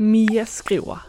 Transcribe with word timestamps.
Mia 0.00 0.44
skriver, 0.44 1.08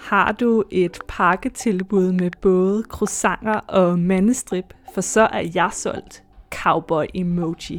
Har 0.00 0.32
du 0.32 0.64
et 0.70 0.98
pakketilbud 1.08 2.12
med 2.12 2.30
både 2.42 2.84
croissanter 2.88 3.54
og 3.54 3.98
mandestrip, 3.98 4.64
for 4.94 5.00
så 5.00 5.20
er 5.20 5.50
jeg 5.54 5.70
solgt 5.72 6.22
cowboy 6.50 7.04
emoji. 7.14 7.78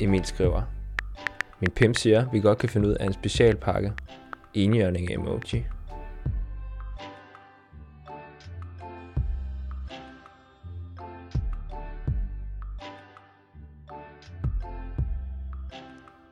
Emil 0.00 0.24
skriver, 0.24 0.62
Min 1.60 1.70
pimp 1.70 1.96
siger, 1.96 2.30
vi 2.32 2.40
godt 2.40 2.58
kan 2.58 2.68
finde 2.68 2.88
ud 2.88 2.94
af 2.94 3.06
en 3.06 3.12
specialpakke. 3.12 3.92
Enhjørning 4.54 5.10
emoji. 5.10 5.64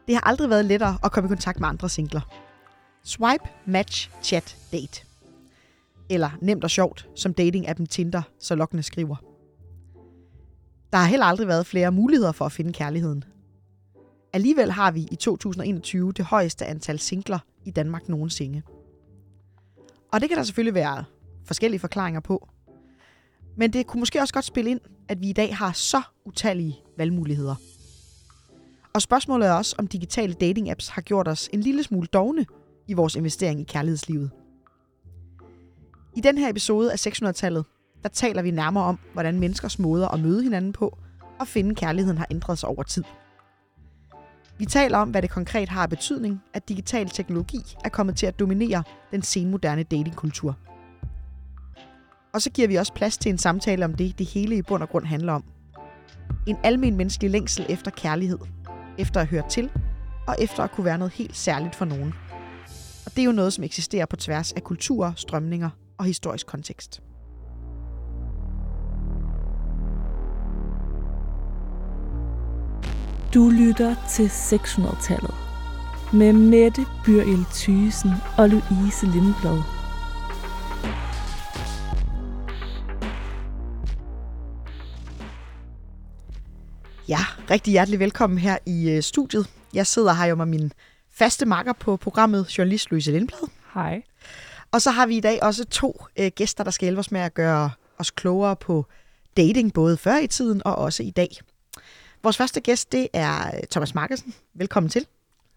Det 0.08 0.16
har 0.16 0.20
aldrig 0.20 0.50
været 0.50 0.64
lettere 0.64 0.98
at 1.04 1.12
komme 1.12 1.28
i 1.28 1.28
kontakt 1.28 1.60
med 1.60 1.68
andre 1.68 1.88
singler. 1.88 2.20
Swipe, 3.04 3.44
match, 3.66 4.10
chat, 4.22 4.56
date. 4.72 5.02
Eller 6.10 6.30
nemt 6.40 6.64
og 6.64 6.70
sjovt, 6.70 7.08
som 7.14 7.34
dating-appen 7.40 7.86
Tinder 7.86 8.22
så 8.38 8.54
lokkende 8.54 8.82
skriver. 8.82 9.16
Der 10.92 10.98
har 10.98 11.06
heller 11.06 11.26
aldrig 11.26 11.48
været 11.48 11.66
flere 11.66 11.92
muligheder 11.92 12.32
for 12.32 12.44
at 12.44 12.52
finde 12.52 12.72
kærligheden. 12.72 13.24
Alligevel 14.32 14.72
har 14.72 14.90
vi 14.90 15.08
i 15.10 15.16
2021 15.16 16.12
det 16.12 16.24
højeste 16.24 16.66
antal 16.66 16.98
singler 16.98 17.38
i 17.64 17.70
Danmark 17.70 18.08
nogensinde. 18.08 18.62
Og 20.12 20.20
det 20.20 20.28
kan 20.28 20.38
der 20.38 20.44
selvfølgelig 20.44 20.74
være 20.74 21.04
forskellige 21.44 21.80
forklaringer 21.80 22.20
på. 22.20 22.48
Men 23.56 23.72
det 23.72 23.86
kunne 23.86 24.00
måske 24.00 24.20
også 24.20 24.34
godt 24.34 24.44
spille 24.44 24.70
ind, 24.70 24.80
at 25.08 25.20
vi 25.20 25.28
i 25.28 25.32
dag 25.32 25.56
har 25.56 25.72
så 25.72 26.02
utallige 26.24 26.78
valgmuligheder. 26.96 27.54
Og 28.94 29.02
spørgsmålet 29.02 29.48
er 29.48 29.52
også, 29.52 29.74
om 29.78 29.86
digitale 29.86 30.34
dating-apps 30.34 30.90
har 30.90 31.02
gjort 31.02 31.28
os 31.28 31.48
en 31.52 31.60
lille 31.60 31.82
smule 31.82 32.06
dogne 32.06 32.46
i 32.86 32.92
vores 32.92 33.16
investering 33.16 33.60
i 33.60 33.64
kærlighedslivet. 33.64 34.30
I 36.16 36.20
den 36.20 36.38
her 36.38 36.48
episode 36.48 36.92
af 36.92 37.06
600-tallet, 37.06 37.64
der 38.02 38.08
taler 38.08 38.42
vi 38.42 38.50
nærmere 38.50 38.84
om, 38.84 38.98
hvordan 39.12 39.40
menneskers 39.40 39.78
måder 39.78 40.08
at 40.08 40.20
møde 40.20 40.42
hinanden 40.42 40.72
på 40.72 40.98
og 41.40 41.46
finde 41.48 41.74
kærligheden 41.74 42.18
har 42.18 42.26
ændret 42.30 42.58
sig 42.58 42.68
over 42.68 42.82
tid. 42.82 43.04
Vi 44.58 44.64
taler 44.64 44.98
om, 44.98 45.10
hvad 45.10 45.22
det 45.22 45.30
konkret 45.30 45.68
har 45.68 45.82
af 45.82 45.90
betydning, 45.90 46.42
at 46.54 46.68
digital 46.68 47.08
teknologi 47.08 47.58
er 47.84 47.88
kommet 47.88 48.16
til 48.16 48.26
at 48.26 48.38
dominere 48.38 48.82
den 49.10 49.22
senmoderne 49.22 49.82
datingkultur. 49.82 50.56
Og 52.34 52.42
så 52.42 52.50
giver 52.50 52.68
vi 52.68 52.76
også 52.76 52.92
plads 52.92 53.18
til 53.18 53.30
en 53.30 53.38
samtale 53.38 53.84
om 53.84 53.94
det, 53.94 54.18
det 54.18 54.26
hele 54.26 54.56
i 54.56 54.62
bund 54.62 54.82
og 54.82 54.88
grund 54.88 55.04
handler 55.04 55.32
om. 55.32 55.44
En 56.46 56.56
almen 56.64 56.96
menneskelig 56.96 57.30
længsel 57.30 57.66
efter 57.68 57.90
kærlighed, 57.90 58.38
efter 58.98 59.20
at 59.20 59.26
høre 59.26 59.48
til, 59.48 59.70
og 60.26 60.36
efter 60.38 60.62
at 60.62 60.70
kunne 60.70 60.84
være 60.84 60.98
noget 60.98 61.12
helt 61.12 61.36
særligt 61.36 61.74
for 61.74 61.84
nogen. 61.84 62.14
Og 63.06 63.12
det 63.16 63.18
er 63.18 63.24
jo 63.24 63.32
noget, 63.32 63.52
som 63.52 63.64
eksisterer 63.64 64.06
på 64.06 64.16
tværs 64.16 64.52
af 64.52 64.64
kulturer, 64.64 65.12
strømninger 65.16 65.70
og 65.98 66.04
historisk 66.04 66.46
kontekst. 66.46 67.02
Du 73.34 73.48
lytter 73.48 73.94
til 74.10 74.26
600-tallet 74.26 75.34
med 76.12 76.32
Mette 76.32 76.86
Byrjel 77.04 77.44
Thysen 77.54 78.10
og 78.38 78.48
Louise 78.48 79.06
Lindblad. 79.06 79.77
Rigtig 87.50 87.70
hjertelig 87.72 88.00
velkommen 88.00 88.38
her 88.38 88.58
i 88.66 88.90
øh, 88.90 89.02
studiet. 89.02 89.50
Jeg 89.74 89.86
sidder 89.86 90.12
her 90.12 90.24
jo 90.24 90.34
med 90.34 90.46
min 90.46 90.72
faste 91.10 91.46
makker 91.46 91.72
på 91.72 91.96
programmet, 91.96 92.58
journalist 92.58 92.90
Louise 92.90 93.12
Lindblad. 93.12 93.48
Hej. 93.74 94.02
Og 94.72 94.82
så 94.82 94.90
har 94.90 95.06
vi 95.06 95.16
i 95.16 95.20
dag 95.20 95.42
også 95.42 95.64
to 95.64 96.04
øh, 96.18 96.30
gæster, 96.34 96.64
der 96.64 96.70
skal 96.70 96.84
hjælpe 96.86 96.98
os 96.98 97.10
med 97.10 97.20
at 97.20 97.34
gøre 97.34 97.70
os 97.98 98.10
klogere 98.10 98.56
på 98.56 98.86
dating, 99.36 99.72
både 99.72 99.96
før 99.96 100.18
i 100.18 100.26
tiden 100.26 100.62
og 100.64 100.74
også 100.74 101.02
i 101.02 101.10
dag. 101.10 101.28
Vores 102.22 102.36
første 102.36 102.60
gæst, 102.60 102.92
det 102.92 103.08
er 103.12 103.46
øh, 103.46 103.62
Thomas 103.70 103.94
Markersen. 103.94 104.34
Velkommen 104.54 104.90
til. 104.90 105.06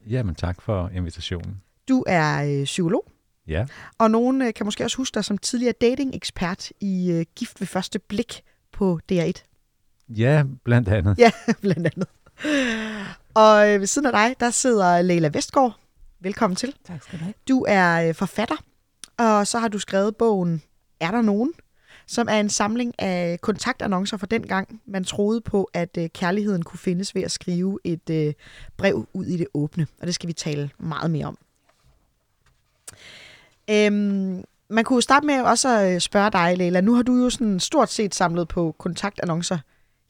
Jamen 0.09 0.35
tak 0.35 0.61
for 0.61 0.89
invitationen. 0.95 1.61
Du 1.89 2.03
er 2.07 2.43
øh, 2.43 2.63
psykolog, 2.63 3.05
Ja, 3.47 3.65
og 3.97 4.11
nogen 4.11 4.41
øh, 4.41 4.53
kan 4.53 4.65
måske 4.65 4.83
også 4.83 4.97
huske 4.97 5.15
dig 5.15 5.25
som 5.25 5.37
tidligere 5.37 5.73
dating-ekspert 5.81 6.71
i 6.79 7.11
øh, 7.11 7.25
Gift 7.35 7.61
ved 7.61 7.67
første 7.67 7.99
blik 7.99 8.41
på 8.71 8.99
DR1. 9.11 9.50
Ja 10.17 10.43
blandt 10.63 10.87
andet. 10.87 11.17
Ja, 11.17 11.31
blandt 11.61 11.87
andet. 11.87 12.07
Og 13.33 13.69
øh, 13.69 13.79
ved 13.79 13.87
siden 13.87 14.05
af 14.05 14.11
dig, 14.11 14.35
der 14.39 14.49
sidder 14.49 15.01
Leila 15.01 15.29
Vestgaard. 15.33 15.79
Velkommen 16.19 16.55
til. 16.55 16.73
Tak 16.87 17.03
skal 17.03 17.19
du 17.19 17.23
have. 17.23 17.33
Du 17.49 17.65
er 17.67 18.07
øh, 18.07 18.15
forfatter, 18.15 18.55
og 19.17 19.47
så 19.47 19.59
har 19.59 19.67
du 19.67 19.79
skrevet 19.79 20.15
bogen 20.15 20.61
Er 20.99 21.11
der 21.11 21.21
nogen? 21.21 21.53
Som 22.07 22.27
er 22.29 22.39
en 22.39 22.49
samling 22.49 22.93
af 22.99 23.41
kontaktannoncer 23.41 24.17
fra 24.17 24.27
den 24.31 24.47
gang, 24.47 24.81
man 24.85 25.03
troede 25.03 25.41
på, 25.41 25.69
at 25.73 25.97
øh, 25.97 26.09
kærligheden 26.09 26.63
kunne 26.63 26.79
findes 26.79 27.15
ved 27.15 27.21
at 27.21 27.31
skrive 27.31 27.79
et 27.83 28.35
brev 28.77 29.07
ud 29.13 29.25
i 29.25 29.37
det 29.37 29.47
åbne. 29.53 29.87
Og 30.01 30.07
det 30.07 30.15
skal 30.15 30.27
vi 30.27 30.33
tale 30.33 30.69
meget 30.77 31.11
mere 31.11 31.25
om. 31.25 31.37
Øhm, 33.69 34.43
man 34.69 34.83
kunne 34.83 35.01
starte 35.01 35.25
med 35.25 35.41
også 35.41 35.69
at 35.69 36.01
spørge 36.01 36.31
dig, 36.31 36.57
Leila. 36.57 36.81
Nu 36.81 36.93
har 36.93 37.03
du 37.03 37.15
jo 37.15 37.29
sådan 37.29 37.59
stort 37.59 37.91
set 37.91 38.15
samlet 38.15 38.47
på 38.47 38.75
kontaktannoncer 38.77 39.57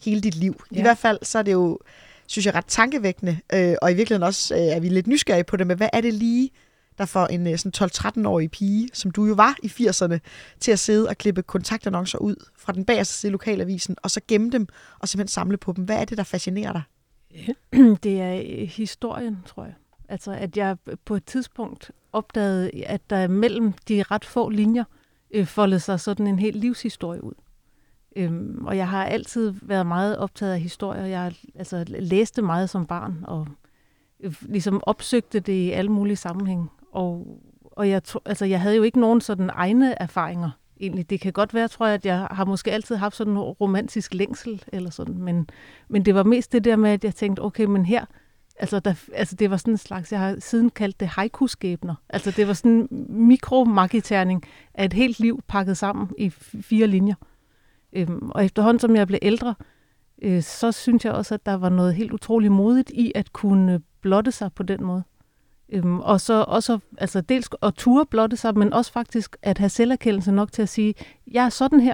hele 0.06 0.22
dit 0.22 0.36
liv. 0.36 0.64
Ja. 0.72 0.80
I 0.80 0.82
hvert 0.82 0.98
fald 0.98 1.20
så 1.24 1.38
er 1.38 1.44
det 1.44 1.52
jo, 1.52 1.80
synes 2.28 2.46
jeg, 2.46 2.56
ret 2.56 2.66
tankevækkende, 2.66 3.38
øh, 3.54 3.76
og 3.82 3.92
i 3.92 3.96
virkeligheden 3.96 4.24
også 4.24 4.56
øh, 4.56 4.62
er 4.62 4.80
vi 4.80 4.90
lidt 4.90 5.08
nysgerrige 5.08 5.44
på 5.44 5.58
det, 5.58 5.68
men 5.68 5.78
hvad 5.78 5.90
er 5.94 6.02
det 6.02 6.14
lige, 6.14 6.50
der 6.98 7.06
får 7.06 7.28
en 7.28 7.48
øh, 7.48 7.58
sådan 7.58 7.90
12-13-årig 7.90 8.52
pige, 8.52 8.90
som 8.94 9.12
du 9.12 9.26
jo 9.26 9.34
var 9.34 9.56
i 9.64 9.68
80'erne, 9.68 10.18
til 10.60 10.72
at 10.72 10.80
sidde 10.80 11.10
og 11.10 11.18
klippe 11.18 11.44
kontaktannoncer 11.44 12.18
ud 12.18 12.36
fra 12.58 12.74
den 12.74 12.86
bagerste 12.86 13.14
side 13.14 13.32
lokalavisen, 13.32 13.96
og 14.04 14.12
så 14.12 14.22
gemme 14.28 14.50
dem, 14.50 14.68
og 15.00 15.08
simpelthen 15.08 15.32
samle 15.32 15.58
på 15.58 15.74
dem. 15.74 15.84
Hvad 15.84 15.96
er 15.96 16.06
det, 16.06 16.18
der 16.18 16.24
fascinerer 16.24 16.72
dig? 16.72 16.84
Det 18.04 18.22
er 18.22 18.36
øh, 18.36 18.68
historien, 18.68 19.38
tror 19.46 19.64
jeg. 19.64 19.74
Altså, 20.10 20.32
at 20.32 20.58
jeg 20.58 20.78
på 21.06 21.16
et 21.16 21.26
tidspunkt 21.26 21.92
opdagede, 22.14 22.86
at 22.86 23.10
der 23.10 23.28
mellem 23.28 23.74
de 23.88 24.04
ret 24.04 24.26
få 24.26 24.50
linjer 24.50 24.84
øh, 25.32 25.46
foldede 25.46 25.80
sig 25.80 26.00
sådan 26.00 26.28
en 26.28 26.40
hel 26.40 26.56
livshistorie 26.56 27.24
ud. 27.24 27.34
Øhm, 28.16 28.66
og 28.66 28.78
jeg 28.78 28.88
har 28.90 29.06
altid 29.06 29.54
været 29.62 29.88
meget 29.88 30.18
optaget 30.18 30.54
af 30.54 30.60
historie. 30.60 31.04
Jeg 31.04 31.34
altså, 31.56 31.84
læste 31.88 32.42
meget 32.42 32.70
som 32.70 32.86
barn, 32.86 33.24
og 33.24 33.48
øh, 34.20 34.34
ligesom 34.42 34.82
opsøgte 34.84 35.40
det 35.40 35.54
i 35.54 35.72
alle 35.72 35.92
mulige 35.92 36.16
sammenhænge. 36.16 36.68
Og, 36.92 37.42
og 37.72 37.90
jeg, 37.90 38.02
altså, 38.26 38.46
jeg 38.46 38.62
havde 38.62 38.76
jo 38.76 38.84
ikke 38.84 39.00
nogen 39.00 39.22
sådan 39.22 39.50
egne 39.54 40.02
erfaringer 40.02 40.50
egentlig. 40.82 41.10
Det 41.10 41.22
kan 41.22 41.34
godt 41.34 41.54
være, 41.54 41.68
tror 41.68 41.86
jeg, 41.86 41.94
at 41.94 42.06
jeg 42.06 42.28
har 42.32 42.46
måske 42.46 42.72
altid 42.72 42.96
haft 42.96 43.16
sådan 43.16 43.34
en 43.34 43.40
romantisk 43.40 44.14
længsel 44.14 44.64
eller 44.68 44.90
sådan, 44.90 45.18
men, 45.18 45.50
men 45.90 46.06
det 46.06 46.16
var 46.16 46.24
mest 46.24 46.52
det 46.52 46.64
der 46.64 46.76
med, 46.76 46.90
at 46.90 47.04
jeg 47.04 47.16
tænkte, 47.16 47.42
okay, 47.42 47.66
men 47.66 47.86
her, 47.86 48.06
altså, 48.60 48.80
der, 48.80 48.94
altså 49.14 49.36
det 49.36 49.52
var 49.52 49.58
sådan 49.58 49.74
en 49.74 49.78
slags, 49.78 50.12
jeg 50.12 50.20
har 50.20 50.36
siden 50.40 50.70
kaldt 50.70 51.00
det 51.00 51.08
haiku-skæbner. 51.08 51.96
Altså 52.10 52.32
det 52.32 52.48
var 52.48 52.54
sådan 52.54 52.72
en 52.72 52.88
mikromarkiterning 53.10 54.44
af 54.74 54.86
et 54.86 54.94
helt 54.94 55.20
liv 55.20 55.40
pakket 55.48 55.78
sammen 55.78 56.10
i 56.18 56.30
fire 56.62 56.88
linjer. 56.88 57.16
Øhm, 57.94 58.32
og 58.32 58.46
efterhånden, 58.46 58.80
som 58.80 58.96
jeg 58.96 59.08
blev 59.08 59.20
ældre, 59.22 59.56
øh, 60.22 60.42
så 60.42 60.72
synes 60.72 61.06
jeg 61.06 61.14
også, 61.14 61.34
at 61.34 61.46
der 61.46 61.54
var 61.54 61.70
noget 61.70 61.96
helt 61.96 62.12
utroligt 62.12 62.54
modigt 62.54 62.90
i 62.90 63.12
at 63.16 63.34
kunne 63.34 63.82
blotte 64.02 64.32
sig 64.32 64.54
på 64.54 64.64
den 64.64 64.84
måde. 64.84 65.04
Øhm, 65.70 66.00
og 66.00 66.22
så 66.22 66.46
også, 66.48 66.80
altså 66.98 67.22
dels 67.22 67.50
at 67.62 67.74
ture 67.74 68.06
blotte 68.06 68.38
sig, 68.38 68.58
men 68.58 68.74
også 68.74 68.92
faktisk 68.92 69.38
at 69.42 69.58
have 69.58 69.70
selverkendelse 69.70 70.32
nok 70.32 70.52
til 70.52 70.62
at 70.62 70.70
sige, 70.70 70.94
jeg 71.28 71.46
er 71.46 71.50
sådan 71.50 71.80
her, 71.80 71.94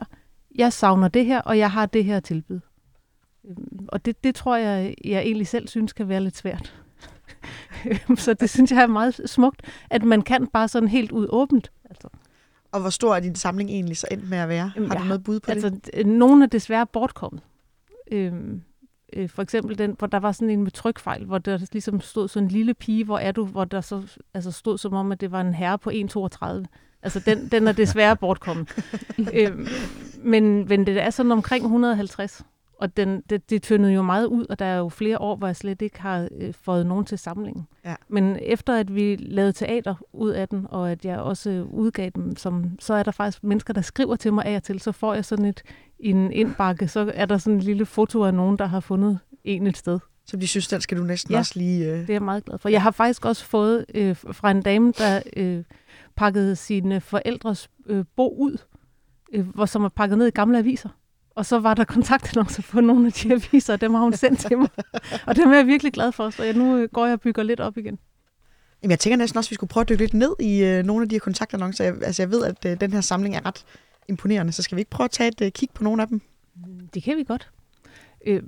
jeg 0.56 0.74
savner 0.74 1.08
det 1.08 1.26
her, 1.26 1.42
og 1.42 1.58
jeg 1.58 1.72
har 1.72 1.86
det 1.86 2.06
her 2.06 2.20
tilbud. 2.20 2.60
Øhm, 3.46 3.88
og 3.88 4.06
det, 4.06 4.24
det 4.24 4.36
tror 4.36 4.56
jeg, 4.56 4.96
jeg 5.04 5.22
egentlig 5.22 5.48
selv 5.48 5.68
synes 5.68 5.94
kan 5.94 6.10
være 6.10 6.24
lidt 6.24 6.38
svært. 6.38 6.74
Øhm, 7.86 8.16
så 8.16 8.34
det 8.34 8.50
synes 8.50 8.72
jeg 8.72 8.82
er 8.84 8.88
meget 8.88 9.22
smukt, 9.26 9.62
at 9.90 10.04
man 10.04 10.22
kan 10.22 10.48
bare 10.48 10.68
sådan 10.68 10.90
helt 10.90 11.12
ud 11.12 11.28
åbent. 11.30 11.72
Altså, 11.90 12.08
og 12.78 12.82
hvor 12.82 12.90
stor 12.90 13.16
er 13.16 13.20
din 13.20 13.36
samling 13.36 13.70
egentlig 13.70 13.98
så 13.98 14.08
endt 14.12 14.30
med 14.30 14.38
at 14.38 14.50
være? 14.50 14.72
Jamen, 14.76 14.90
har 14.90 14.96
du 14.96 15.02
jeg 15.02 15.08
noget 15.08 15.24
bud 15.24 15.40
på 15.40 15.52
altså, 15.52 15.70
det? 15.70 15.90
d- 15.96 16.04
nogle 16.04 16.44
er 16.44 16.48
desværre 16.48 16.88
bortkommet. 16.88 17.42
Øhm, 18.12 18.62
øh, 19.14 19.30
for 19.30 19.42
eksempel 19.42 19.78
den, 19.78 19.96
hvor 19.98 20.08
der 20.08 20.20
var 20.20 20.32
sådan 20.32 20.50
en 20.50 20.64
med 20.64 20.72
trykfejl, 20.72 21.26
hvor 21.26 21.38
der 21.38 21.68
ligesom 21.72 22.02
stod 22.02 22.28
sådan 22.28 22.48
en 22.48 22.52
lille 22.52 22.74
pige, 22.74 23.04
hvor 23.04 23.18
er 23.18 23.32
du, 23.32 23.46
hvor 23.46 23.66
der 23.66 23.82
så 23.82 24.02
altså 24.34 24.52
stod 24.52 24.78
som 24.78 24.94
om, 24.94 25.12
at 25.12 25.22
det 25.22 25.32
var 25.32 25.42
en 25.42 25.54
herre 25.54 25.78
på 25.78 25.90
1,32. 25.90 26.46
Altså 27.04 27.20
den, 27.26 27.48
den 27.52 27.68
er 27.68 27.72
desværre 27.72 28.16
bortkommet. 28.16 28.70
øhm, 29.34 29.68
men, 30.20 30.68
men 30.68 30.86
det 30.86 31.02
er 31.02 31.10
sådan 31.10 31.32
omkring 31.32 31.64
150. 31.64 32.44
Og 32.80 32.98
den, 32.98 33.22
det, 33.30 33.50
det 33.50 33.62
tyndede 33.62 33.94
jo 33.94 34.02
meget 34.02 34.26
ud, 34.26 34.46
og 34.50 34.60
der 34.60 34.66
er 34.66 34.78
jo 34.78 34.90
flere 34.90 35.18
år, 35.22 35.36
hvor 35.36 35.48
jeg 35.48 35.56
slet 35.56 35.82
ikke 35.82 36.02
har 36.02 36.28
øh, 36.38 36.54
fået 36.54 36.86
nogen 36.86 37.06
til 37.06 37.18
samlingen. 37.18 37.68
Ja. 37.86 37.96
Men 38.08 38.38
efter 38.42 38.76
at 38.80 38.96
vi 38.96 39.16
lavede 39.16 39.52
teater 39.52 39.96
ud 40.14 40.30
af 40.30 40.48
den, 40.50 40.68
og 40.70 40.92
at 40.92 41.06
jeg 41.06 41.20
også 41.20 41.66
udgav 41.72 42.10
dem, 42.16 42.36
som, 42.36 42.72
så 42.80 42.94
er 42.94 43.04
der 43.04 43.12
faktisk 43.12 43.44
mennesker, 43.44 43.74
der 43.74 43.82
skriver 43.82 44.16
til 44.16 44.34
mig 44.34 44.46
af 44.46 44.56
og 44.56 44.64
til, 44.64 44.80
så 44.80 44.92
får 44.92 45.14
jeg 45.14 45.26
sådan 45.26 45.46
et, 45.46 45.64
en 46.00 46.32
indbakke, 46.32 46.88
så 46.88 47.12
er 47.16 47.26
der 47.26 47.38
sådan 47.38 47.56
en 47.56 47.62
lille 47.64 47.86
foto 47.86 48.24
af 48.24 48.34
nogen, 48.34 48.58
der 48.58 48.66
har 48.66 48.80
fundet 48.80 49.20
en 49.44 49.68
et 49.68 49.78
sted. 49.78 50.00
som 50.26 50.40
de 50.40 50.48
synes, 50.48 50.68
den 50.68 50.82
skal 50.82 50.98
du 50.98 51.04
næsten 51.04 51.34
Ja. 51.34 51.40
også 51.40 51.54
lige... 51.56 51.86
Øh... 51.86 52.00
Det 52.00 52.10
er 52.10 52.14
jeg 52.14 52.22
meget 52.22 52.46
glad 52.46 52.58
for. 52.58 52.70
Jeg 52.70 52.82
har 52.82 52.92
faktisk 52.92 53.26
også 53.26 53.46
fået 53.46 53.86
øh, 53.96 54.16
fra 54.16 54.52
en 54.52 54.62
dame, 54.62 54.92
der 54.98 55.22
øh, 55.38 55.64
pakkede 56.16 56.56
sine 56.56 57.02
forældres 57.02 57.70
øh, 57.86 58.06
bo 58.16 58.36
ud, 58.38 58.58
øh, 59.34 59.48
hvor, 59.48 59.66
som 59.66 59.84
er 59.84 59.90
pakket 59.90 60.18
ned 60.18 60.28
i 60.28 60.32
gamle 60.32 60.58
aviser. 60.58 60.90
Og 61.38 61.46
så 61.46 61.60
var 61.60 61.74
der 61.74 61.84
kontaktannoncer 61.84 62.64
på 62.72 62.82
nogle 62.82 63.08
af 63.08 63.14
de 63.14 63.32
aviser, 63.52 63.74
og 63.74 63.82
dem 63.82 63.94
har 63.94 64.02
hun 64.02 64.14
sendt 64.14 64.40
til 64.40 64.58
mig. 64.58 64.70
Og 65.28 65.36
dem 65.36 65.50
er 65.50 65.56
jeg 65.56 65.68
virkelig 65.68 65.94
glad 65.94 66.12
for, 66.12 66.30
så 66.30 66.44
jeg, 66.44 66.54
nu 66.54 66.78
øh, 66.78 66.90
går 66.90 67.06
jeg 67.06 67.14
og 67.14 67.22
bygger 67.22 67.44
lidt 67.44 67.60
op 67.60 67.78
igen. 67.78 68.00
Jamen, 68.84 68.92
jeg 68.92 69.00
tænker 69.00 69.18
næsten 69.18 69.38
også, 69.38 69.48
at 69.48 69.52
vi 69.52 69.56
skulle 69.56 69.70
prøve 69.70 69.82
at 69.82 69.90
dykke 69.90 70.04
lidt 70.04 70.14
ned 70.14 70.36
i 70.40 70.64
øh, 70.64 70.84
nogle 70.84 71.04
af 71.04 71.10
de 71.10 71.16
her 71.16 71.20
kontaktannoncer. 71.20 71.84
Jeg, 71.84 71.96
altså, 72.04 72.22
jeg 72.22 72.32
ved, 72.32 72.44
at 72.44 72.66
øh, 72.66 72.82
den 72.82 72.94
her 72.94 73.02
samling 73.02 73.36
er 73.36 73.46
ret 73.46 73.66
imponerende, 74.08 74.52
så 74.52 74.64
skal 74.64 74.76
vi 74.76 74.82
ikke 74.82 74.90
prøve 74.90 75.06
at 75.06 75.12
tage 75.12 75.28
et 75.28 75.42
øh, 75.42 75.52
kig 75.52 75.70
på 75.74 75.84
nogle 75.84 76.02
af 76.02 76.08
dem? 76.08 76.22
Det 76.94 77.04
kan 77.04 77.18
vi 77.18 77.24
godt. 77.24 77.52
Øh, 78.26 78.44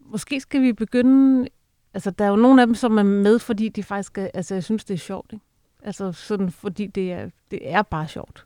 måske 0.00 0.40
skal 0.40 0.62
vi 0.62 0.72
begynde... 0.72 1.48
Altså, 1.94 2.10
der 2.10 2.24
er 2.24 2.28
jo 2.28 2.36
nogle 2.36 2.62
af 2.62 2.66
dem, 2.66 2.74
som 2.74 2.98
er 2.98 3.02
med, 3.02 3.38
fordi 3.38 3.68
de 3.68 3.82
faktisk 3.82 4.18
er, 4.18 4.28
altså, 4.34 4.54
jeg 4.54 4.64
synes, 4.64 4.84
det 4.84 4.94
er 4.94 4.98
sjovt. 4.98 5.32
Ikke? 5.32 5.44
Altså, 5.82 6.12
sådan, 6.12 6.50
fordi 6.50 6.86
det 6.86 7.12
er, 7.12 7.30
det 7.50 7.60
er 7.62 7.82
bare 7.82 8.08
sjovt. 8.08 8.44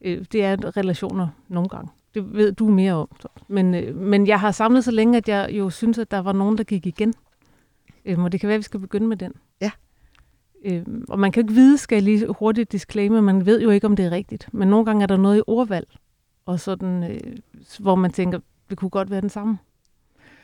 Øh, 0.00 0.24
det 0.32 0.44
er 0.44 0.76
relationer 0.76 1.28
nogle 1.48 1.68
gange. 1.68 1.90
Det 2.14 2.34
ved 2.34 2.52
du 2.52 2.68
mere 2.68 2.92
om. 2.92 3.08
Men, 3.48 3.74
øh, 3.74 3.96
men 3.96 4.26
jeg 4.26 4.40
har 4.40 4.50
samlet 4.50 4.84
så 4.84 4.90
længe, 4.90 5.16
at 5.16 5.28
jeg 5.28 5.50
jo 5.52 5.70
synes, 5.70 5.98
at 5.98 6.10
der 6.10 6.18
var 6.18 6.32
nogen, 6.32 6.58
der 6.58 6.64
gik 6.64 6.86
igen. 6.86 7.14
Øh, 8.04 8.18
og 8.18 8.32
det 8.32 8.40
kan 8.40 8.46
være, 8.48 8.54
at 8.54 8.58
vi 8.58 8.64
skal 8.64 8.80
begynde 8.80 9.06
med 9.06 9.16
den. 9.16 9.32
Ja. 9.60 9.70
Øh, 10.64 10.82
og 11.08 11.18
man 11.18 11.32
kan 11.32 11.40
ikke 11.40 11.54
vide, 11.54 11.78
skal 11.78 11.96
jeg 11.96 12.02
lige 12.02 12.26
hurtigt 12.28 12.72
disclaimer, 12.72 13.20
man 13.20 13.46
ved 13.46 13.60
jo 13.60 13.70
ikke, 13.70 13.86
om 13.86 13.96
det 13.96 14.04
er 14.04 14.10
rigtigt. 14.10 14.48
Men 14.52 14.68
nogle 14.68 14.84
gange 14.84 15.02
er 15.02 15.06
der 15.06 15.16
noget 15.16 15.38
i 15.38 15.42
ordvalg, 15.46 15.88
og 16.46 16.60
sådan, 16.60 17.04
øh, 17.10 17.20
hvor 17.80 17.94
man 17.94 18.12
tænker, 18.12 18.38
det 18.70 18.78
kunne 18.78 18.90
godt 18.90 19.10
være 19.10 19.20
den 19.20 19.30
samme. 19.30 19.58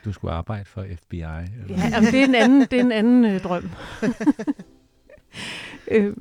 Du 0.05 0.11
skulle 0.11 0.33
arbejde 0.33 0.65
for 0.65 0.85
FBI. 1.03 1.15
Eller? 1.15 1.43
Ja, 1.69 1.89
jamen, 1.91 2.11
det 2.11 2.19
er 2.19 2.25
en 2.27 2.35
anden, 2.35 2.61
det 2.61 2.73
er 2.73 2.83
en 2.83 2.91
anden 2.91 3.25
øh, 3.25 3.39
drøm. 3.41 3.69
øh, 5.91 6.15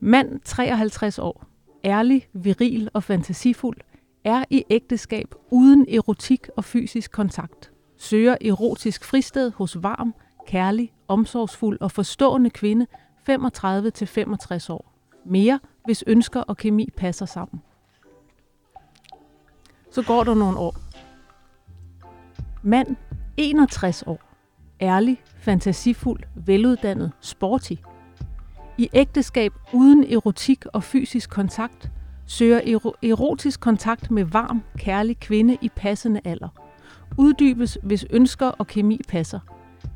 mand 0.00 0.40
53 0.44 1.18
år, 1.18 1.44
ærlig, 1.84 2.28
viril 2.32 2.88
og 2.92 3.02
fantasifuld, 3.02 3.76
er 4.28 4.44
i 4.50 4.64
ægteskab 4.70 5.34
uden 5.50 5.86
erotik 5.88 6.48
og 6.56 6.64
fysisk 6.64 7.12
kontakt. 7.12 7.72
Søger 7.96 8.36
erotisk 8.44 9.04
fristed 9.04 9.50
hos 9.50 9.82
varm, 9.82 10.14
kærlig, 10.46 10.92
omsorgsfuld 11.08 11.80
og 11.80 11.90
forstående 11.90 12.50
kvinde 12.50 12.86
35-65 13.30 14.72
år. 14.72 14.92
Mere, 15.26 15.60
hvis 15.84 16.04
ønsker 16.06 16.40
og 16.40 16.56
kemi 16.56 16.88
passer 16.96 17.26
sammen. 17.26 17.62
Så 19.90 20.02
går 20.02 20.24
der 20.24 20.34
nogle 20.34 20.58
år. 20.58 20.76
Mand 22.62 22.96
61 23.36 24.02
år 24.06 24.28
ærlig, 24.80 25.22
fantasifuld, 25.36 26.22
veluddannet, 26.34 27.12
sporty. 27.20 27.72
I 28.78 28.88
ægteskab 28.92 29.52
uden 29.72 30.12
erotik 30.12 30.66
og 30.66 30.84
fysisk 30.84 31.30
kontakt, 31.30 31.90
søger 32.28 32.60
ero- 32.60 33.08
erotisk 33.08 33.60
kontakt 33.60 34.10
med 34.10 34.24
varm, 34.24 34.62
kærlig 34.78 35.20
kvinde 35.20 35.56
i 35.62 35.68
passende 35.76 36.20
alder. 36.24 36.48
Uddybes, 37.16 37.78
hvis 37.82 38.06
ønsker 38.10 38.46
og 38.46 38.66
kemi 38.66 39.00
passer. 39.08 39.40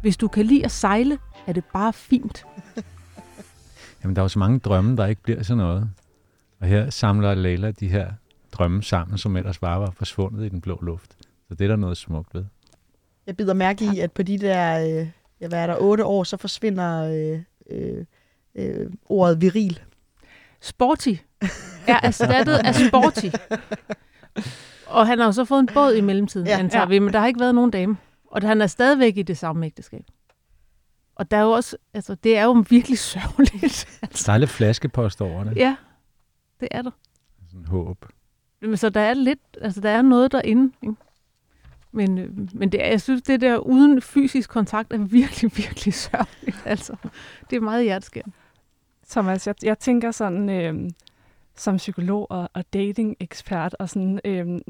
Hvis 0.00 0.16
du 0.16 0.28
kan 0.28 0.46
lide 0.46 0.64
at 0.64 0.70
sejle, 0.70 1.18
er 1.46 1.52
det 1.52 1.64
bare 1.72 1.92
fint. 1.92 2.44
Jamen, 4.02 4.16
der 4.16 4.22
er 4.22 4.24
jo 4.24 4.28
så 4.28 4.38
mange 4.38 4.58
drømme, 4.58 4.96
der 4.96 5.06
ikke 5.06 5.22
bliver 5.22 5.42
sådan 5.42 5.58
noget. 5.58 5.90
Og 6.60 6.66
her 6.66 6.90
samler 6.90 7.34
Leila 7.34 7.70
de 7.70 7.88
her 7.88 8.12
drømme 8.52 8.82
sammen, 8.82 9.18
som 9.18 9.36
ellers 9.36 9.58
bare 9.58 9.80
var 9.80 9.90
forsvundet 9.90 10.46
i 10.46 10.48
den 10.48 10.60
blå 10.60 10.78
luft. 10.82 11.16
Så 11.48 11.54
det 11.54 11.64
er 11.64 11.68
der 11.68 11.76
noget 11.76 11.96
smukt 11.96 12.34
ved. 12.34 12.44
Jeg 13.26 13.36
bider 13.36 13.54
mærke 13.54 13.84
i, 13.94 13.98
at 13.98 14.12
på 14.12 14.22
de 14.22 14.38
der, 14.38 14.80
øh, 15.00 15.08
ja, 15.40 15.48
hvad 15.48 15.58
er 15.58 15.66
der, 15.66 15.76
otte 15.80 16.04
år, 16.04 16.24
så 16.24 16.36
forsvinder 16.36 17.02
øh, 17.02 17.40
øh, 17.70 18.04
øh, 18.54 18.90
ordet 19.08 19.40
viril. 19.40 19.80
Sporty 20.60 21.14
er 21.94 22.00
erstattet 22.02 22.54
af 22.54 22.74
sporty. 22.74 23.26
Og 24.86 25.06
han 25.06 25.18
har 25.18 25.26
jo 25.26 25.32
så 25.32 25.44
fået 25.44 25.60
en 25.60 25.68
båd 25.74 25.94
i 25.94 26.00
mellemtiden, 26.00 26.46
Ja. 26.46 26.58
antager 26.58 26.82
Ja. 26.82 26.88
vi, 26.88 26.98
men 26.98 27.12
der 27.12 27.20
har 27.20 27.26
ikke 27.26 27.40
været 27.40 27.54
nogen 27.54 27.70
dame. 27.70 27.96
Og 28.26 28.42
han 28.42 28.60
er 28.62 28.66
stadigvæk 28.66 29.16
i 29.16 29.22
det 29.22 29.38
samme 29.38 29.66
ægteskab. 29.66 30.04
Og 31.16 31.30
der 31.30 31.36
er 31.36 31.42
jo 31.42 31.50
også, 31.50 31.76
altså, 31.94 32.14
det 32.14 32.36
er 32.38 32.44
jo 32.44 32.64
virkelig 32.70 32.98
sørgeligt. 32.98 33.86
Altså, 34.02 34.22
Der 34.26 34.32
er 34.32 34.38
lidt 34.38 34.50
flaskepost 34.50 35.20
over 35.20 35.44
det. 35.44 35.56
ja, 35.56 35.76
det 36.60 36.68
er 36.70 36.82
der. 36.82 36.90
Sådan 37.50 37.66
håb. 37.66 38.06
Men 38.60 38.76
så 38.76 38.88
der 38.90 39.00
er 39.00 39.14
lidt, 39.14 39.40
altså 39.60 39.80
der 39.80 39.90
er 39.90 40.02
noget 40.02 40.32
derinde, 40.32 40.72
ikke? 40.82 40.94
Men, 41.92 42.18
øh, 42.18 42.30
men 42.54 42.72
det 42.72 42.84
er, 42.84 42.88
jeg 42.88 43.00
synes, 43.00 43.22
det 43.22 43.40
der 43.40 43.56
uden 43.56 44.02
fysisk 44.02 44.50
kontakt 44.50 44.92
er 44.92 44.98
virkelig, 44.98 45.56
virkelig 45.64 45.94
sørgeligt. 45.94 46.62
Altså, 46.64 46.96
det 47.50 47.56
er 47.56 47.60
meget 47.60 47.84
hjerteskærende. 47.84 48.32
Thomas, 49.10 49.46
jeg, 49.46 49.54
jeg 49.62 49.78
tænker 49.78 50.10
sådan, 50.10 50.50
øh, 50.50 50.90
som 51.56 51.76
psykolog 51.76 52.30
og, 52.30 52.50
og 52.54 52.64
dating-ekspert, 52.72 53.76
og 53.78 53.88
sådan, 53.88 54.20
øh, 54.24 54.60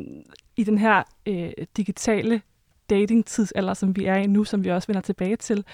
i 0.57 0.65
den 0.65 0.79
her 0.79 1.03
øh, 1.27 1.51
digitale 1.77 2.43
dating-tidsalder, 2.91 3.75
som 3.75 3.97
vi 3.97 4.05
er 4.05 4.17
i 4.17 4.27
nu, 4.27 4.45
som 4.45 4.65
vi 4.65 4.71
også 4.71 4.89
vender 4.89 5.01
tilbage 5.01 5.37
til, 5.37 5.65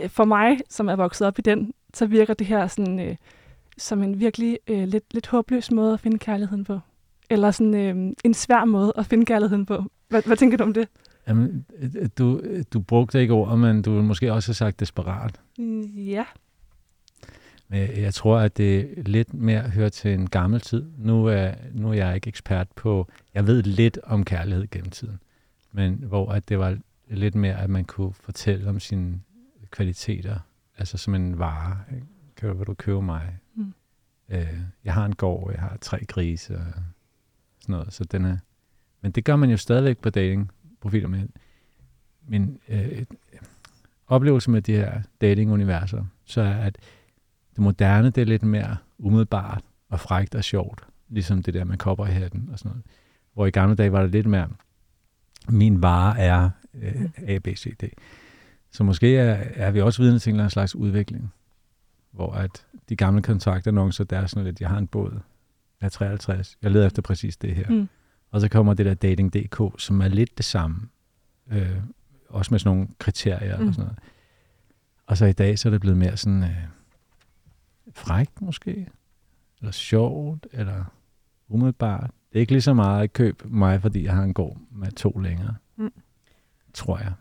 øh, 0.00 0.08
for 0.08 0.24
mig, 0.24 0.58
som 0.68 0.88
er 0.88 0.96
vokset 0.96 1.26
op 1.26 1.38
i 1.38 1.42
den, 1.42 1.74
så 1.94 2.06
virker 2.06 2.34
det 2.34 2.46
her 2.46 2.66
sådan, 2.66 3.00
øh, 3.00 3.16
som 3.78 4.02
en 4.02 4.20
virkelig 4.20 4.58
øh, 4.68 4.88
lidt, 4.88 5.14
lidt 5.14 5.26
håbløs 5.26 5.70
måde 5.70 5.92
at 5.94 6.00
finde 6.00 6.18
kærligheden 6.18 6.64
på. 6.64 6.80
Eller 7.30 7.50
sådan 7.50 7.74
øh, 7.74 8.12
en 8.24 8.34
svær 8.34 8.64
måde 8.64 8.92
at 8.96 9.06
finde 9.06 9.26
kærligheden 9.26 9.66
på. 9.66 9.84
Hvad, 10.08 10.22
hvad 10.26 10.36
tænker 10.36 10.56
du 10.56 10.64
om 10.64 10.74
det? 10.74 10.88
Jamen, 11.28 11.66
øh, 11.78 12.08
du, 12.18 12.40
du 12.72 12.80
brugte 12.80 13.20
ikke 13.20 13.32
ord, 13.34 13.58
men 13.58 13.82
du 13.82 13.90
ville 13.90 14.06
måske 14.06 14.32
også 14.32 14.48
have 14.48 14.54
sagt 14.54 14.80
desperat. 14.80 15.40
Mm, 15.58 15.80
Ja. 15.82 16.24
Men 17.68 17.78
jeg- 17.96 18.14
tror, 18.14 18.38
at 18.38 18.56
det 18.56 18.92
lidt 19.08 19.34
mere 19.34 19.62
hører 19.62 19.88
til 19.88 20.14
en 20.14 20.28
gammel 20.30 20.60
tid. 20.60 20.90
Nu 20.98 21.26
er, 21.26 21.52
nu 21.72 21.88
er 21.88 21.92
jeg 21.94 22.14
ikke 22.14 22.28
ekspert 22.28 22.68
på... 22.76 23.08
Jeg 23.34 23.46
ved 23.46 23.62
lidt 23.62 23.98
om 24.04 24.24
kærlighed 24.24 24.66
gennem 24.70 24.90
tiden. 24.90 25.18
Men 25.72 25.94
hvor 25.94 26.32
at 26.32 26.48
det 26.48 26.58
var 26.58 26.78
lidt 27.08 27.34
mere, 27.34 27.60
at 27.60 27.70
man 27.70 27.84
kunne 27.84 28.12
fortælle 28.14 28.68
om 28.68 28.80
sine 28.80 29.20
kvaliteter. 29.70 30.38
Altså 30.78 30.98
som 30.98 31.14
en 31.14 31.38
vare. 31.38 31.78
ikke? 31.94 32.06
Kan 32.36 32.48
du, 32.48 32.54
vil 32.56 32.66
du 32.66 32.74
købe 32.74 33.02
mig? 33.02 33.38
Mm. 33.54 33.74
Øh, 34.28 34.58
jeg 34.84 34.94
har 34.94 35.04
en 35.06 35.14
gård, 35.14 35.52
jeg 35.52 35.60
har 35.60 35.76
tre 35.80 36.04
grise 36.04 36.56
og 36.56 36.64
sådan 37.60 37.72
noget. 37.72 37.92
Så 37.92 38.04
den 38.04 38.24
er, 38.24 38.36
men 39.00 39.12
det 39.12 39.24
gør 39.24 39.36
man 39.36 39.50
jo 39.50 39.56
stadigvæk 39.56 39.98
på 39.98 40.10
datingprofiler. 40.10 41.08
Men, 41.08 41.30
men 42.28 42.58
øh, 42.68 43.04
oplevelsen 44.06 44.52
med 44.52 44.62
de 44.62 44.72
her 44.72 45.00
datinguniverser, 45.20 46.04
så 46.24 46.40
er, 46.40 46.54
at 46.54 46.78
det 47.56 47.62
moderne, 47.62 48.10
det 48.10 48.20
er 48.20 48.24
lidt 48.24 48.42
mere 48.42 48.76
umiddelbart 48.98 49.64
og 49.88 50.00
frægt 50.00 50.34
og 50.34 50.44
sjovt. 50.44 50.86
Ligesom 51.08 51.42
det 51.42 51.54
der 51.54 51.64
med 51.64 51.76
kopperhatten 51.78 52.48
og 52.52 52.58
sådan 52.58 52.70
noget. 52.70 52.84
Hvor 53.34 53.46
i 53.46 53.50
gamle 53.50 53.76
dage 53.76 53.92
var 53.92 54.02
det 54.02 54.10
lidt 54.10 54.26
mere, 54.26 54.48
min 55.48 55.82
vare 55.82 56.18
er 56.18 56.50
øh, 56.74 57.08
A, 57.26 57.38
B, 57.38 57.46
C, 57.46 57.76
D. 57.76 57.84
Så 58.70 58.84
måske 58.84 59.16
er, 59.16 59.44
er 59.54 59.70
vi 59.70 59.80
også 59.80 60.02
vidne 60.02 60.18
til 60.18 60.30
en 60.30 60.34
eller 60.34 60.44
anden 60.44 60.50
slags 60.50 60.74
udvikling, 60.74 61.32
hvor 62.10 62.32
at 62.32 62.66
de 62.88 62.96
gamle 62.96 63.22
kontaktannoncer, 63.22 64.04
der 64.04 64.18
er 64.18 64.26
sådan 64.26 64.44
lidt, 64.44 64.60
jeg 64.60 64.68
har 64.68 64.78
en 64.78 64.86
båd, 64.86 65.20
jeg 65.80 65.86
er 65.86 65.90
53, 65.90 66.56
jeg 66.62 66.70
leder 66.70 66.86
efter 66.86 67.02
præcis 67.02 67.36
det 67.36 67.54
her. 67.54 67.70
Mm. 67.70 67.88
Og 68.30 68.40
så 68.40 68.48
kommer 68.48 68.74
det 68.74 68.86
der 68.86 68.94
dating.dk, 68.94 69.80
som 69.82 70.00
er 70.00 70.08
lidt 70.08 70.36
det 70.36 70.44
samme. 70.44 70.88
Øh, 71.50 71.76
også 72.28 72.54
med 72.54 72.58
sådan 72.58 72.76
nogle 72.76 72.88
kriterier 72.98 73.58
Mm. 73.58 73.68
og 73.68 73.74
sådan 73.74 73.84
noget. 73.84 73.98
Og 75.06 75.16
så 75.16 75.26
i 75.26 75.32
dag, 75.32 75.58
så 75.58 75.68
er 75.68 75.70
det 75.70 75.80
blevet 75.80 75.98
mere 75.98 76.16
sådan 76.16 76.42
øh, 76.42 76.56
frækt 77.96 78.42
måske, 78.42 78.88
eller 79.60 79.72
sjovt, 79.72 80.46
eller 80.52 80.84
umiddelbart. 81.48 82.10
Det 82.32 82.38
er 82.38 82.40
ikke 82.40 82.52
lige 82.52 82.62
så 82.62 82.74
meget 82.74 83.12
køb 83.12 83.42
mig, 83.44 83.82
fordi 83.82 84.04
jeg 84.04 84.12
har 84.12 84.22
en 84.22 84.34
gård 84.34 84.56
med 84.70 84.92
to 84.92 85.10
længere. 85.10 85.54
Mm. 85.76 85.92
Tror 86.74 86.98
jeg. 86.98 87.12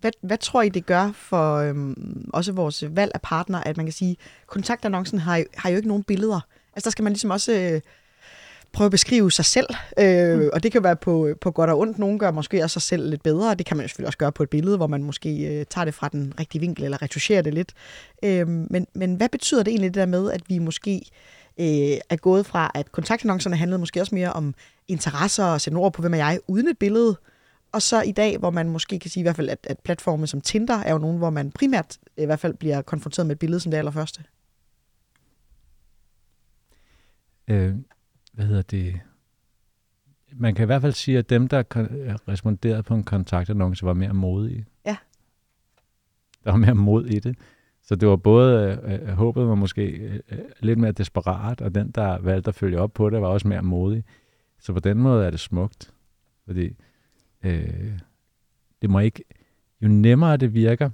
Hvad, 0.00 0.10
hvad 0.22 0.38
tror 0.38 0.62
I, 0.62 0.68
det 0.68 0.86
gør 0.86 1.12
for 1.12 1.56
øhm, 1.56 2.30
også 2.32 2.52
vores 2.52 2.84
valg 2.90 3.10
af 3.14 3.20
partner, 3.20 3.60
at 3.60 3.76
man 3.76 3.86
kan 3.86 3.92
sige, 3.92 4.16
kontaktannoncen 4.46 5.18
har, 5.18 5.44
har 5.54 5.70
jo 5.70 5.76
ikke 5.76 5.88
nogen 5.88 6.04
billeder. 6.04 6.40
Altså 6.76 6.84
der 6.84 6.90
skal 6.90 7.02
man 7.02 7.12
ligesom 7.12 7.30
også 7.30 7.52
øh, 7.52 7.80
prøve 8.72 8.86
at 8.86 8.90
beskrive 8.90 9.30
sig 9.30 9.44
selv, 9.44 9.66
øh, 9.98 10.38
mm. 10.38 10.50
og 10.52 10.62
det 10.62 10.72
kan 10.72 10.82
være 10.82 10.96
på, 10.96 11.28
på 11.40 11.50
godt 11.50 11.70
og 11.70 11.78
ondt. 11.78 11.98
Nogle 11.98 12.18
gør 12.18 12.30
måske 12.30 12.62
også 12.62 12.74
sig 12.74 12.82
selv 12.82 13.10
lidt 13.10 13.22
bedre, 13.22 13.50
og 13.50 13.58
det 13.58 13.66
kan 13.66 13.76
man 13.76 13.84
jo 13.84 13.88
selvfølgelig 13.88 14.06
også 14.06 14.18
gøre 14.18 14.32
på 14.32 14.42
et 14.42 14.50
billede, 14.50 14.76
hvor 14.76 14.86
man 14.86 15.02
måske 15.02 15.58
øh, 15.58 15.66
tager 15.70 15.84
det 15.84 15.94
fra 15.94 16.08
den 16.08 16.34
rigtige 16.40 16.60
vinkel, 16.60 16.84
eller 16.84 17.02
retuscherer 17.02 17.42
det 17.42 17.54
lidt. 17.54 17.74
Øh, 18.24 18.48
men, 18.48 18.86
men 18.94 19.14
hvad 19.14 19.28
betyder 19.28 19.62
det 19.62 19.70
egentlig 19.70 19.94
det 19.94 20.00
der 20.00 20.06
med, 20.06 20.32
at 20.32 20.42
vi 20.48 20.58
måske 20.58 21.02
øh, 21.60 21.98
er 22.10 22.16
gået 22.16 22.46
fra, 22.46 22.70
at 22.74 22.92
kontaktannoncerne 22.92 23.56
handlede 23.56 23.78
måske 23.78 24.00
også 24.00 24.14
mere 24.14 24.32
om 24.32 24.54
interesser 24.88 25.44
og 25.44 25.60
sætte 25.60 25.76
ord 25.76 25.92
på, 25.92 26.02
hvem 26.02 26.14
er 26.14 26.18
jeg, 26.18 26.40
uden 26.48 26.68
et 26.68 26.78
billede, 26.78 27.16
og 27.72 27.82
så 27.82 28.02
i 28.02 28.12
dag, 28.12 28.38
hvor 28.38 28.50
man 28.50 28.68
måske 28.68 28.98
kan 28.98 29.10
sige 29.10 29.20
i 29.20 29.24
hvert 29.24 29.36
fald, 29.36 29.48
at, 29.48 29.58
at 29.62 29.78
platforme 29.78 30.26
som 30.26 30.40
Tinder 30.40 30.78
er 30.78 30.92
jo 30.92 30.98
nogen, 30.98 31.18
hvor 31.18 31.30
man 31.30 31.50
primært 31.50 31.98
i 32.16 32.24
hvert 32.24 32.40
fald 32.40 32.54
bliver 32.54 32.82
konfronteret 32.82 33.26
med 33.26 33.36
et 33.36 33.38
billede 33.38 33.60
som 33.60 33.70
det 33.70 33.78
allerførste. 33.78 34.22
Øh, 37.48 37.74
hvad 38.32 38.44
hedder 38.44 38.62
det? 38.62 39.00
Man 40.32 40.54
kan 40.54 40.62
i 40.62 40.66
hvert 40.66 40.82
fald 40.82 40.92
sige, 40.92 41.18
at 41.18 41.30
dem, 41.30 41.48
der 41.48 41.62
responderede 42.28 42.82
på 42.82 42.94
en 42.94 43.04
kontaktannonce, 43.04 43.86
var 43.86 43.94
mere 43.94 44.14
modige. 44.14 44.66
Ja. 44.86 44.96
Der 46.44 46.50
var 46.50 46.58
mere 46.58 46.74
mod 46.74 47.06
i 47.06 47.18
det. 47.18 47.38
Så 47.82 47.94
det 47.96 48.08
var 48.08 48.16
både, 48.16 48.80
øh, 48.84 48.94
øh 48.94 49.08
håbet 49.08 49.46
var 49.46 49.54
måske 49.54 49.86
øh, 49.86 50.20
øh, 50.30 50.38
lidt 50.60 50.78
mere 50.78 50.92
desperat, 50.92 51.60
og 51.60 51.74
den, 51.74 51.90
der 51.90 52.18
valgte 52.18 52.48
at 52.48 52.54
følge 52.54 52.80
op 52.80 52.92
på 52.92 53.10
det, 53.10 53.20
var 53.20 53.28
også 53.28 53.48
mere 53.48 53.62
modig. 53.62 54.04
Så 54.58 54.72
på 54.72 54.80
den 54.80 54.98
måde 54.98 55.26
er 55.26 55.30
det 55.30 55.40
smukt. 55.40 55.94
Fordi 56.46 56.76
øh, 57.42 57.98
det 58.82 58.90
må 58.90 58.98
ikke, 58.98 59.24
jo 59.82 59.88
nemmere 59.88 60.36
det 60.36 60.54
virker 60.54 60.90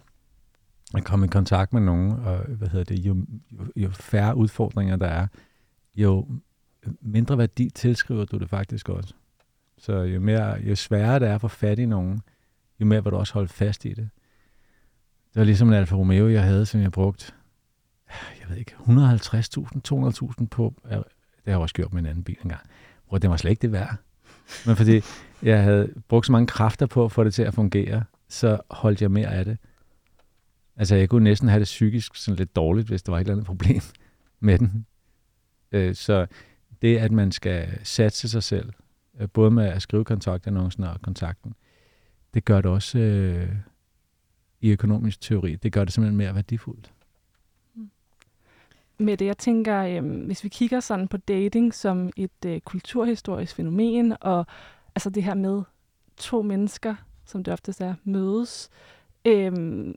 at 0.94 1.04
komme 1.04 1.26
i 1.26 1.28
kontakt 1.28 1.72
med 1.72 1.80
nogen, 1.80 2.12
og 2.12 2.38
hvad 2.38 2.68
hedder 2.68 2.84
det, 2.84 2.98
jo, 2.98 3.16
jo, 3.52 3.66
jo 3.76 3.90
færre 3.90 4.36
udfordringer 4.36 4.96
der 4.96 5.06
er, 5.06 5.26
jo 5.94 6.26
mindre 7.00 7.38
værdi 7.38 7.70
tilskriver 7.70 8.24
du 8.24 8.38
det 8.38 8.50
faktisk 8.50 8.88
også. 8.88 9.14
Så 9.78 9.92
jo, 9.92 10.20
mere, 10.20 10.60
jo 10.62 10.74
sværere 10.74 11.18
det 11.18 11.28
er 11.28 11.38
for 11.38 11.48
fat 11.48 11.78
i 11.78 11.86
nogen, 11.86 12.22
jo 12.80 12.86
mere 12.86 13.04
vil 13.04 13.12
du 13.12 13.16
også 13.16 13.34
holde 13.34 13.48
fast 13.48 13.84
i 13.84 13.88
det. 13.88 14.08
Det 15.28 15.40
var 15.40 15.44
ligesom 15.44 15.68
en 15.68 15.74
Alfa 15.74 15.94
Romeo, 15.94 16.28
jeg 16.28 16.42
havde, 16.42 16.66
som 16.66 16.80
jeg 16.80 16.92
brugte, 16.92 17.32
jeg 18.40 18.48
ved 18.48 18.56
ikke, 18.56 18.72
150.000, 18.72 18.86
200.000 20.40 20.46
på. 20.46 20.74
Det 20.84 20.92
har 20.92 21.04
jeg 21.46 21.56
også 21.56 21.74
gjort 21.74 21.92
med 21.92 22.00
en 22.00 22.06
anden 22.06 22.24
bil 22.24 22.36
engang. 22.42 22.62
Hvor 23.08 23.18
det 23.18 23.30
var 23.30 23.36
slet 23.36 23.50
ikke 23.50 23.62
det 23.62 23.72
værd. 23.72 23.96
Men 24.66 24.76
fordi 24.76 25.00
jeg 25.42 25.62
havde 25.62 25.92
brugt 26.08 26.26
så 26.26 26.32
mange 26.32 26.46
kræfter 26.46 26.86
på 26.86 27.04
at 27.04 27.12
få 27.12 27.24
det 27.24 27.34
til 27.34 27.42
at 27.42 27.54
fungere, 27.54 28.04
så 28.28 28.60
holdt 28.70 29.02
jeg 29.02 29.10
mere 29.10 29.34
af 29.34 29.44
det. 29.44 29.58
Altså, 30.76 30.96
jeg 30.96 31.08
kunne 31.08 31.24
næsten 31.24 31.48
have 31.48 31.58
det 31.58 31.64
psykisk 31.64 32.16
sådan 32.16 32.36
lidt 32.36 32.56
dårligt, 32.56 32.88
hvis 32.88 33.02
der 33.02 33.12
var 33.12 33.18
et 33.18 33.20
eller 33.20 33.34
andet 33.34 33.46
problem 33.46 33.80
med 34.40 34.58
den. 34.58 34.86
Øh, 35.72 35.94
så 35.94 36.26
det, 36.82 36.98
at 36.98 37.12
man 37.12 37.32
skal 37.32 37.68
satse 37.82 38.28
sig 38.28 38.42
selv, 38.42 38.72
øh, 39.20 39.28
både 39.28 39.50
med 39.50 39.64
at 39.64 39.82
skrive 39.82 40.04
kontaktannoncen 40.04 40.84
og 40.84 41.02
kontakten, 41.02 41.54
det 42.34 42.44
gør 42.44 42.60
det 42.60 42.70
også 42.70 42.98
øh, 42.98 43.48
i 44.60 44.70
økonomisk 44.70 45.20
teori. 45.20 45.56
Det 45.56 45.72
gør 45.72 45.84
det 45.84 45.92
simpelthen 45.92 46.16
mere 46.16 46.34
værdifuldt. 46.34 46.92
Mm. 47.74 47.90
Med 48.98 49.16
det, 49.16 49.26
jeg 49.26 49.38
tænker, 49.38 49.82
øh, 49.82 50.24
hvis 50.26 50.44
vi 50.44 50.48
kigger 50.48 50.80
sådan 50.80 51.08
på 51.08 51.16
dating 51.16 51.74
som 51.74 52.10
et 52.16 52.44
øh, 52.46 52.60
kulturhistorisk 52.60 53.56
fænomen, 53.56 54.16
og 54.20 54.46
altså 54.94 55.10
det 55.10 55.22
her 55.22 55.34
med 55.34 55.62
to 56.16 56.42
mennesker, 56.42 56.94
som 57.24 57.44
det 57.44 57.52
oftest 57.52 57.80
er, 57.80 57.94
mødes, 58.04 58.70
øh, 59.24 59.52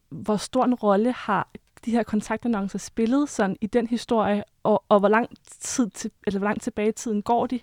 hvor 0.09 0.37
stor 0.37 0.65
en 0.65 0.75
rolle 0.75 1.11
har 1.11 1.49
de 1.85 1.91
her 1.91 2.03
kontaktannoncer 2.03 2.79
spillet 2.79 3.29
sådan 3.29 3.57
i 3.61 3.67
den 3.67 3.87
historie, 3.87 4.43
og, 4.63 4.83
og 4.89 4.99
hvor, 4.99 5.09
lang 5.09 5.29
tid 5.59 5.89
til, 5.89 6.11
eller 6.27 6.39
hvor 6.39 6.47
langt 6.47 6.63
tilbage 6.63 6.89
i 6.89 6.91
tiden 6.91 7.21
går 7.21 7.47
de? 7.47 7.59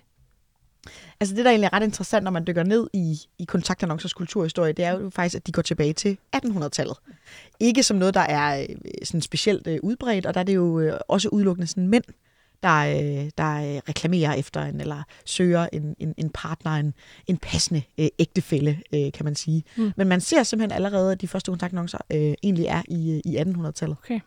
Altså 1.19 1.35
det, 1.35 1.45
der 1.45 1.51
egentlig 1.51 1.69
er 1.71 1.73
ret 1.73 1.83
interessant, 1.83 2.23
når 2.23 2.31
man 2.31 2.47
dykker 2.47 2.63
ned 2.63 2.87
i, 2.93 3.19
i 3.39 3.45
kontaktannoncers 3.45 4.13
kulturhistorie, 4.13 4.73
det 4.73 4.85
er 4.85 4.91
jo 4.91 5.09
faktisk, 5.09 5.35
at 5.35 5.47
de 5.47 5.51
går 5.51 5.61
tilbage 5.61 5.93
til 5.93 6.17
1800-tallet. 6.35 6.97
Ikke 7.59 7.83
som 7.83 7.97
noget, 7.97 8.13
der 8.13 8.21
er 8.21 8.61
øh, 8.61 8.75
sådan 9.03 9.21
specielt 9.21 9.67
øh, 9.67 9.79
udbredt, 9.83 10.25
og 10.25 10.33
der 10.33 10.39
er 10.39 10.43
det 10.43 10.55
jo 10.55 10.79
øh, 10.79 10.99
også 11.07 11.29
udelukkende 11.29 11.67
sådan 11.67 11.87
mænd, 11.87 12.03
der, 12.63 12.77
øh, 12.79 13.29
der 13.37 13.75
øh, 13.75 13.81
reklamerer 13.89 14.33
efter 14.33 14.61
en, 14.61 14.81
eller 14.81 15.03
søger 15.25 15.67
en, 15.73 15.95
en, 15.99 16.13
en 16.17 16.29
partner, 16.29 16.71
en, 16.71 16.93
en 17.27 17.37
passende 17.37 17.81
øh, 17.99 18.07
ægtefælle, 18.19 18.81
øh, 18.93 19.11
kan 19.11 19.25
man 19.25 19.35
sige. 19.35 19.63
Mm. 19.77 19.91
Men 19.97 20.07
man 20.07 20.21
ser 20.21 20.43
simpelthen 20.43 20.75
allerede, 20.75 21.11
at 21.11 21.21
de 21.21 21.27
første 21.27 21.51
kontaktannoncer 21.51 21.97
øh, 22.11 22.33
egentlig 22.43 22.65
er 22.65 22.81
i, 22.87 23.21
i 23.25 23.37
1800-tallet. 23.37 23.97
Okay. 24.03 24.19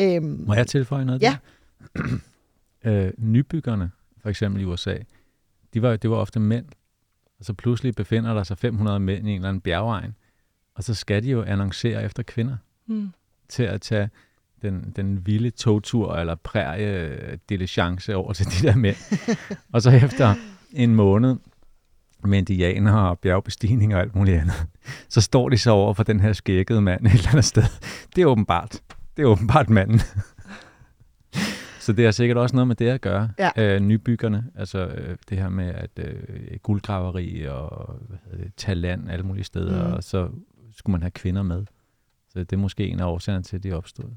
Øhm, 0.00 0.44
Må 0.46 0.54
jeg 0.54 0.66
tilføje 0.66 1.04
noget? 1.04 1.22
Ja. 1.22 1.36
øh, 2.84 3.12
nybyggerne, 3.18 3.90
for 4.22 4.28
eksempel 4.28 4.62
i 4.62 4.64
USA, 4.64 4.96
de 5.74 5.82
var, 5.82 5.96
det 5.96 6.10
var 6.10 6.16
ofte 6.16 6.40
mænd, 6.40 6.66
og 7.38 7.44
så 7.44 7.52
pludselig 7.54 7.94
befinder 7.94 8.34
der 8.34 8.42
sig 8.42 8.58
500 8.58 9.00
mænd 9.00 9.28
i 9.28 9.30
en 9.30 9.36
eller 9.36 9.48
anden 9.48 9.60
bjergegn, 9.60 10.14
og 10.74 10.84
så 10.84 10.94
skal 10.94 11.22
de 11.22 11.30
jo 11.30 11.42
annoncere 11.42 12.04
efter 12.04 12.22
kvinder 12.22 12.56
Mm. 12.86 13.08
til 13.48 13.62
at 13.62 13.80
tage 13.80 14.10
den, 14.62 14.92
den 14.96 15.26
vilde 15.26 15.50
togtur 15.50 16.16
eller 16.16 16.34
prærie 16.34 17.38
diligence 17.48 18.16
over 18.16 18.32
til 18.32 18.46
de 18.52 18.66
der 18.66 18.76
mænd. 18.76 18.96
og 19.72 19.82
så 19.82 19.90
efter 19.90 20.34
en 20.72 20.94
måned 20.94 21.36
med 22.24 22.38
indianer 22.38 22.94
og 22.94 23.18
bjergbestigning 23.18 23.94
og 23.94 24.00
alt 24.00 24.14
muligt 24.14 24.40
andet, 24.40 24.66
så 25.08 25.20
står 25.20 25.48
de 25.48 25.58
så 25.58 25.70
over 25.70 25.94
for 25.94 26.02
den 26.02 26.20
her 26.20 26.32
skækkede 26.32 26.80
mand 26.80 27.06
et 27.06 27.12
eller 27.12 27.28
andet 27.28 27.44
sted. 27.44 27.64
Det 28.16 28.22
er 28.22 28.26
åbenbart. 28.26 28.80
Det 29.16 29.22
er 29.22 29.26
åbenbart 29.26 29.70
manden. 29.70 30.00
så 31.80 31.92
det 31.92 32.04
har 32.04 32.12
sikkert 32.12 32.38
også 32.38 32.56
noget 32.56 32.68
med 32.68 32.76
det 32.76 32.88
at 32.88 33.00
gøre. 33.00 33.30
Ja. 33.38 33.50
Øh, 33.56 33.80
nybyggerne, 33.80 34.44
altså 34.54 34.86
øh, 34.86 35.16
det 35.28 35.38
her 35.38 35.48
med 35.48 35.74
at 35.74 35.90
øh, 35.98 36.58
guldgraveri 36.62 37.44
og 37.44 37.94
hvad 38.08 38.18
hedder 38.24 38.44
det, 38.44 38.52
tage 38.56 38.74
land 38.74 39.10
alle 39.10 39.26
mulige 39.26 39.44
steder, 39.44 39.88
mm. 39.88 39.94
og 39.94 40.04
så 40.04 40.28
skulle 40.76 40.92
man 40.92 41.02
have 41.02 41.10
kvinder 41.10 41.42
med. 41.42 41.64
Så 42.28 42.38
det 42.38 42.52
er 42.52 42.56
måske 42.56 42.86
en 42.86 43.00
af 43.00 43.06
årsagerne 43.06 43.42
til, 43.44 43.56
at 43.56 43.62
de 43.62 43.72
opstod. 43.72 44.10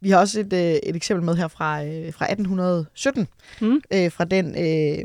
Vi 0.00 0.10
har 0.10 0.18
også 0.18 0.40
et, 0.40 0.52
øh, 0.52 0.60
et 0.60 0.96
eksempel 0.96 1.24
med 1.24 1.36
her 1.36 1.48
fra, 1.48 1.84
øh, 1.84 2.12
fra 2.12 2.26
1817, 2.32 3.28
Mm. 3.60 3.80
øh, 3.92 4.12
fra 4.12 4.24
den 4.24 4.46
øh, 4.58 5.04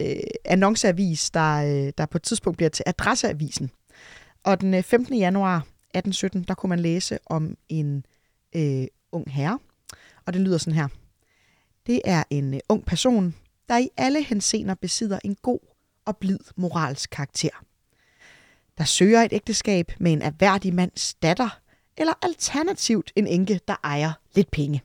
øh, 0.00 0.16
annonceavis, 0.44 1.30
der, 1.30 1.56
øh, 1.86 1.92
der 1.98 2.06
på 2.06 2.18
et 2.18 2.22
tidspunkt 2.22 2.56
bliver 2.56 2.70
til 2.70 2.82
Adresseavisen. 2.86 3.70
Og 4.44 4.60
den 4.60 4.74
øh, 4.74 4.82
15. 4.82 5.14
januar 5.18 5.56
1817, 5.56 6.42
der 6.48 6.54
kunne 6.54 6.70
man 6.70 6.80
læse 6.80 7.18
om 7.26 7.56
en 7.68 8.04
øh, 8.56 8.86
ung 9.12 9.30
herre, 9.32 9.58
og 10.26 10.32
det 10.32 10.40
lyder 10.40 10.58
sådan 10.58 10.74
her. 10.74 10.88
Det 11.86 12.00
er 12.04 12.22
en 12.30 12.54
øh, 12.54 12.60
ung 12.68 12.84
person, 12.86 13.34
der 13.68 13.78
i 13.78 13.88
alle 13.96 14.22
henseender 14.24 14.74
besidder 14.74 15.18
en 15.24 15.36
god 15.42 15.58
og 16.06 16.16
blid 16.16 16.38
moralsk 16.56 17.10
karakter. 17.10 17.64
Der 18.78 18.84
søger 18.84 19.22
et 19.22 19.32
ægteskab 19.32 19.92
med 19.98 20.12
en 20.12 20.22
erhverdig 20.22 20.74
mands 20.74 21.14
datter, 21.14 21.60
eller 21.96 22.12
alternativt 22.22 23.12
en 23.16 23.26
enke, 23.26 23.60
der 23.68 23.74
ejer 23.84 24.12
lidt 24.34 24.50
penge. 24.50 24.82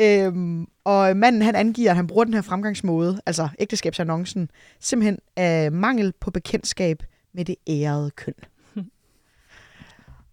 Øhm, 0.00 0.66
og 0.84 1.16
manden 1.16 1.42
han 1.42 1.54
angiver, 1.54 1.90
at 1.90 1.96
han 1.96 2.06
bruger 2.06 2.24
den 2.24 2.34
her 2.34 2.42
fremgangsmåde, 2.42 3.20
altså 3.26 3.48
ægteskabsannoncen, 3.58 4.50
simpelthen 4.80 5.18
af 5.36 5.72
mangel 5.72 6.12
på 6.20 6.30
bekendtskab 6.30 7.02
med 7.34 7.44
det 7.44 7.56
ærede 7.68 8.10
køn. 8.10 8.34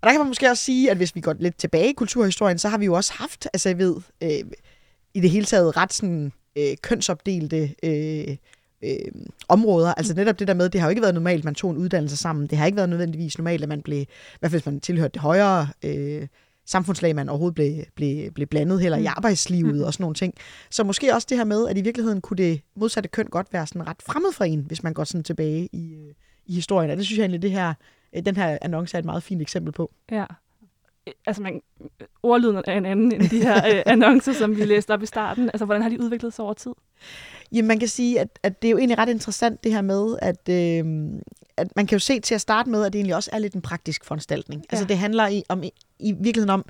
Og 0.01 0.07
der 0.07 0.11
kan 0.11 0.19
man 0.19 0.27
måske 0.27 0.49
også 0.49 0.63
sige, 0.63 0.91
at 0.91 0.97
hvis 0.97 1.15
vi 1.15 1.21
går 1.21 1.35
lidt 1.39 1.57
tilbage 1.57 1.89
i 1.89 1.93
kulturhistorien, 1.93 2.59
så 2.59 2.69
har 2.69 2.77
vi 2.77 2.85
jo 2.85 2.93
også 2.93 3.13
haft, 3.13 3.47
altså 3.53 3.69
jeg 3.69 3.77
ved, 3.77 3.95
øh, 4.23 4.51
i 5.13 5.19
det 5.19 5.29
hele 5.29 5.45
taget 5.45 5.77
ret 5.77 5.93
sådan, 5.93 6.31
øh, 6.55 6.77
kønsopdelte 6.81 7.75
øh, 7.83 8.37
øh, 8.83 9.11
områder. 9.47 9.93
Altså 9.93 10.13
netop 10.13 10.39
det 10.39 10.47
der 10.47 10.53
med, 10.53 10.69
det 10.69 10.81
har 10.81 10.87
jo 10.87 10.89
ikke 10.89 11.01
været 11.01 11.13
normalt, 11.13 11.39
at 11.39 11.45
man 11.45 11.55
tog 11.55 11.71
en 11.71 11.77
uddannelse 11.77 12.17
sammen. 12.17 12.47
Det 12.47 12.57
har 12.57 12.65
ikke 12.65 12.75
været 12.75 12.89
nødvendigvis 12.89 13.37
normalt, 13.37 13.63
at 13.63 13.69
man 13.69 13.81
blev, 13.81 13.99
i 13.99 14.07
hvert 14.39 14.51
fald 14.51 14.61
hvis 14.61 14.65
man 14.65 14.79
tilhørte 14.79 15.13
det 15.13 15.21
højere 15.21 15.67
øh, 15.83 16.27
samfundslag, 16.65 17.15
man 17.15 17.29
overhovedet 17.29 17.55
blev, 17.55 17.83
blev, 17.95 18.31
blev 18.31 18.47
blandet 18.47 18.81
heller 18.81 18.97
i 18.97 19.05
arbejdslivet 19.05 19.85
og 19.85 19.93
sådan 19.93 20.03
nogle 20.03 20.15
ting. 20.15 20.33
Så 20.69 20.83
måske 20.83 21.13
også 21.13 21.27
det 21.29 21.37
her 21.37 21.45
med, 21.45 21.67
at 21.67 21.77
i 21.77 21.81
virkeligheden 21.81 22.21
kunne 22.21 22.37
det 22.37 22.61
modsatte 22.75 23.09
køn 23.09 23.25
godt 23.25 23.53
være 23.53 23.67
sådan 23.67 23.87
ret 23.87 24.01
fremmed 24.01 24.33
for 24.33 24.43
en, 24.43 24.59
hvis 24.59 24.83
man 24.83 24.93
går 24.93 25.03
sådan 25.03 25.23
tilbage 25.23 25.69
i, 25.71 25.93
øh, 25.93 26.13
i 26.45 26.53
historien. 26.53 26.91
Og 26.91 26.97
det 26.97 27.05
synes 27.05 27.17
jeg 27.17 27.23
egentlig, 27.23 27.41
det 27.41 27.51
her, 27.51 27.73
øh, 28.15 28.25
den 28.25 28.35
her 28.35 28.57
annonce 28.61 28.97
er 28.97 28.99
et 28.99 29.05
meget 29.05 29.23
fint 29.23 29.41
eksempel 29.41 29.73
på. 29.73 29.91
Ja. 30.11 30.25
Altså, 31.25 31.41
man, 31.41 31.61
ordlyden 32.23 32.63
er 32.67 32.77
en 32.77 32.85
anden 32.85 33.11
end 33.11 33.29
de 33.29 33.41
her 33.41 33.75
øh, 33.75 33.81
annoncer, 33.93 34.33
som 34.33 34.57
vi 34.57 34.65
læste 34.65 34.91
op 34.91 35.03
i 35.03 35.05
starten. 35.05 35.49
Altså, 35.53 35.65
hvordan 35.65 35.81
har 35.81 35.89
de 35.89 36.01
udviklet 36.01 36.33
sig 36.33 36.45
over 36.45 36.53
tid? 36.53 36.71
Jamen, 37.51 37.67
man 37.67 37.79
kan 37.79 37.87
sige, 37.87 38.19
at, 38.19 38.39
at 38.43 38.61
det 38.61 38.67
er 38.67 38.71
jo 38.71 38.77
egentlig 38.77 38.97
ret 38.97 39.09
interessant 39.09 39.63
det 39.63 39.73
her 39.73 39.81
med, 39.81 40.17
at, 40.21 40.49
øh, 40.49 40.85
at 41.57 41.75
man 41.75 41.87
kan 41.87 41.95
jo 41.95 41.99
se 41.99 42.19
til 42.19 42.35
at 42.35 42.41
starte 42.41 42.69
med, 42.69 42.85
at 42.85 42.93
det 42.93 42.99
egentlig 42.99 43.15
også 43.15 43.29
er 43.33 43.39
lidt 43.39 43.53
en 43.53 43.61
praktisk 43.61 44.05
foranstaltning. 44.05 44.61
Ja. 44.61 44.65
Altså, 44.69 44.85
det 44.85 44.97
handler 44.97 45.27
i, 45.27 45.43
om, 45.49 45.63
i 45.99 46.11
virkeligheden 46.11 46.49
om, 46.49 46.65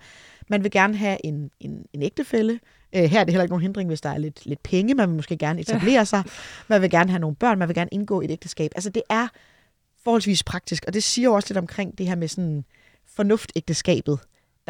man 0.50 0.64
vil 0.64 0.72
gerne 0.72 0.96
have 0.98 1.26
en, 1.26 1.52
en, 1.60 1.86
en 1.94 2.02
ægtefælle. 2.02 2.60
Øh, 2.96 3.04
her 3.04 3.20
er 3.20 3.24
det 3.24 3.34
heller 3.34 3.44
ikke 3.44 3.52
nogen 3.52 3.62
hindring, 3.62 3.90
hvis 3.90 4.02
der 4.02 4.10
er 4.10 4.18
lidt, 4.18 4.46
lidt 4.46 4.64
penge. 4.64 4.94
Man 4.94 5.10
vil 5.10 5.16
måske 5.16 5.38
gerne 5.38 5.62
etablere 5.62 5.94
ja. 5.94 6.04
sig. 6.04 6.24
Man 6.68 6.82
vil 6.82 6.90
gerne 6.90 7.10
have 7.10 7.20
nogle 7.20 7.36
børn. 7.36 7.60
Man 7.60 7.68
vil 7.68 7.76
gerne 7.76 7.90
indgå 7.92 8.22
et 8.22 8.32
ægteskab. 8.32 8.72
Altså, 8.76 8.90
det 8.90 9.04
er 9.10 9.28
forholdsvis 10.04 10.44
praktisk, 10.44 10.84
og 10.88 10.94
det 10.94 11.04
siger 11.04 11.26
jo 11.26 11.34
også 11.34 11.48
lidt 11.50 11.58
omkring 11.58 11.98
det 11.98 12.08
her 12.08 12.16
med 12.16 12.28
sådan 12.28 12.66
fornuftægteskabet, 13.16 14.20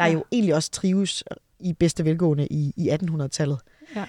der 0.00 0.06
ja. 0.06 0.12
Jo 0.12 0.24
egentlig 0.32 0.54
også 0.54 0.70
trives 0.70 1.24
i 1.60 1.72
bedste 1.72 2.04
velgående 2.04 2.46
i, 2.46 2.72
i 2.76 2.90
1800-tallet. 2.90 3.58
Ja. 3.96 4.04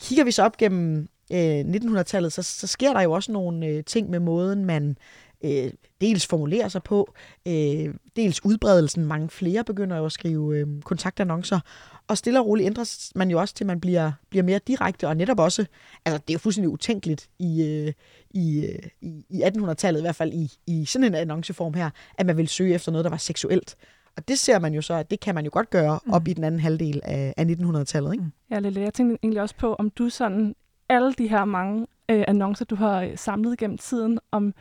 Kigger 0.00 0.24
vi 0.24 0.30
så 0.30 0.42
op 0.42 0.56
gennem 0.56 1.08
øh, 1.32 1.60
1900-tallet, 1.60 2.32
så, 2.32 2.42
så 2.42 2.66
sker 2.66 2.92
der 2.92 3.00
jo 3.00 3.12
også 3.12 3.32
nogle 3.32 3.66
øh, 3.66 3.84
ting 3.84 4.10
med 4.10 4.20
måden, 4.20 4.64
man 4.64 4.96
øh, 5.44 5.70
dels 6.00 6.26
formulerer 6.26 6.68
sig 6.68 6.82
på, 6.82 7.14
øh, 7.48 7.94
dels 8.16 8.44
udbredelsen. 8.44 9.06
Mange 9.06 9.30
flere 9.30 9.64
begynder 9.64 9.96
jo 9.96 10.04
at 10.04 10.12
skrive 10.12 10.58
øh, 10.58 10.66
kontaktannoncer, 10.84 11.60
og 12.08 12.18
stille 12.18 12.40
og 12.40 12.46
roligt 12.46 12.66
ændres 12.66 13.12
man 13.14 13.30
jo 13.30 13.40
også 13.40 13.54
til, 13.54 13.64
at 13.64 13.66
man 13.66 13.80
bliver, 13.80 14.12
bliver 14.30 14.42
mere 14.42 14.60
direkte, 14.66 15.08
og 15.08 15.16
netop 15.16 15.40
også, 15.40 15.66
altså 16.04 16.18
det 16.18 16.30
er 16.30 16.34
jo 16.34 16.38
fuldstændig 16.38 16.68
utænkeligt 16.68 17.28
i, 17.38 17.62
øh, 17.62 17.92
i, 18.30 18.66
øh, 18.66 18.88
i, 19.00 19.24
i 19.30 19.42
1800-tallet, 19.42 20.00
i 20.00 20.02
hvert 20.02 20.16
fald 20.16 20.32
i, 20.32 20.52
i 20.66 20.84
sådan 20.84 21.06
en 21.06 21.14
annonceform 21.14 21.74
her, 21.74 21.90
at 22.18 22.26
man 22.26 22.36
vil 22.36 22.48
søge 22.48 22.74
efter 22.74 22.92
noget, 22.92 23.04
der 23.04 23.10
var 23.10 23.16
seksuelt. 23.16 23.76
Og 24.16 24.28
det 24.28 24.38
ser 24.38 24.58
man 24.58 24.74
jo 24.74 24.82
så, 24.82 24.94
at 24.94 25.10
det 25.10 25.20
kan 25.20 25.34
man 25.34 25.44
jo 25.44 25.50
godt 25.52 25.70
gøre 25.70 25.98
Mm. 26.06 26.12
op 26.12 26.28
i 26.28 26.32
den 26.32 26.44
anden 26.44 26.60
halvdel 26.60 27.00
af, 27.04 27.34
af 27.36 27.44
1900-tallet. 27.44 28.12
Ikke? 28.12 28.24
Ja, 28.50 28.58
Lille, 28.58 28.80
jeg 28.80 28.94
tænkte 28.94 29.18
egentlig 29.22 29.42
også 29.42 29.56
på, 29.56 29.74
om 29.74 29.90
du 29.90 30.08
sådan, 30.08 30.54
alle 30.88 31.12
de 31.12 31.28
her 31.28 31.44
mange 31.44 31.86
øh, 32.08 32.24
annoncer, 32.28 32.64
du 32.64 32.74
har 32.74 33.02
øh, 33.02 33.18
samlet 33.18 33.58
gennem 33.58 33.78
tiden, 33.78 34.18
om 34.30 34.54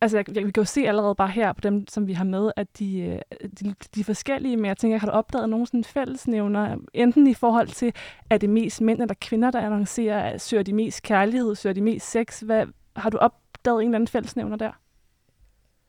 altså, 0.00 0.16
jeg, 0.18 0.36
jeg, 0.36 0.46
vi 0.46 0.50
kan 0.50 0.60
jo 0.60 0.64
se 0.64 0.80
allerede 0.80 1.14
bare 1.14 1.28
her 1.28 1.52
på 1.52 1.60
dem, 1.60 1.88
som 1.88 2.06
vi 2.06 2.12
har 2.12 2.24
med, 2.24 2.50
at 2.56 2.78
de, 2.78 3.00
øh, 3.00 3.18
de, 3.60 3.74
de 3.94 4.00
er 4.00 4.04
forskellige, 4.04 4.56
men 4.56 4.64
jeg 4.66 4.76
tænker, 4.76 4.98
har 4.98 5.06
du 5.06 5.12
opdaget 5.12 5.48
nogen 5.48 5.66
sådan 5.66 5.84
fællesnævner, 5.84 6.76
enten 6.94 7.26
i 7.26 7.34
forhold 7.34 7.68
til, 7.68 7.92
er 8.30 8.38
det 8.38 8.50
mest 8.50 8.80
mænd 8.80 9.00
eller 9.02 9.14
kvinder, 9.20 9.50
der 9.50 9.60
annoncerer, 9.60 10.38
søger 10.38 10.62
de 10.62 10.72
mest 10.72 11.02
kærlighed, 11.02 11.54
søger 11.54 11.74
de 11.74 11.80
mest 11.80 12.10
sex? 12.10 12.40
Hvad, 12.40 12.66
har 12.96 13.10
du 13.10 13.18
opdaget 13.18 13.82
en 13.82 13.88
eller 13.88 13.96
anden 13.96 14.08
fællesnævner 14.08 14.56
der? 14.56 14.72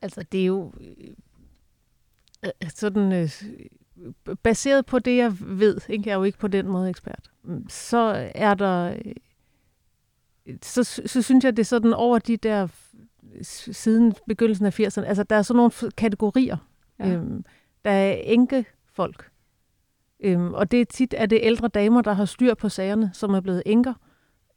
Altså, 0.02 0.24
det 0.32 0.42
er 0.42 0.46
jo 0.46 0.74
øh, 0.82 1.08
sådan 2.70 3.12
øh, 3.12 3.30
baseret 4.44 4.86
på 4.86 5.00
det, 5.00 5.18
jeg 5.18 5.34
ved, 5.40 5.82
ikke? 5.90 6.04
jeg 6.06 6.14
er 6.14 6.18
jo 6.18 6.24
ikke 6.24 6.38
på 6.38 6.48
den 6.48 6.68
måde 6.68 6.90
ekspert, 6.90 7.32
mm, 7.44 7.70
så 7.70 8.30
er 8.36 8.54
der, 8.54 8.98
øh, 10.46 10.56
så, 10.62 10.84
så 10.84 11.22
synes 11.22 11.44
jeg, 11.44 11.58
det 11.58 11.64
er 11.64 11.66
sådan 11.66 11.94
over 11.94 12.20
de 12.20 12.38
der 12.38 12.68
siden 13.42 14.14
begyndelsen 14.28 14.66
af 14.66 14.80
80'erne, 14.80 15.06
altså 15.06 15.24
der 15.24 15.36
er 15.36 15.42
sådan 15.42 15.58
nogle 15.58 15.92
kategorier. 15.98 16.58
Ja. 17.00 17.12
Øhm, 17.12 17.46
der 17.86 17.92
er 17.92 18.14
enke 18.14 18.66
folk, 18.94 19.30
øhm, 20.20 20.54
og 20.54 20.72
det 20.72 20.82
er 20.82 20.86
tit 20.86 21.14
er 21.18 21.26
det 21.26 21.40
ældre 21.42 21.68
damer, 21.68 22.02
der 22.02 22.14
har 22.14 22.26
styr 22.26 22.54
på 22.54 22.70
sagerne, 22.70 23.10
som 23.14 23.34
er 23.34 23.42
blevet 23.42 23.64
enker, 23.66 23.94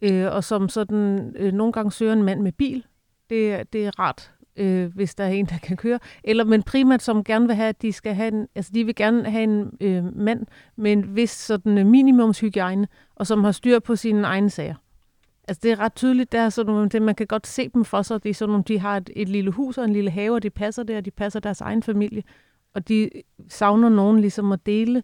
øh, 0.02 0.26
og 0.32 0.44
som 0.44 0.68
sådan 0.68 1.32
øh, 1.36 1.52
nogle 1.52 1.72
gange 1.72 1.92
søger 1.92 2.12
en 2.12 2.22
mand 2.22 2.40
med 2.40 2.52
bil. 2.52 2.86
Det, 3.30 3.72
det 3.72 3.86
er 3.86 3.98
rart 3.98 4.32
øh, 4.60 4.94
hvis 4.94 5.14
der 5.14 5.24
er 5.24 5.28
en, 5.28 5.46
der 5.46 5.58
kan 5.58 5.76
køre. 5.76 5.98
Eller, 6.24 6.44
men 6.44 6.62
primært 6.62 7.02
som 7.02 7.24
gerne 7.24 7.46
vil 7.46 7.56
have, 7.56 7.68
at 7.68 7.82
de 7.82 7.92
skal 7.92 8.14
have 8.14 8.28
en, 8.28 8.48
altså 8.54 8.70
de 8.74 8.84
vil 8.84 8.94
gerne 8.94 9.30
have 9.30 9.44
en 9.44 9.72
øh, 9.80 10.16
mand 10.16 10.46
med 10.76 10.92
en 10.92 11.16
vis 11.16 11.30
sådan 11.30 11.78
øh, 11.78 11.86
minimumshygiejne, 11.86 12.88
og 13.14 13.26
som 13.26 13.44
har 13.44 13.52
styr 13.52 13.78
på 13.78 13.96
sine 13.96 14.26
egne 14.26 14.50
sager. 14.50 14.74
Altså 15.48 15.60
det 15.62 15.72
er 15.72 15.80
ret 15.80 15.94
tydeligt, 15.94 16.32
der 16.32 16.40
er 16.40 16.48
sådan 16.48 16.72
nogle, 16.72 16.88
det, 16.88 17.02
man 17.02 17.14
kan 17.14 17.26
godt 17.26 17.46
se 17.46 17.68
dem 17.68 17.84
for 17.84 18.02
sig, 18.02 18.22
det 18.22 18.30
er 18.30 18.34
sådan 18.34 18.50
nogle, 18.50 18.64
de 18.68 18.78
har 18.78 18.96
et, 18.96 19.10
et 19.16 19.28
lille 19.28 19.50
hus 19.50 19.78
og 19.78 19.84
en 19.84 19.92
lille 19.92 20.10
have, 20.10 20.34
og 20.34 20.42
de 20.42 20.50
passer 20.50 20.82
der, 20.82 20.96
og 20.96 21.04
de 21.04 21.10
passer 21.10 21.40
deres 21.40 21.60
egen 21.60 21.82
familie, 21.82 22.22
og 22.74 22.88
de 22.88 23.10
savner 23.48 23.88
nogen 23.88 24.20
ligesom 24.20 24.52
at 24.52 24.66
dele, 24.66 25.02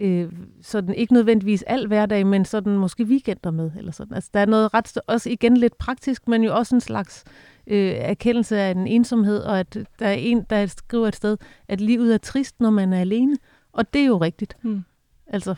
øh, 0.00 0.32
sådan 0.62 0.94
ikke 0.94 1.12
nødvendigvis 1.12 1.62
al 1.62 1.86
hverdag, 1.86 2.26
men 2.26 2.44
sådan 2.44 2.76
måske 2.76 3.04
weekender 3.04 3.50
med, 3.50 3.70
eller 3.78 3.92
sådan. 3.92 4.14
Altså 4.14 4.30
der 4.34 4.40
er 4.40 4.46
noget 4.46 4.74
ret, 4.74 4.98
også 5.06 5.30
igen 5.30 5.56
lidt 5.56 5.78
praktisk, 5.78 6.28
men 6.28 6.44
jo 6.44 6.56
også 6.56 6.74
en 6.74 6.80
slags 6.80 7.24
øh, 7.26 7.51
erkendelse 7.66 8.58
af 8.58 8.70
en 8.70 8.86
ensomhed, 8.86 9.38
og 9.38 9.60
at 9.60 9.78
der 9.98 10.06
er 10.06 10.12
en, 10.12 10.46
der 10.50 10.66
skriver 10.66 11.08
et 11.08 11.16
sted, 11.16 11.36
at 11.68 11.80
livet 11.80 12.14
er 12.14 12.18
trist, 12.18 12.60
når 12.60 12.70
man 12.70 12.92
er 12.92 13.00
alene. 13.00 13.36
Og 13.72 13.94
det 13.94 14.02
er 14.02 14.06
jo 14.06 14.18
rigtigt. 14.18 14.56
Mm. 14.62 14.84
Altså, 15.26 15.54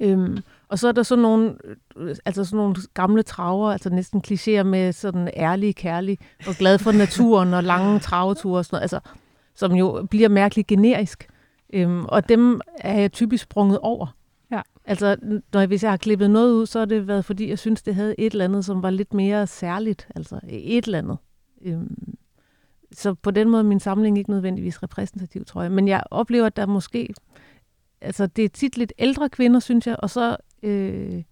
øhm, 0.00 0.38
og 0.68 0.78
så 0.78 0.88
er 0.88 0.92
der 0.92 1.02
sådan 1.02 1.22
nogle, 1.22 1.56
øh, 1.96 2.16
altså 2.24 2.44
sådan 2.44 2.56
nogle 2.56 2.76
gamle 2.94 3.22
traver, 3.22 3.72
altså 3.72 3.90
næsten 3.90 4.22
klichéer 4.26 4.62
med 4.62 4.92
sådan 4.92 5.30
ærlig, 5.36 5.76
kærlig 5.76 6.18
og 6.46 6.54
glad 6.54 6.78
for 6.78 6.92
naturen 6.92 7.54
og 7.54 7.64
lange 7.64 8.00
traveture 8.00 8.58
og 8.58 8.64
sådan 8.64 8.76
noget, 8.76 8.82
altså, 8.82 9.00
som 9.54 9.72
jo 9.72 10.06
bliver 10.10 10.28
mærkeligt 10.28 10.66
generisk. 10.66 11.28
Øhm, 11.72 12.04
og 12.04 12.28
dem 12.28 12.60
er 12.80 13.00
jeg 13.00 13.12
typisk 13.12 13.44
sprunget 13.44 13.78
over. 13.78 14.17
Altså, 14.88 15.16
når, 15.52 15.66
hvis 15.66 15.82
jeg 15.82 15.92
har 15.92 15.96
klippet 15.96 16.30
noget 16.30 16.52
ud, 16.52 16.66
så 16.66 16.78
har 16.78 16.86
det 16.86 17.08
været, 17.08 17.24
fordi 17.24 17.48
jeg 17.48 17.58
synes, 17.58 17.82
det 17.82 17.94
havde 17.94 18.20
et 18.20 18.32
eller 18.32 18.44
andet, 18.44 18.64
som 18.64 18.82
var 18.82 18.90
lidt 18.90 19.14
mere 19.14 19.46
særligt. 19.46 20.08
Altså, 20.14 20.40
et 20.48 20.84
eller 20.84 20.98
andet. 20.98 21.18
Øhm, 21.62 22.14
så 22.92 23.14
på 23.14 23.30
den 23.30 23.48
måde 23.48 23.60
er 23.60 23.66
min 23.66 23.80
samling 23.80 24.18
ikke 24.18 24.30
nødvendigvis 24.30 24.82
repræsentativ, 24.82 25.44
tror 25.44 25.62
jeg. 25.62 25.72
Men 25.72 25.88
jeg 25.88 26.02
oplever, 26.10 26.46
at 26.46 26.56
der 26.56 26.66
måske... 26.66 27.14
Altså, 28.00 28.26
det 28.26 28.44
er 28.44 28.48
tit 28.48 28.78
lidt 28.78 28.92
ældre 28.98 29.28
kvinder, 29.28 29.60
synes 29.60 29.86
jeg, 29.86 29.96
og 29.98 30.10
så... 30.10 30.36
Øh, 30.62 31.22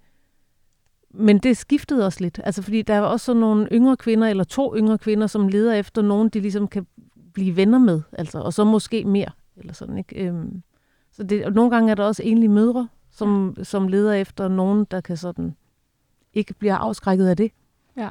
men 1.11 1.39
det 1.39 1.57
skiftede 1.57 2.07
også 2.07 2.21
lidt. 2.21 2.41
Altså, 2.45 2.63
fordi 2.63 2.83
der 2.83 2.95
er 2.95 3.01
også 3.01 3.27
sådan 3.27 3.41
nogle 3.41 3.69
yngre 3.73 3.97
kvinder, 3.97 4.29
eller 4.29 4.45
to 4.45 4.77
yngre 4.77 4.99
kvinder, 4.99 5.27
som 5.27 5.49
leder 5.49 5.75
efter 5.75 6.03
nogen, 6.03 6.29
de 6.29 6.41
ligesom 6.41 6.69
kan 6.69 6.87
blive 7.33 7.57
venner 7.57 7.79
med. 7.79 8.03
Altså, 8.13 8.39
og 8.39 8.53
så 8.53 8.65
måske 8.65 9.05
mere. 9.05 9.31
Eller 9.57 9.73
sådan, 9.73 9.99
ikke? 9.99 10.27
Øhm, 10.27 10.63
så 11.13 11.23
det, 11.23 11.45
og 11.45 11.53
nogle 11.53 11.71
gange 11.71 11.91
er 11.91 11.95
der 11.95 12.05
også 12.05 12.23
enlige 12.23 12.49
mødre, 12.49 12.89
som, 13.17 13.55
ja. 13.59 13.65
som 13.65 13.89
leder 13.89 14.13
efter 14.13 14.49
nogen, 14.49 14.87
der 14.91 15.01
kan 15.01 15.17
sådan 15.17 15.57
ikke 16.35 16.55
blive 16.55 16.73
afskrækket 16.73 17.29
af 17.29 17.37
det. 17.37 17.53
Ja. 17.97 18.09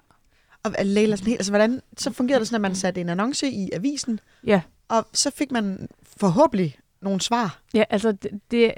Og 0.64 0.72
Leila, 0.84 1.16
sådan 1.16 1.28
helt, 1.28 1.40
altså, 1.40 1.52
hvordan, 1.52 1.82
så 1.98 2.12
fungerede 2.12 2.40
det 2.40 2.48
sådan, 2.48 2.56
at 2.56 2.62
man 2.62 2.76
satte 2.76 3.02
en 3.02 3.10
annonce 3.10 3.48
i 3.48 3.70
avisen, 3.74 4.20
ja. 4.48 4.62
og 4.88 5.08
så 5.14 5.32
fik 5.32 5.52
man 5.52 5.88
forhåbentlig 6.04 6.78
nogle 7.02 7.22
svar. 7.22 7.62
Ja, 7.74 7.84
altså 7.90 8.12
det, 8.12 8.32
det 8.52 8.74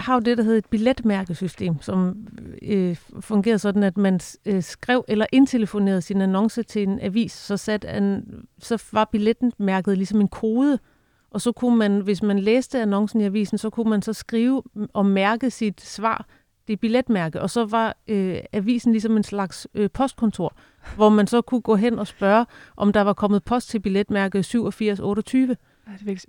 har 0.00 0.14
jo 0.14 0.20
det, 0.20 0.38
der 0.38 0.44
hedder 0.44 0.58
et 0.58 0.66
billetmærkesystem, 0.66 1.82
som 1.82 2.28
øh, 2.62 2.96
fungerer 3.20 3.56
sådan, 3.56 3.82
at 3.82 3.96
man 3.96 4.20
øh, 4.46 4.62
skrev 4.62 5.04
eller 5.08 5.26
indtelefonerede 5.32 6.02
sin 6.02 6.20
annonce 6.20 6.62
til 6.62 6.82
en 6.82 7.00
avis, 7.00 7.32
så, 7.32 7.56
sat 7.56 7.84
en, 7.84 8.24
så 8.58 8.82
var 8.92 9.08
billetten 9.12 9.52
mærket 9.58 9.96
ligesom 9.96 10.20
en 10.20 10.28
kode, 10.28 10.78
og 11.32 11.40
så 11.40 11.52
kunne 11.52 11.76
man, 11.76 12.00
hvis 12.00 12.22
man 12.22 12.38
læste 12.38 12.80
annoncen 12.80 13.20
i 13.20 13.24
avisen, 13.24 13.58
så 13.58 13.70
kunne 13.70 13.90
man 13.90 14.02
så 14.02 14.12
skrive 14.12 14.62
og 14.92 15.06
mærke 15.06 15.50
sit 15.50 15.80
svar, 15.80 16.26
det 16.68 16.80
billetmærke, 16.80 17.40
og 17.40 17.50
så 17.50 17.64
var 17.64 17.96
øh, 18.08 18.36
avisen 18.52 18.92
ligesom 18.92 19.16
en 19.16 19.22
slags 19.22 19.68
øh, 19.74 19.90
postkontor, 19.90 20.56
hvor 20.96 21.08
man 21.08 21.26
så 21.26 21.40
kunne 21.40 21.60
gå 21.60 21.76
hen 21.76 21.98
og 21.98 22.06
spørge, 22.06 22.46
om 22.76 22.92
der 22.92 23.00
var 23.00 23.12
kommet 23.12 23.44
post 23.44 23.68
til 23.68 23.80
billetmærke 23.80 24.38
8728. 24.38 25.56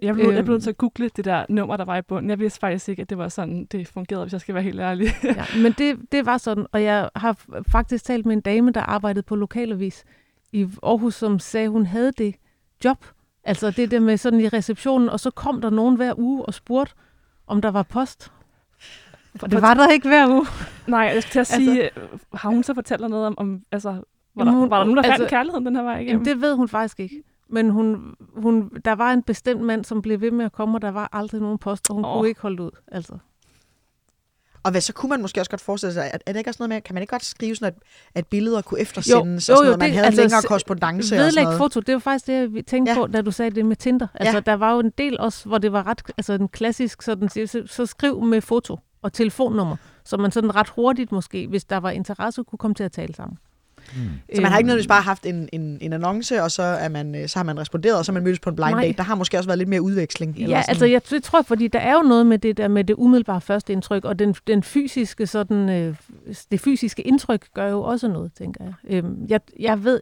Jeg 0.02 0.16
blev, 0.16 0.26
jeg 0.36 0.44
blev 0.44 0.54
nødt 0.54 0.64
til 0.64 0.70
at 0.70 0.78
google 0.78 1.10
det 1.16 1.26
der 1.26 1.46
nummer, 1.50 1.78
der 1.78 1.86
var 1.86 1.98
i 1.98 2.02
bunden. 2.02 2.30
Jeg 2.30 2.40
vidste 2.40 2.60
faktisk 2.60 2.90
ikke, 2.90 3.02
at 3.02 3.10
det 3.10 3.18
var 3.18 3.28
sådan, 3.30 3.66
det 3.66 3.88
fungerede, 3.88 4.26
hvis 4.26 4.34
jeg 4.34 4.42
skal 4.42 4.56
være 4.56 4.64
helt 4.64 4.80
ærlig. 4.80 5.08
ja, 5.24 5.46
men 5.64 5.72
det, 5.72 6.00
det 6.12 6.26
var 6.26 6.38
sådan, 6.38 6.66
og 6.72 6.84
jeg 6.84 7.10
har 7.16 7.46
faktisk 7.72 8.06
talt 8.06 8.26
med 8.26 8.36
en 8.36 8.42
dame, 8.42 8.72
der 8.72 8.82
arbejdede 8.82 9.24
på 9.24 9.36
lokalavis 9.36 10.04
i 10.52 10.68
Aarhus, 10.84 11.16
som 11.16 11.40
sagde, 11.40 11.70
hun 11.70 11.86
havde 11.86 12.12
det 12.12 12.36
job, 12.84 13.06
Altså 13.44 13.72
det 13.72 13.92
der 13.92 14.00
med 14.00 14.18
sådan 14.18 14.40
i 14.40 14.48
receptionen, 14.48 15.10
og 15.10 15.20
så 15.20 15.32
kom 15.32 15.62
der 15.62 15.70
nogen 15.70 15.96
hver 15.96 16.14
uge 16.18 16.46
og 16.46 16.54
spurgte, 16.54 16.94
om 17.48 17.62
der 17.62 17.72
var 17.72 17.84
post. 17.84 18.32
For 19.36 19.48
det 19.48 19.62
var 19.62 19.74
der 19.74 19.90
ikke 19.90 20.08
hver 20.08 20.28
uge. 20.28 20.46
Nej, 20.88 21.00
jeg 21.00 21.24
skal 21.24 21.32
til 21.32 21.40
at 21.40 21.60
altså- 21.60 21.72
sige, 21.72 21.84
altså, 21.84 22.18
har 22.34 22.50
hun 22.50 22.64
så 22.64 22.74
fortalt 22.74 23.10
noget 23.10 23.28
om, 23.28 23.34
om 23.38 23.62
altså, 23.72 23.90
var, 24.36 24.44
der, 24.44 24.52
var 24.52 24.78
der 24.78 24.84
nogen, 24.84 24.98
der 24.98 25.04
altså, 25.04 25.18
fandt 25.18 25.30
kærligheden 25.30 25.66
den 25.66 25.76
her 25.76 25.84
vej 25.84 26.00
igennem? 26.00 26.10
Jamen, 26.10 26.26
det 26.26 26.42
ved 26.42 26.56
hun 26.56 26.68
faktisk 26.68 27.00
ikke. 27.00 27.24
Men 27.50 27.70
hun, 27.70 28.16
hun, 28.36 28.70
der 28.86 28.92
var 28.92 29.14
en 29.14 29.24
bestemt 29.24 29.62
mand, 29.62 29.86
som 29.86 30.02
blev 30.02 30.22
ved 30.22 30.32
med 30.32 30.46
at 30.46 30.52
komme, 30.52 30.78
og 30.78 30.82
der 30.82 30.92
var 30.92 31.10
aldrig 31.12 31.42
nogen 31.42 31.58
post, 31.58 31.90
og 31.90 31.96
hun 31.96 32.06
oh. 32.06 32.14
kunne 32.14 32.28
ikke 32.28 32.42
holde 32.42 32.64
ud. 32.64 32.72
Altså. 32.88 33.18
Og 34.64 34.72
hvad, 34.72 34.82
så 34.82 34.94
kunne 34.94 35.10
man 35.10 35.22
måske 35.22 35.42
også 35.42 35.50
godt 35.50 35.62
forestille 35.62 35.94
sig, 35.94 36.12
at 36.14 36.24
er 36.26 36.32
det 36.32 36.40
ikke 36.40 36.50
også 36.50 36.58
noget 36.64 36.70
med, 36.70 36.82
kan 36.82 36.94
man 36.94 37.04
ikke 37.04 37.12
godt 37.12 37.26
skrive 37.26 37.56
sådan, 37.56 37.68
at, 37.68 37.84
at 38.16 38.28
billeder 38.28 38.62
kunne 38.62 38.80
eftersendes, 38.80 39.50
jo, 39.50 39.54
jo, 39.54 39.56
jo, 39.56 39.62
og 39.62 39.64
sådan 39.64 39.66
noget, 39.66 39.80
man 39.80 39.90
det, 39.90 39.96
havde 39.96 40.06
altså, 40.06 40.22
længere 40.22 40.42
korrespondence 40.42 41.16
og 41.16 41.32
sådan 41.32 41.44
noget? 41.44 41.58
foto, 41.58 41.80
det 41.80 41.94
var 41.94 42.00
faktisk 42.00 42.28
det, 42.28 42.56
jeg 42.56 42.66
tænkte 42.66 42.92
ja. 42.92 42.98
på, 42.98 43.08
da 43.08 43.22
du 43.22 43.32
sagde 43.32 43.52
det 43.52 43.66
med 43.66 43.76
Tinder. 43.76 44.08
Altså, 44.14 44.36
ja. 44.36 44.40
der 44.40 44.54
var 44.54 44.74
jo 44.74 44.80
en 44.80 44.92
del 44.98 45.20
også, 45.20 45.46
hvor 45.48 45.58
det 45.58 45.72
var 45.72 45.88
ret, 45.88 46.02
altså 46.18 46.34
en 46.34 46.48
klassisk 46.48 47.02
sådan, 47.02 47.30
så, 47.30 47.64
så 47.66 47.86
skriv 47.86 48.24
med 48.24 48.42
foto 48.42 48.80
og 49.02 49.14
telefonnummer, 49.14 49.76
så 50.06 50.18
man 50.18 50.32
sådan 50.32 50.56
ret 50.56 50.70
hurtigt 50.70 51.12
måske, 51.12 51.48
hvis 51.48 51.66
der 51.66 51.78
var 51.78 51.92
interesse, 51.92 52.44
kunne 52.44 52.60
komme 52.60 52.76
til 52.76 52.84
at 52.84 52.92
tale 52.92 53.16
sammen. 53.16 53.38
Mm. 53.96 54.36
Så 54.36 54.42
man 54.42 54.52
har 54.52 54.58
ikke 54.58 54.68
nødvendigvis 54.68 54.88
bare 54.88 55.02
haft 55.02 55.26
en, 55.26 55.50
en, 55.52 55.78
en 55.82 55.94
annonce, 55.94 56.44
og 56.44 56.52
så, 56.52 56.64
er 56.64 56.90
man, 56.90 57.16
øh, 57.16 57.28
så 57.28 57.40
har 57.40 57.44
man 57.44 57.60
responderet, 57.60 57.98
og 57.98 58.06
så 58.06 58.12
har 58.12 58.14
man 58.14 58.24
mødtes 58.24 58.40
på 58.40 58.50
en 58.50 58.56
blind 58.56 58.72
Nej. 58.72 58.82
date. 58.84 58.98
Der 58.98 59.04
har 59.04 59.16
måske 59.16 59.38
også 59.38 59.50
været 59.50 59.58
lidt 59.58 59.70
mere 59.70 59.82
udveksling. 59.82 60.38
Ja, 60.38 60.44
eller 60.44 60.58
altså 60.58 60.86
jeg, 60.86 61.02
tror, 61.24 61.42
fordi 61.42 61.68
der 61.68 61.80
er 61.80 61.94
jo 61.94 62.02
noget 62.02 62.26
med 62.26 62.38
det 62.38 62.58
der 62.58 62.68
med 62.68 62.84
det 62.84 62.96
umiddelbare 62.98 63.42
første 63.42 63.74
indtryk, 63.74 64.06
og 64.06 64.20
den, 64.20 64.36
den 64.48 64.64
fysiske, 64.64 65.28
sådan, 65.28 65.70
øh, 65.70 65.96
det 66.52 66.60
fysiske 66.60 67.02
indtryk 67.02 67.46
gør 67.54 67.70
jo 67.70 67.84
også 67.84 68.08
noget, 68.08 68.32
tænker 68.38 68.64
jeg. 68.64 68.74
Øhm, 68.90 69.26
jeg. 69.30 69.40
Jeg 69.60 69.84
ved 69.84 70.02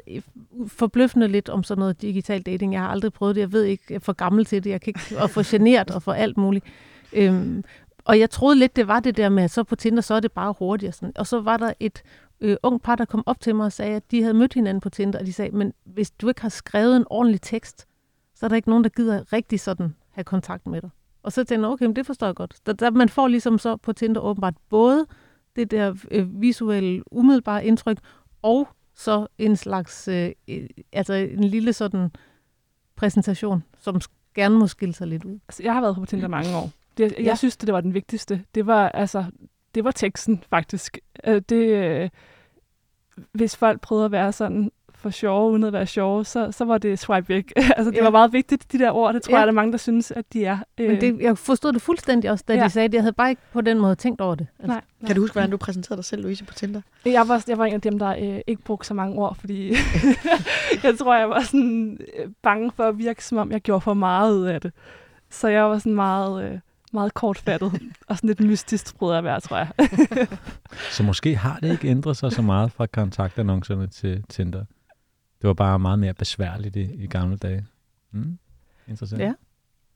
forbløffende 0.67 1.27
lidt 1.27 1.49
om 1.49 1.63
sådan 1.63 1.79
noget 1.79 2.01
digital 2.01 2.41
dating. 2.41 2.73
Jeg 2.73 2.81
har 2.81 2.87
aldrig 2.87 3.13
prøvet 3.13 3.35
det. 3.35 3.41
Jeg 3.41 3.51
ved 3.51 3.63
ikke, 3.63 3.83
jeg 3.89 3.95
er 3.95 3.99
for 3.99 4.13
gammel 4.13 4.45
til 4.45 4.63
det. 4.63 4.69
Jeg 4.69 4.81
kan 4.81 4.89
ikke, 4.89 5.21
og 5.21 5.29
for 5.29 5.51
generet 5.51 5.91
og 5.91 6.03
for 6.03 6.13
alt 6.13 6.37
muligt. 6.37 6.65
Øhm, 7.13 7.63
og 8.05 8.19
jeg 8.19 8.29
troede 8.29 8.59
lidt, 8.59 8.75
det 8.75 8.87
var 8.87 8.99
det 8.99 9.17
der 9.17 9.29
med, 9.29 9.43
at 9.43 9.51
så 9.51 9.63
på 9.63 9.75
Tinder, 9.75 10.01
så 10.01 10.13
er 10.13 10.19
det 10.19 10.31
bare 10.31 10.53
hurtigt. 10.59 10.87
Og, 10.87 10.93
sådan. 10.93 11.11
og 11.15 11.27
så 11.27 11.41
var 11.41 11.57
der 11.57 11.73
et 11.79 12.03
øh, 12.41 12.57
ung 12.63 12.81
par, 12.81 12.95
der 12.95 13.05
kom 13.05 13.23
op 13.25 13.39
til 13.39 13.55
mig 13.55 13.65
og 13.65 13.71
sagde, 13.71 13.95
at 13.95 14.11
de 14.11 14.21
havde 14.21 14.33
mødt 14.33 14.53
hinanden 14.53 14.81
på 14.81 14.89
Tinder, 14.89 15.19
og 15.19 15.25
de 15.25 15.33
sagde, 15.33 15.55
men 15.55 15.73
hvis 15.83 16.11
du 16.11 16.27
ikke 16.27 16.41
har 16.41 16.49
skrevet 16.49 16.97
en 16.97 17.05
ordentlig 17.09 17.41
tekst, 17.41 17.87
så 18.35 18.45
er 18.45 18.47
der 18.47 18.55
ikke 18.55 18.69
nogen, 18.69 18.83
der 18.83 18.89
gider 18.89 19.33
rigtig 19.33 19.59
sådan 19.59 19.95
have 20.09 20.23
kontakt 20.23 20.67
med 20.67 20.81
dig. 20.81 20.89
Og 21.23 21.31
så 21.31 21.43
tænkte 21.43 21.67
jeg, 21.67 21.73
okay, 21.73 21.85
men 21.85 21.95
det 21.95 22.05
forstår 22.05 22.27
jeg 22.27 22.35
godt. 22.35 22.55
Der, 22.65 22.73
der, 22.73 22.89
man 22.89 23.09
får 23.09 23.27
ligesom 23.27 23.57
så 23.57 23.75
på 23.77 23.93
Tinder 23.93 24.21
åbenbart 24.21 24.53
både 24.69 25.05
det 25.55 25.71
der 25.71 25.95
øh, 26.11 26.41
visuelle, 26.41 27.13
umiddelbare 27.13 27.65
indtryk, 27.65 27.97
og 28.41 28.67
så 28.95 29.27
en 29.37 29.55
slags, 29.55 30.07
øh, 30.07 30.31
altså 30.93 31.13
en 31.13 31.43
lille 31.43 31.73
sådan 31.73 32.11
præsentation, 32.95 33.63
som 33.79 34.01
gerne 34.35 34.57
må 34.57 34.67
skille 34.67 34.93
sig 34.93 35.07
lidt 35.07 35.25
ud. 35.25 35.39
Altså, 35.47 35.63
jeg 35.63 35.73
har 35.73 35.81
været 35.81 35.95
på 35.95 36.05
Tinder 36.05 36.27
mange 36.27 36.55
år. 36.55 36.69
Det, 36.97 37.13
jeg 37.17 37.25
ja. 37.25 37.35
synes, 37.35 37.57
det 37.57 37.73
var 37.73 37.81
den 37.81 37.93
vigtigste. 37.93 38.43
Det 38.55 38.65
var 38.65 38.89
altså 38.89 39.25
det 39.75 39.83
var 39.83 39.91
teksten 39.91 40.43
faktisk. 40.49 40.97
Øh, 41.27 41.41
det, 41.49 41.65
øh, 41.65 42.09
hvis 43.31 43.55
folk 43.55 43.81
prøvede 43.81 44.05
at 44.05 44.11
være 44.11 44.31
sådan 44.31 44.71
for 44.95 45.09
sjove, 45.09 45.51
uden 45.51 45.63
at 45.63 45.73
være 45.73 45.85
sjove, 45.87 46.25
så, 46.25 46.51
så 46.51 46.65
var 46.65 46.77
det 46.77 46.99
swipe 46.99 47.29
væk. 47.29 47.51
altså, 47.77 47.91
det 47.91 47.97
Ja. 47.97 48.03
var 48.03 48.09
meget 48.09 48.33
vigtigt, 48.33 48.71
de 48.71 48.79
der 48.79 48.91
ord. 48.91 49.13
Det 49.13 49.21
tror 49.23 49.31
Ja. 49.33 49.37
jeg, 49.37 49.47
der 49.47 49.51
er 49.51 49.55
mange, 49.55 49.71
der 49.71 49.77
synes, 49.77 50.11
at 50.11 50.25
de 50.33 50.45
er. 50.45 50.57
Øh, 50.77 50.89
Men 50.89 51.01
det, 51.01 51.21
jeg 51.21 51.37
forstod 51.37 51.73
det 51.73 51.81
fuldstændig 51.81 52.31
også, 52.31 52.45
da 52.47 52.53
Ja. 52.55 52.63
de 52.63 52.69
sagde 52.69 52.87
det. 52.87 52.93
Jeg 52.93 53.01
havde 53.03 53.13
bare 53.13 53.29
ikke 53.29 53.41
på 53.53 53.61
den 53.61 53.79
måde 53.79 53.95
tænkt 53.95 54.21
over 54.21 54.35
det. 54.35 54.47
Altså, 54.59 54.67
nej, 54.67 54.81
nej. 54.99 55.07
Kan 55.07 55.15
du 55.15 55.21
huske, 55.21 55.33
hvordan 55.33 55.51
du 55.51 55.57
præsenterede 55.57 55.97
dig 55.97 56.05
selv, 56.05 56.21
Louise, 56.21 56.45
på 56.45 56.53
Tinder? 56.53 56.81
Jeg 57.05 57.27
var, 57.27 57.43
jeg 57.47 57.57
var 57.57 57.65
en 57.65 57.73
af 57.73 57.81
dem, 57.81 57.99
der 57.99 58.09
øh, 58.09 58.39
ikke 58.47 58.61
brugte 58.61 58.87
så 58.87 58.93
mange 58.93 59.15
ord, 59.17 59.35
fordi 59.35 59.73
jeg 60.83 60.97
tror, 60.97 61.15
jeg 61.15 61.29
var 61.29 61.41
sådan 61.41 61.97
øh, 62.19 62.29
bange 62.41 62.71
for 62.75 62.83
at 62.83 62.97
virke, 62.97 63.25
som 63.25 63.37
om 63.37 63.51
jeg 63.51 63.61
gjorde 63.61 63.81
for 63.81 63.93
meget 63.93 64.33
ud 64.35 64.45
af 64.45 64.61
det. 64.61 64.71
Så 65.29 65.47
jeg 65.47 65.63
var 65.63 65.77
sådan 65.77 65.95
meget, 65.95 66.43
øh, 66.43 66.59
meget 66.93 67.13
kortfattet 67.13 67.81
og 68.07 68.17
sådan 68.17 68.27
lidt 68.27 68.39
mystisk, 68.39 68.95
jeg 69.01 69.17
at 69.17 69.23
være, 69.23 69.39
tror 69.39 69.57
jeg. 69.57 69.69
Så 70.95 71.03
måske 71.03 71.35
har 71.35 71.59
det 71.59 71.71
ikke 71.71 71.87
ændret 71.87 72.17
sig 72.17 72.31
så 72.31 72.41
meget 72.41 72.71
fra 72.71 72.85
kontaktannoncerne 72.85 73.87
til 73.87 74.23
Tinder. 74.29 74.65
Det 75.41 75.47
var 75.47 75.53
bare 75.53 75.79
meget 75.79 75.99
mere 75.99 76.13
besværligt 76.13 76.75
i, 76.75 77.03
i 77.03 77.07
gamle 77.07 77.37
dage. 77.37 77.65
Mm. 78.11 78.37
Interessant. 78.87 79.21
Ja. 79.21 79.33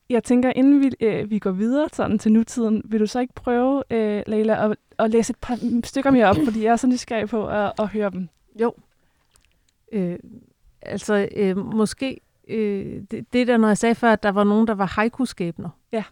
Jeg 0.10 0.24
tænker, 0.24 0.52
inden 0.56 0.82
vi, 0.82 0.92
øh, 1.06 1.30
vi 1.30 1.40
går 1.40 1.52
videre 1.52 1.90
sådan 1.94 2.20
til 2.20 2.32
nutiden, 2.32 2.82
vil 2.86 3.00
du 3.00 3.08
så 3.08 3.20
ikke 3.20 3.34
prøve, 3.34 3.84
øh, 3.90 4.24
Leila, 4.28 4.72
at, 4.72 4.78
at 5.00 5.12
læse 5.12 5.32
et 5.32 5.38
par 5.42 5.60
stykker 5.84 6.12
mere 6.12 6.26
op, 6.26 6.36
fordi 6.46 6.64
jeg 6.64 6.72
er 6.72 6.76
så 6.76 6.88
nysgerrig 6.88 7.30
på 7.30 7.48
at, 7.48 7.72
at 7.80 7.88
høre 7.88 8.10
dem. 8.10 8.30
Jo. 8.62 8.74
Øh, 9.92 10.20
altså, 10.82 11.28
øh, 11.36 11.58
måske... 11.58 12.20
Øh, 12.48 13.02
det, 13.12 13.34
det 13.34 13.48
der, 13.48 13.58
når 13.58 13.68
jeg 13.68 13.78
sagde 13.78 13.96
før, 13.96 14.14
at 14.14 14.24
der 14.24 14.30
var 14.30 14.44
nogen, 14.44 14.68
der 14.68 14.74
var 14.74 14.86
haiku-skæbner. 14.86 15.70
Ja. 15.92 16.04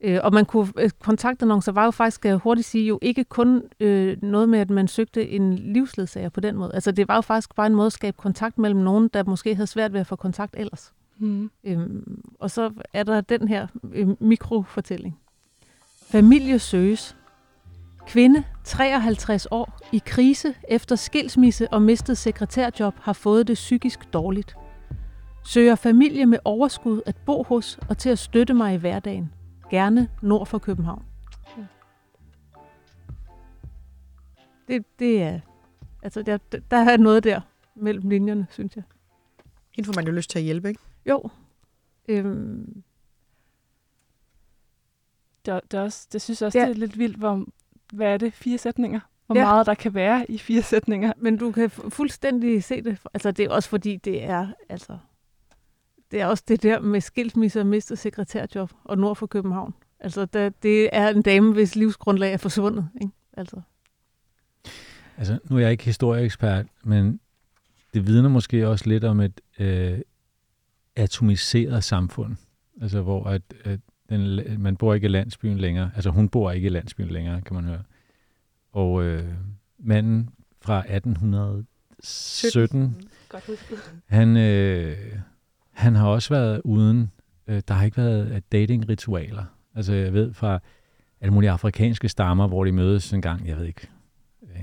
Øh, 0.00 0.20
og 0.22 0.34
man 0.34 0.44
kunne... 0.44 0.72
Øh, 0.78 0.90
kontaktannoncer 1.00 1.72
var 1.72 1.84
jo 1.84 1.90
faktisk, 1.90 2.14
skal 2.14 2.28
jeg 2.28 2.36
hurtigt 2.36 2.66
sige, 2.66 2.86
jo 2.86 2.98
ikke 3.02 3.24
kun 3.24 3.62
øh, 3.80 4.16
noget 4.22 4.48
med, 4.48 4.58
at 4.58 4.70
man 4.70 4.88
søgte 4.88 5.28
en 5.28 5.54
livsledsager 5.54 6.28
på 6.28 6.40
den 6.40 6.56
måde. 6.56 6.70
Altså, 6.74 6.90
det 6.92 7.08
var 7.08 7.14
jo 7.14 7.20
faktisk 7.20 7.54
bare 7.54 7.66
en 7.66 7.74
måde 7.74 7.86
at 7.86 7.92
skabe 7.92 8.16
kontakt 8.16 8.58
mellem 8.58 8.80
nogen, 8.80 9.08
der 9.08 9.24
måske 9.24 9.54
havde 9.54 9.66
svært 9.66 9.92
ved 9.92 10.00
at 10.00 10.06
få 10.06 10.16
kontakt 10.16 10.54
ellers. 10.58 10.92
Mm. 11.18 11.50
Øhm, 11.64 12.22
og 12.38 12.50
så 12.50 12.70
er 12.92 13.02
der 13.02 13.20
den 13.20 13.48
her 13.48 13.66
øh, 13.92 14.08
mikrofortælling. 14.20 15.18
Familie 16.10 16.58
søges. 16.58 17.16
Kvinde, 18.06 18.44
53 18.64 19.46
år, 19.50 19.78
i 19.92 20.02
krise 20.06 20.54
efter 20.68 20.96
skilsmisse 20.96 21.72
og 21.72 21.82
mistet 21.82 22.18
sekretærjob, 22.18 22.94
har 23.00 23.12
fået 23.12 23.48
det 23.48 23.54
psykisk 23.54 24.12
dårligt. 24.12 24.56
Søger 25.44 25.74
familie 25.74 26.26
med 26.26 26.38
overskud 26.44 27.00
at 27.06 27.16
bo 27.26 27.42
hos 27.42 27.78
og 27.88 27.98
til 27.98 28.10
at 28.10 28.18
støtte 28.18 28.54
mig 28.54 28.74
i 28.74 28.76
hverdagen. 28.76 29.32
Gerne 29.70 30.08
nord 30.22 30.46
for 30.46 30.58
København. 30.58 31.04
Det, 34.68 34.98
det 34.98 35.22
er... 35.22 35.40
Altså, 36.02 36.22
der, 36.22 36.38
der 36.70 36.76
er 36.76 36.96
noget 36.96 37.24
der 37.24 37.40
mellem 37.74 38.08
linjerne, 38.08 38.46
synes 38.50 38.76
jeg. 38.76 38.84
Hende 39.76 39.86
får 39.86 39.92
man 39.94 40.06
jo 40.06 40.12
lyst 40.12 40.30
til 40.30 40.38
at 40.38 40.44
hjælpe, 40.44 40.68
ikke? 40.68 40.80
Jo. 41.06 41.30
Øhm, 42.08 42.82
Det, 45.46 45.60
det, 45.70 45.78
er 45.78 45.82
også, 45.82 46.08
det 46.12 46.22
synes 46.22 46.40
jeg 46.40 46.46
også, 46.46 46.58
Ja. 46.58 46.64
ja. 46.64 46.68
det 46.68 46.74
er 46.76 46.80
lidt 46.80 46.98
vildt, 46.98 47.16
hvor, 47.16 47.44
hvad 47.92 48.06
er 48.12 48.16
det, 48.16 48.32
fire 48.32 48.58
sætninger? 48.58 49.00
Hvor 49.26 49.36
Ja. 49.36 49.44
meget 49.44 49.66
der 49.66 49.74
kan 49.74 49.94
være 49.94 50.30
i 50.30 50.38
fire 50.38 50.62
sætninger. 50.62 51.12
Men 51.16 51.36
du 51.36 51.52
kan 51.52 51.70
fu- 51.70 51.88
fuldstændig 51.88 52.64
se 52.64 52.82
det. 52.82 52.98
Altså, 53.14 53.30
det 53.30 53.44
er 53.44 53.50
også 53.50 53.68
fordi, 53.68 53.96
det 53.96 54.24
er, 54.24 54.48
altså, 54.68 54.98
det 56.10 56.20
er 56.20 56.26
også 56.26 56.44
det 56.48 56.62
der 56.62 56.80
med 56.80 57.00
skilsmisse 57.00 57.60
og 57.60 57.66
mistet 57.66 57.98
sekretærjob 57.98 58.70
og 58.84 58.98
nord 58.98 59.16
for 59.16 59.26
København. 59.26 59.74
Altså, 60.00 60.24
der, 60.24 60.48
det 60.48 60.88
er 60.92 61.08
en 61.08 61.22
dame, 61.22 61.52
hvis 61.52 61.76
livsgrundlag 61.76 62.32
er 62.32 62.36
forsvundet. 62.36 62.88
Ikke? 63.00 63.12
Altså, 63.36 63.60
Altså, 65.18 65.38
nu 65.50 65.56
er 65.56 65.60
jeg 65.60 65.70
ikke 65.70 65.84
historieekspert, 65.84 66.66
men 66.84 67.20
det 67.94 68.06
vidner 68.06 68.28
måske 68.28 68.68
også 68.68 68.88
lidt 68.88 69.04
om 69.04 69.20
et 69.20 69.40
øh, 69.58 69.98
atomiseret 70.96 71.84
samfund. 71.84 72.36
Altså, 72.82 73.02
hvor 73.02 73.24
at, 73.24 73.42
at 73.64 73.80
den, 74.08 74.40
man 74.62 74.76
bor 74.76 74.94
ikke 74.94 75.04
i 75.04 75.08
landsbyen 75.08 75.58
længere. 75.58 75.90
Altså, 75.94 76.10
hun 76.10 76.28
bor 76.28 76.50
ikke 76.50 76.66
i 76.66 76.70
landsbyen 76.70 77.08
længere, 77.08 77.42
kan 77.42 77.54
man 77.54 77.64
høre. 77.64 77.82
Og 78.72 79.02
øh, 79.04 79.24
manden 79.78 80.30
fra 80.60 80.78
1817, 80.78 82.96
Godt 83.28 83.46
husket. 83.46 83.78
han, 84.06 84.36
øh, 84.36 84.96
han 85.76 85.94
har 85.94 86.08
også 86.08 86.34
været 86.34 86.60
uden, 86.64 87.10
øh, 87.46 87.62
der 87.68 87.74
har 87.74 87.84
ikke 87.84 87.96
været 87.96 88.42
datingritualer. 88.52 88.52
dating-ritualer. 88.52 89.44
Altså 89.74 89.92
jeg 89.92 90.12
ved 90.12 90.34
fra 90.34 90.58
alle 91.20 91.32
mulige 91.34 91.50
afrikanske 91.50 92.08
stammer, 92.08 92.46
hvor 92.46 92.64
de 92.64 92.72
mødes 92.72 93.12
en 93.12 93.22
gang, 93.22 93.48
jeg 93.48 93.56
ved 93.56 93.64
ikke, 93.64 93.88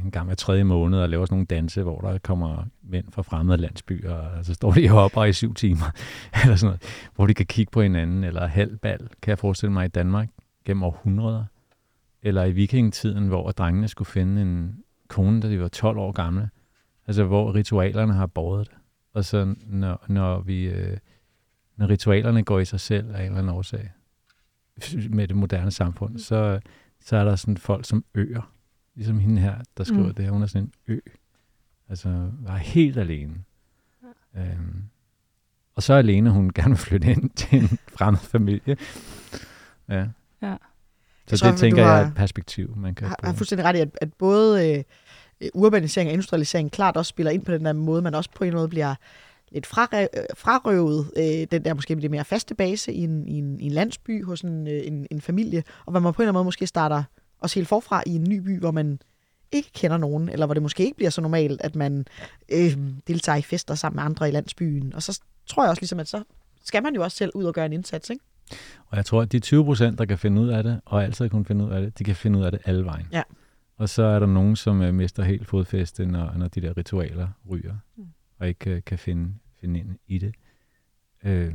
en 0.06 0.12
gang 0.12 0.26
hver 0.26 0.36
tredje 0.36 0.64
måned 0.64 1.00
og 1.00 1.10
laver 1.10 1.26
sådan 1.26 1.36
nogle 1.36 1.46
danse, 1.46 1.84
hvor 1.84 2.00
der 2.00 2.18
kommer 2.18 2.66
mænd 2.84 3.06
fra 3.12 3.22
fremmede 3.22 3.58
landsbyer, 3.58 4.14
og 4.14 4.46
så 4.46 4.54
står 4.54 4.72
de 4.72 4.84
og 4.84 4.90
hopper 4.90 5.24
i 5.24 5.34
syv 5.34 5.54
timer, 5.54 5.92
eller 6.44 6.56
sådan 6.56 6.68
noget, 6.68 7.10
hvor 7.16 7.28
de 7.28 7.34
kan 7.34 7.46
kigge 7.46 7.72
på 7.72 7.82
hinanden, 7.82 8.24
eller 8.24 8.48
halvbal, 8.48 9.10
kan 9.22 9.30
jeg 9.30 9.40
forestille 9.40 9.74
mig 9.74 9.86
i 9.86 9.90
Danmark, 9.90 10.30
gennem 10.66 10.84
århundreder. 10.84 11.44
Eller 12.22 12.44
i 12.44 12.52
vikingetiden, 12.52 13.28
hvor 13.28 13.52
drengene 13.52 13.88
skulle 13.88 14.08
finde 14.08 14.42
en 14.42 14.76
kone, 15.08 15.42
da 15.42 15.50
de 15.50 15.62
var 15.62 15.68
12 15.68 15.98
år 15.98 16.12
gamle. 16.12 16.50
Altså 17.08 17.24
hvor 17.24 17.56
ritualerne 17.56 18.14
har 18.14 18.26
båret 18.26 18.68
det. 18.68 18.78
Og 19.14 19.26
så 19.26 19.56
når, 19.68 20.06
når 20.08 20.42
vi 20.42 20.64
øh, 20.64 20.98
når 21.76 21.90
ritualerne 21.90 22.44
går 22.44 22.60
i 22.60 22.66
sig 22.66 22.80
selv 22.80 23.16
af 23.16 23.20
en 23.20 23.26
eller 23.26 23.38
anden 23.38 23.56
årsag 23.56 23.92
med 25.10 25.28
det 25.28 25.36
moderne 25.36 25.72
samfund, 25.72 26.20
så, 26.20 26.60
så 27.02 27.18
er 27.18 27.24
der 27.24 27.36
sådan 27.36 27.58
folk 27.58 27.86
som 27.86 28.06
øer. 28.16 28.52
Ligesom 28.96 29.20
hende 29.20 29.42
her, 29.42 29.56
der 29.78 29.84
skriver 29.84 30.08
mm. 30.08 30.14
Det 30.14 30.26
her. 30.26 30.32
Hun 30.32 30.42
er 30.42 30.48
sådan 30.48 30.64
en 30.64 30.72
ø. 30.88 31.00
Altså 31.90 32.30
var 32.40 32.58
helt 32.58 32.98
alene. 32.98 33.36
Ja. 34.36 34.52
Øhm, 34.52 34.84
og 35.76 35.84
så 35.84 35.94
alene, 35.94 36.30
hun 36.30 36.50
gerne 36.54 36.70
vil 36.70 36.78
flytte 36.78 37.12
ind 37.12 37.30
til 37.30 37.60
en 37.62 37.68
fremmed 37.98 38.20
familie. 38.20 38.78
Ja. 39.90 40.08
Ja. 40.42 40.58
Så 41.28 41.32
Jeg 41.32 41.40
tror, 41.40 41.48
det 41.48 41.58
du 41.58 41.60
tænker 41.60 41.82
jeg 41.82 42.02
er 42.02 42.08
et 42.08 42.14
perspektiv, 42.16 42.78
man 42.78 42.96
kan 42.96 43.08
har, 43.08 43.16
bruge. 43.20 43.32
har 43.32 43.38
fuldstændig 43.38 43.66
ret 43.66 43.76
i, 43.76 43.80
at, 43.80 43.90
at 44.02 44.14
både 44.14 44.78
øh, 44.78 44.84
urbanisering 45.54 46.10
og 46.10 46.14
industrialisering 46.14 46.72
klart 46.72 46.98
også 46.98 47.10
spiller 47.10 47.32
ind 47.32 47.46
på 47.46 47.52
den 47.52 47.66
der 47.66 47.74
måde, 47.74 48.02
man 48.02 48.16
også 48.16 48.30
på 48.36 48.44
en 48.44 48.54
måde 48.54 48.68
bliver 48.68 48.96
lidt 49.52 49.66
frarøvet, 49.66 50.10
øh, 50.18 50.24
frarøvet 50.36 51.12
øh, 51.18 51.48
den 51.52 51.66
der 51.66 51.74
måske 51.74 51.96
lidt 51.96 52.12
mere 52.12 52.26
faste 52.26 52.56
base 52.56 52.94
i 52.94 53.04
en, 53.04 53.28
i 53.28 53.38
en, 53.38 53.60
i 53.60 53.66
en 53.66 53.72
landsby 53.72 54.26
hos 54.26 54.42
en, 54.42 54.68
øh, 54.68 54.88
en, 54.88 55.08
en 55.12 55.22
familie, 55.22 55.64
og 55.86 55.92
hvor 55.92 56.00
man 56.00 56.14
på 56.14 56.22
en 56.22 56.24
eller 56.24 56.30
anden 56.30 56.34
måde 56.34 56.46
måske 56.46 56.68
starter 56.68 57.04
også 57.40 57.56
helt 57.56 57.68
forfra 57.68 58.04
i 58.06 58.16
en 58.16 58.24
ny 58.30 58.40
by, 58.40 58.60
hvor 58.60 58.72
man 58.72 59.00
ikke 59.52 59.70
kender 59.74 59.98
nogen, 59.98 60.30
eller 60.30 60.46
hvor 60.46 60.54
det 60.54 60.64
måske 60.64 60.84
ikke 60.84 60.96
bliver 60.96 61.10
så 61.10 61.22
normalt, 61.22 61.62
at 61.62 61.76
man 61.76 62.06
øh, 62.50 62.78
deltager 63.08 63.36
i 63.36 63.42
fester 63.42 63.76
sammen 63.76 63.96
med 63.96 64.04
andre 64.04 64.30
i 64.30 64.32
landsbyen. 64.32 64.94
Og 64.96 65.04
så 65.04 65.22
tror 65.48 65.64
jeg 65.64 65.70
også 65.70 65.82
ligesom, 65.82 66.00
at 66.00 66.08
så 66.08 66.24
skal 66.64 66.84
man 66.84 66.96
jo 66.96 67.04
også 67.04 67.18
selv 67.18 67.32
ud 67.36 67.44
og 67.44 67.54
gøre 67.54 67.66
en 67.66 67.74
indsats, 67.74 68.10
ikke? 68.10 68.24
Og 68.88 68.98
jeg 68.98 69.06
tror, 69.06 69.22
at 69.22 69.32
de 69.32 69.40
20 69.40 69.66
procent, 69.66 69.98
der 69.98 70.06
kan 70.06 70.18
finde 70.18 70.42
ud 70.42 70.50
af 70.50 70.64
det, 70.64 70.82
og 70.86 71.04
altid 71.04 71.30
kunne 71.30 71.46
finde 71.46 71.66
ud 71.66 71.72
af 71.72 71.82
det, 71.82 72.00
de 72.00 72.04
kan 72.04 72.16
finde 72.16 72.40
ud 72.40 72.44
af 72.44 72.52
det 72.52 72.62
alle 72.66 72.86
vejen. 72.86 73.08
Ja. 73.12 73.22
Og 73.84 73.90
så 73.90 74.04
er 74.04 74.20
der 74.20 74.28
nogen, 74.28 74.56
som 74.56 74.82
uh, 74.82 74.94
mister 74.94 75.24
helt 75.24 75.48
fodfæste, 75.48 76.06
når, 76.06 76.34
når 76.38 76.48
de 76.48 76.62
der 76.62 76.78
ritualer 76.78 77.28
ryger, 77.50 77.76
Mm. 77.96 78.04
mm. 78.04 78.10
og 78.40 78.48
ikke 78.48 78.76
uh, 78.76 78.82
kan 78.86 79.00
finde, 79.00 79.34
finde 79.62 79.80
ind 79.80 79.90
i 80.08 80.18
det. 80.18 80.36
Øh, 81.24 81.54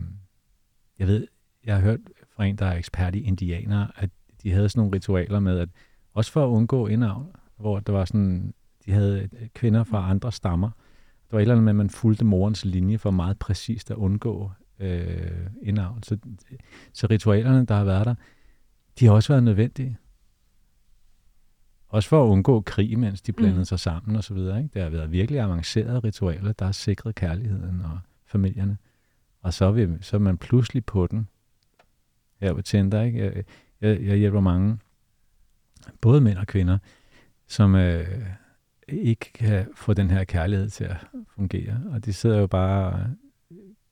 jeg 0.98 1.06
ved, 1.06 1.26
jeg 1.64 1.74
har 1.74 1.82
hørt 1.82 2.00
fra 2.36 2.44
en, 2.44 2.56
der 2.56 2.66
er 2.66 2.76
ekspert 2.76 3.14
i 3.14 3.20
indianere, 3.20 3.90
at 3.96 4.10
de 4.42 4.52
havde 4.52 4.68
sådan 4.68 4.80
nogle 4.80 4.96
ritualer 4.96 5.40
med, 5.40 5.58
at 5.58 5.68
også 6.14 6.32
for 6.32 6.44
at 6.44 6.48
undgå 6.48 6.86
indavl, 6.86 7.26
hvor 7.56 7.80
der 7.80 7.92
var 7.92 8.04
sådan, 8.04 8.54
de 8.86 8.92
havde 8.92 9.28
øh, 9.32 9.48
kvinder 9.54 9.84
fra 9.84 10.10
andre 10.10 10.32
stammer. 10.32 10.70
Der 11.30 11.36
var 11.36 11.38
et 11.38 11.42
eller 11.42 11.54
andet 11.54 11.64
med, 11.64 11.72
at 11.72 11.76
man 11.76 11.90
fulgte 11.90 12.24
morens 12.24 12.64
linje 12.64 12.98
for 12.98 13.10
meget 13.10 13.38
præcist 13.38 13.90
at 13.90 13.96
undgå 13.96 14.50
øh, 14.78 15.46
indavl. 15.62 16.04
Så, 16.04 16.18
så 16.92 17.06
ritualerne, 17.10 17.66
der 17.66 17.74
har 17.74 17.84
været 17.84 18.06
der, 18.06 18.14
de 18.98 19.06
har 19.06 19.12
også 19.12 19.32
været 19.32 19.42
nødvendige. 19.42 19.98
Også 21.88 22.08
for 22.08 22.24
at 22.24 22.28
undgå 22.28 22.60
krig, 22.60 22.98
mens 22.98 23.22
de 23.22 23.32
blandede 23.32 23.54
Mm. 23.54 23.60
mm. 23.60 23.64
sig 23.64 23.80
sammen 23.80 24.16
og 24.16 24.24
så 24.24 24.34
videre. 24.34 24.58
Ikke? 24.58 24.70
Det 24.74 24.82
har 24.82 24.88
været 24.90 25.12
virkelig 25.12 25.40
avancerede 25.40 25.98
ritualer, 25.98 26.52
der 26.52 26.64
har 26.64 26.72
sikret 26.72 27.14
kærligheden 27.14 27.80
og 27.80 27.98
familierne. 28.26 28.78
Og 29.42 29.54
så 29.54 29.64
er, 29.64 29.70
vi, 29.70 29.88
så 30.00 30.16
er 30.16 30.20
man 30.20 30.38
pludselig 30.38 30.84
på 30.84 31.06
den 31.06 31.28
her 32.40 32.54
på 32.54 32.62
Tinder. 32.62 33.02
Ikke? 33.02 33.24
Jeg, 33.24 33.44
jeg, 33.80 34.02
jeg 34.02 34.16
hjælper 34.16 34.40
mange, 34.40 34.78
både 36.00 36.20
mænd 36.20 36.38
og 36.38 36.46
kvinder, 36.46 36.78
som 37.46 37.74
øh, 37.74 38.06
ikke 38.88 39.32
kan 39.32 39.66
få 39.74 39.94
den 39.94 40.10
her 40.10 40.24
kærlighed 40.24 40.68
til 40.68 40.84
at 40.84 40.96
fungere. 41.34 41.80
Og 41.90 42.04
de 42.04 42.12
sidder 42.12 42.38
jo 42.38 42.46
bare 42.46 42.92
og 42.92 43.00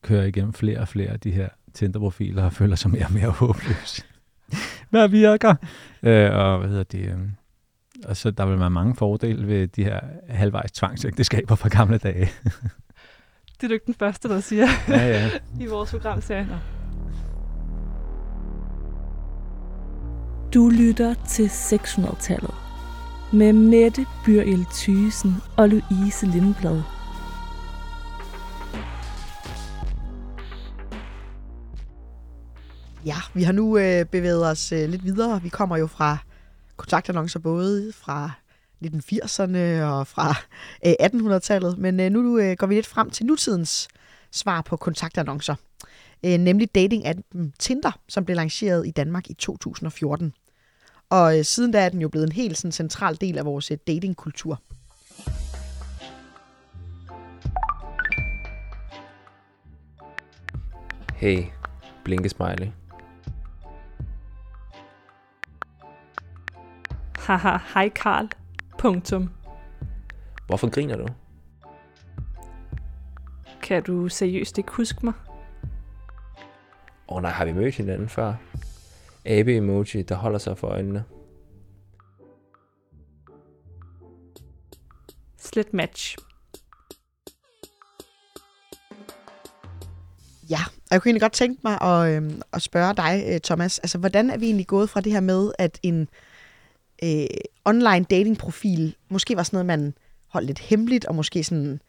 kører 0.03 0.25
igennem 0.25 0.53
flere 0.53 0.79
og 0.79 0.89
flere 0.89 1.11
af 1.11 1.21
de 1.21 1.31
her 1.31 1.49
Tinder-profiler 1.75 2.45
og 2.45 2.53
føler 2.53 2.77
sig 2.77 2.91
mere 2.91 3.05
og 3.05 3.13
mere 3.13 3.31
håbløse. 3.31 4.03
Hvad 4.91 5.09
virker? 5.09 5.55
Øh, 6.03 6.35
og 6.35 6.59
hvad 6.59 6.69
hedder 6.69 6.85
det? 6.85 7.31
Og 8.05 8.17
så 8.17 8.31
der 8.31 8.47
vil 8.47 8.61
være 8.61 8.71
mange 8.71 8.95
fordele 8.95 9.47
ved 9.47 9.69
de 9.69 9.85
her 9.85 10.01
halvvejs 10.29 10.73
tvangsægteskaber 10.73 11.55
fra 11.55 11.69
gamle 11.69 11.99
dage. 11.99 12.31
det 13.61 13.63
er 13.63 13.69
du 13.69 13.75
ikke 13.75 13.87
den 13.87 13.95
første, 13.95 14.29
der 14.29 14.41
siger 14.41 14.67
ja, 14.89 15.09
ja. 15.09 15.31
i 15.61 15.67
vores 15.67 15.91
program, 15.91 16.03
programserie. 16.03 16.61
Du 20.55 20.69
lytter 20.69 21.15
til 21.29 21.47
600-tallet 21.47 22.55
med 23.33 23.53
Mette 23.53 24.07
Byrjel 24.25 24.67
Thysen 24.73 25.35
og 25.57 25.69
Louise 25.69 26.27
Lindblad. 26.27 26.83
Ja, 33.07 33.17
vi 33.35 33.43
har 33.43 33.53
nu 33.53 33.79
øh, 33.79 34.05
bevæget 34.05 34.51
os 34.51 34.73
øh, 34.73 34.89
lidt 34.89 35.05
videre. 35.05 35.43
Vi 35.43 35.49
kommer 35.49 35.77
jo 35.77 35.87
fra 35.87 36.19
kontaktannoncer 36.77 37.39
både 37.39 37.93
fra 37.93 38.31
1980'erne 38.85 39.83
og 39.83 40.07
fra 40.07 40.35
øh, 40.87 40.93
1800-tallet, 41.03 41.79
men 41.79 42.01
øh, 42.01 42.11
nu 42.11 42.39
øh, 42.39 42.57
går 42.57 42.67
vi 42.67 42.75
lidt 42.75 42.87
frem 42.87 43.11
til 43.11 43.27
nutidens 43.27 43.89
svar 44.31 44.61
på 44.61 44.77
kontaktannoncer. 44.77 45.55
Øh, 46.25 46.39
nemlig 46.39 46.69
dating-appen 46.79 47.53
Tinder, 47.59 48.01
som 48.09 48.25
blev 48.25 48.37
lanceret 48.37 48.87
i 48.87 48.91
Danmark 48.91 49.31
i 49.31 49.35
2014. 49.35 50.33
Og 51.11 51.39
øh, 51.39 51.45
siden 51.45 51.73
da 51.73 51.85
er 51.85 51.89
den 51.89 52.01
jo 52.01 52.09
blevet 52.09 52.27
en 52.27 52.33
helt 52.33 52.59
sådan, 52.59 52.73
central 52.73 53.17
del 53.21 53.39
af 53.39 53.45
vores 53.45 53.71
øh, 53.71 53.79
datingkultur. 53.87 54.61
Hey, 61.17 61.45
blinkesmiley. 62.05 62.86
Haha, 67.27 67.59
hej 67.75 67.89
Karl. 67.89 68.29
Punktum. 68.79 69.31
Hvorfor 70.47 70.71
griner 70.71 70.97
du? 70.97 71.07
Kan 73.63 73.83
du 73.83 74.09
seriøst 74.09 74.59
ikke 74.59 74.73
huske 74.73 75.07
mig? 75.07 75.15
Åh 77.09 77.17
oh, 77.17 77.23
nej, 77.23 77.31
har 77.31 77.45
vi 77.45 77.53
mødt 77.53 77.75
hinanden 77.75 78.09
før? 78.09 78.35
Abe-emoji, 79.25 80.03
der 80.03 80.15
holder 80.15 80.39
sig 80.39 80.59
for 80.59 80.67
øjnene. 80.67 81.05
Slet 85.39 85.75
match. 85.75 86.17
Ja, 90.51 90.59
og 90.67 90.89
jeg 90.91 91.03
kunne 91.03 91.09
egentlig 91.09 91.23
godt 91.23 91.33
tænke 91.33 91.61
mig 91.65 91.83
at, 91.83 92.23
øh, 92.23 92.31
at 92.53 92.63
spørge 92.63 92.95
dig, 92.95 93.25
øh, 93.29 93.41
Thomas. 93.41 93.79
Altså, 93.79 93.99
hvordan 93.99 94.31
er 94.31 94.37
vi 94.37 94.47
egentlig 94.47 94.67
gået 94.67 94.91
fra 94.91 95.01
det 95.01 95.13
her 95.13 95.21
med, 95.21 95.53
at 95.59 95.79
en 95.83 96.09
øh, 97.03 97.27
online 97.65 98.05
datingprofil 98.11 98.97
måske 99.09 99.37
var 99.37 99.43
sådan 99.43 99.57
noget, 99.57 99.67
man 99.67 99.95
holdt 100.29 100.47
lidt 100.47 100.59
hemmeligt, 100.59 101.05
og 101.05 101.15
måske 101.15 101.45
sådan 101.45 101.81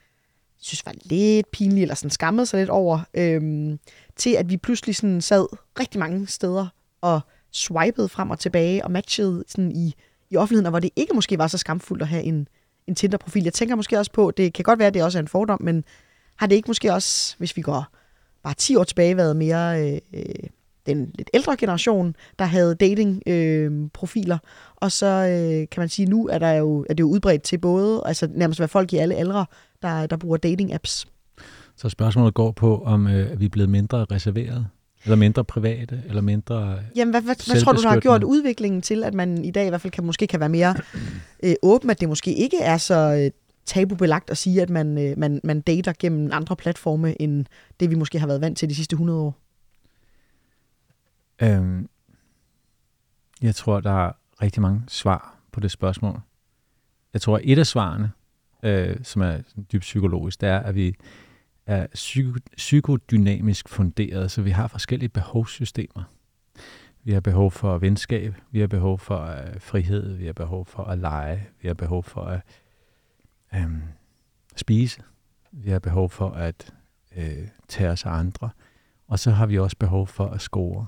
synes 0.59 0.85
var 0.85 0.93
lidt 1.03 1.51
pinligt, 1.51 1.81
eller 1.81 1.95
sådan 1.95 2.09
skammede 2.09 2.45
sig 2.45 2.59
lidt 2.59 2.69
over, 2.69 2.99
øh, 3.13 3.77
til 4.15 4.33
at 4.33 4.49
vi 4.49 4.57
pludselig 4.57 4.95
sådan 4.95 5.21
sad 5.21 5.47
rigtig 5.79 5.99
mange 5.99 6.27
steder 6.27 6.67
og 7.01 7.21
swipede 7.51 8.09
frem 8.09 8.29
og 8.29 8.39
tilbage 8.39 8.83
og 8.83 8.91
matchede 8.91 9.43
sådan 9.47 9.71
i, 9.71 9.95
i 10.29 10.37
offentligheden, 10.37 10.65
og 10.65 10.69
hvor 10.69 10.79
det 10.79 10.89
ikke 10.95 11.13
måske 11.13 11.37
var 11.37 11.47
så 11.47 11.57
skamfuldt 11.57 12.01
at 12.01 12.07
have 12.07 12.23
en, 12.23 12.47
en 12.87 12.95
Tinder-profil. 12.95 13.43
Jeg 13.43 13.53
tænker 13.53 13.75
måske 13.75 13.99
også 13.99 14.11
på, 14.11 14.31
det 14.31 14.53
kan 14.53 14.63
godt 14.63 14.79
være, 14.79 14.87
at 14.87 14.93
det 14.93 15.03
også 15.03 15.17
er 15.17 15.21
en 15.21 15.27
fordom, 15.27 15.61
men 15.61 15.83
har 16.35 16.47
det 16.47 16.55
ikke 16.55 16.67
måske 16.69 16.93
også, 16.93 17.35
hvis 17.37 17.57
vi 17.57 17.61
går 17.61 17.85
bare 18.43 18.53
10 18.53 18.75
år 18.75 18.83
tilbage, 18.83 19.17
været 19.17 19.35
mere 19.35 19.91
øh, 19.91 19.99
øh 20.13 20.49
den 20.87 21.11
lidt 21.15 21.29
ældre 21.33 21.57
generation, 21.57 22.15
der 22.39 22.45
havde 22.45 22.75
dating-profiler. 22.75 24.35
Øh, 24.35 24.75
og 24.75 24.91
så 24.91 25.05
øh, 25.05 25.69
kan 25.71 25.81
man 25.81 25.89
sige, 25.89 26.05
nu 26.05 26.27
er, 26.27 26.39
der 26.39 26.51
jo, 26.51 26.85
er 26.89 26.93
det 26.93 26.99
jo 26.99 27.07
udbredt 27.07 27.41
til 27.41 27.57
både, 27.57 28.01
altså 28.05 28.27
nærmest 28.35 28.59
hvad 28.59 28.67
folk 28.67 28.93
i 28.93 28.97
alle 28.97 29.15
aldre, 29.15 29.45
der, 29.81 30.07
der 30.07 30.17
bruger 30.17 30.37
dating-apps. 30.37 31.05
Så 31.75 31.89
spørgsmålet 31.89 32.33
går 32.33 32.51
på, 32.51 32.81
om 32.85 33.07
øh, 33.07 33.39
vi 33.39 33.45
er 33.45 33.49
blevet 33.49 33.69
mindre 33.69 34.05
reserveret? 34.11 34.67
Eller 35.03 35.15
mindre 35.15 35.43
private, 35.43 36.01
eller 36.07 36.21
mindre 36.21 36.79
Jamen, 36.95 37.11
hvad, 37.11 37.21
hvad, 37.21 37.51
hvad 37.51 37.61
tror 37.61 37.71
du, 37.71 37.81
der 37.81 37.89
har 37.89 37.99
gjort 37.99 38.23
udviklingen 38.23 38.81
til, 38.81 39.03
at 39.03 39.13
man 39.13 39.45
i 39.45 39.51
dag 39.51 39.65
i 39.65 39.69
hvert 39.69 39.81
fald 39.81 39.91
kan, 39.91 40.05
måske 40.05 40.27
kan 40.27 40.39
være 40.39 40.49
mere 40.49 40.75
øh, 41.43 41.55
åben, 41.61 41.89
at 41.89 41.99
det 41.99 42.09
måske 42.09 42.33
ikke 42.33 42.57
er 42.57 42.77
så 42.77 42.95
øh, 42.95 43.31
tabubelagt 43.65 44.29
at 44.29 44.37
sige, 44.37 44.61
at 44.61 44.69
man, 44.69 44.97
øh, 44.97 45.17
man, 45.17 45.41
man 45.43 45.61
dater 45.61 45.93
gennem 45.99 46.29
andre 46.33 46.55
platforme, 46.55 47.21
end 47.21 47.45
det 47.79 47.89
vi 47.89 47.95
måske 47.95 48.19
har 48.19 48.27
været 48.27 48.41
vant 48.41 48.57
til 48.57 48.69
de 48.69 48.75
sidste 48.75 48.93
100 48.93 49.19
år? 49.19 49.35
Øhm, 51.41 51.89
jeg 53.41 53.55
tror, 53.55 53.79
der 53.79 54.07
er 54.07 54.11
rigtig 54.41 54.61
mange 54.61 54.83
svar 54.87 55.35
på 55.51 55.59
det 55.59 55.71
spørgsmål. 55.71 56.21
Jeg 57.13 57.21
tror, 57.21 57.37
at 57.37 57.41
et 57.45 57.59
af 57.59 57.67
svarene, 57.67 58.11
øh, 58.63 58.97
som 59.03 59.21
er 59.21 59.41
dybt 59.71 59.81
psykologisk, 59.81 60.41
det 60.41 60.49
er, 60.49 60.59
at 60.59 60.75
vi 60.75 60.95
er 61.65 61.87
psyko- 61.95 62.55
psykodynamisk 62.57 63.69
funderet, 63.69 64.31
så 64.31 64.41
vi 64.41 64.49
har 64.49 64.67
forskellige 64.67 65.09
behovssystemer. 65.09 66.03
Vi 67.03 67.11
har 67.13 67.19
behov 67.19 67.51
for 67.51 67.77
venskab, 67.77 68.35
vi 68.51 68.59
har 68.59 68.67
behov 68.67 68.99
for 68.99 69.21
øh, 69.21 69.59
frihed, 69.59 70.13
vi 70.13 70.25
har 70.25 70.33
behov 70.33 70.65
for 70.65 70.83
at 70.83 70.97
lege, 70.97 71.47
vi 71.61 71.67
har 71.67 71.75
behov 71.75 72.03
for 72.03 72.21
at 72.21 72.41
øh, 73.55 73.71
spise, 74.55 75.01
vi 75.51 75.69
har 75.69 75.79
behov 75.79 76.09
for 76.09 76.29
at 76.29 76.73
øh, 77.17 77.47
tage 77.67 77.89
os 77.89 78.05
af 78.05 78.11
andre, 78.11 78.49
og 79.07 79.19
så 79.19 79.31
har 79.31 79.45
vi 79.45 79.59
også 79.59 79.77
behov 79.77 80.07
for 80.07 80.27
at 80.27 80.41
score. 80.41 80.87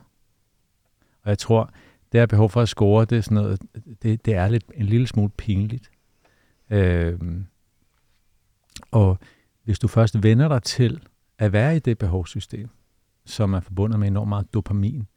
Og 1.23 1.29
jeg 1.29 1.37
tror, 1.37 1.73
det 2.11 2.19
her 2.19 2.25
behov 2.25 2.49
for 2.49 2.61
at 2.61 2.69
score, 2.69 3.05
det 3.05 3.17
er 3.17 3.21
sådan 3.21 3.35
noget, 3.35 3.61
det, 4.01 4.25
det 4.25 4.33
er 4.33 4.47
lidt 4.47 4.63
en 4.73 4.85
lille 4.85 5.07
smule 5.07 5.29
pinligt. 5.29 5.91
Uh, 6.71 7.41
og 8.91 9.17
hvis 9.63 9.79
du 9.79 9.87
først 9.87 10.23
vender 10.23 10.47
dig 10.47 10.63
til 10.63 11.01
at 11.37 11.53
være 11.53 11.75
i 11.75 11.79
det 11.79 11.97
behovssystem, 11.97 12.69
som 13.25 13.53
er 13.53 13.59
forbundet 13.59 13.99
med 13.99 14.07
enormt 14.07 14.29
meget 14.29 14.53
dopamin, 14.53 15.07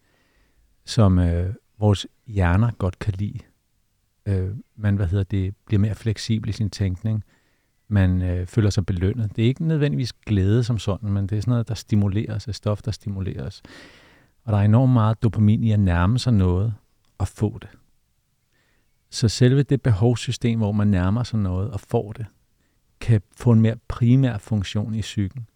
som 0.84 1.18
øh, 1.18 1.54
vores 1.78 2.06
hjerner 2.26 2.70
godt 2.70 2.98
kan 2.98 3.14
lide. 3.18 3.38
Øh, 4.26 4.50
man 4.76 4.96
hvad 4.96 5.06
hedder 5.06 5.24
det, 5.24 5.54
bliver 5.66 5.80
mere 5.80 5.94
fleksibel 5.94 6.48
i 6.48 6.52
sin 6.52 6.70
tænkning. 6.70 7.24
Man 7.88 8.22
øh, 8.22 8.46
føler 8.46 8.70
sig 8.70 8.86
belønnet. 8.86 9.36
Det 9.36 9.44
er 9.44 9.48
ikke 9.48 9.64
nødvendigvis 9.64 10.12
glæde 10.12 10.64
som 10.64 10.78
sådan, 10.78 11.12
men 11.12 11.26
det 11.26 11.38
er 11.38 11.40
sådan 11.40 11.52
noget, 11.52 11.68
der 11.68 11.74
stimuleres, 11.74 12.48
et 12.48 12.54
stof, 12.54 12.82
der 12.82 12.90
stimuleres. 12.90 13.62
Og 14.44 14.52
der 14.52 14.58
er 14.58 14.62
enormt 14.62 14.92
meget 14.92 15.22
dopamin 15.22 15.64
i 15.64 15.72
at 15.72 15.80
nærme 15.80 16.18
sig 16.18 16.32
noget 16.32 16.74
og 17.18 17.28
få 17.28 17.58
det. 17.58 17.68
Så 19.10 19.28
selve 19.28 19.62
det 19.62 19.82
behovssystem, 19.82 20.58
hvor 20.58 20.72
man 20.72 20.88
nærmer 20.88 21.22
sig 21.22 21.38
noget 21.38 21.70
og 21.70 21.80
får 21.80 22.12
det, 22.12 22.26
kan 23.00 23.22
få 23.36 23.52
en 23.52 23.60
mere 23.60 23.76
primær 23.88 24.38
funktion 24.38 24.94
i 24.94 25.00
psyken. 25.00 25.48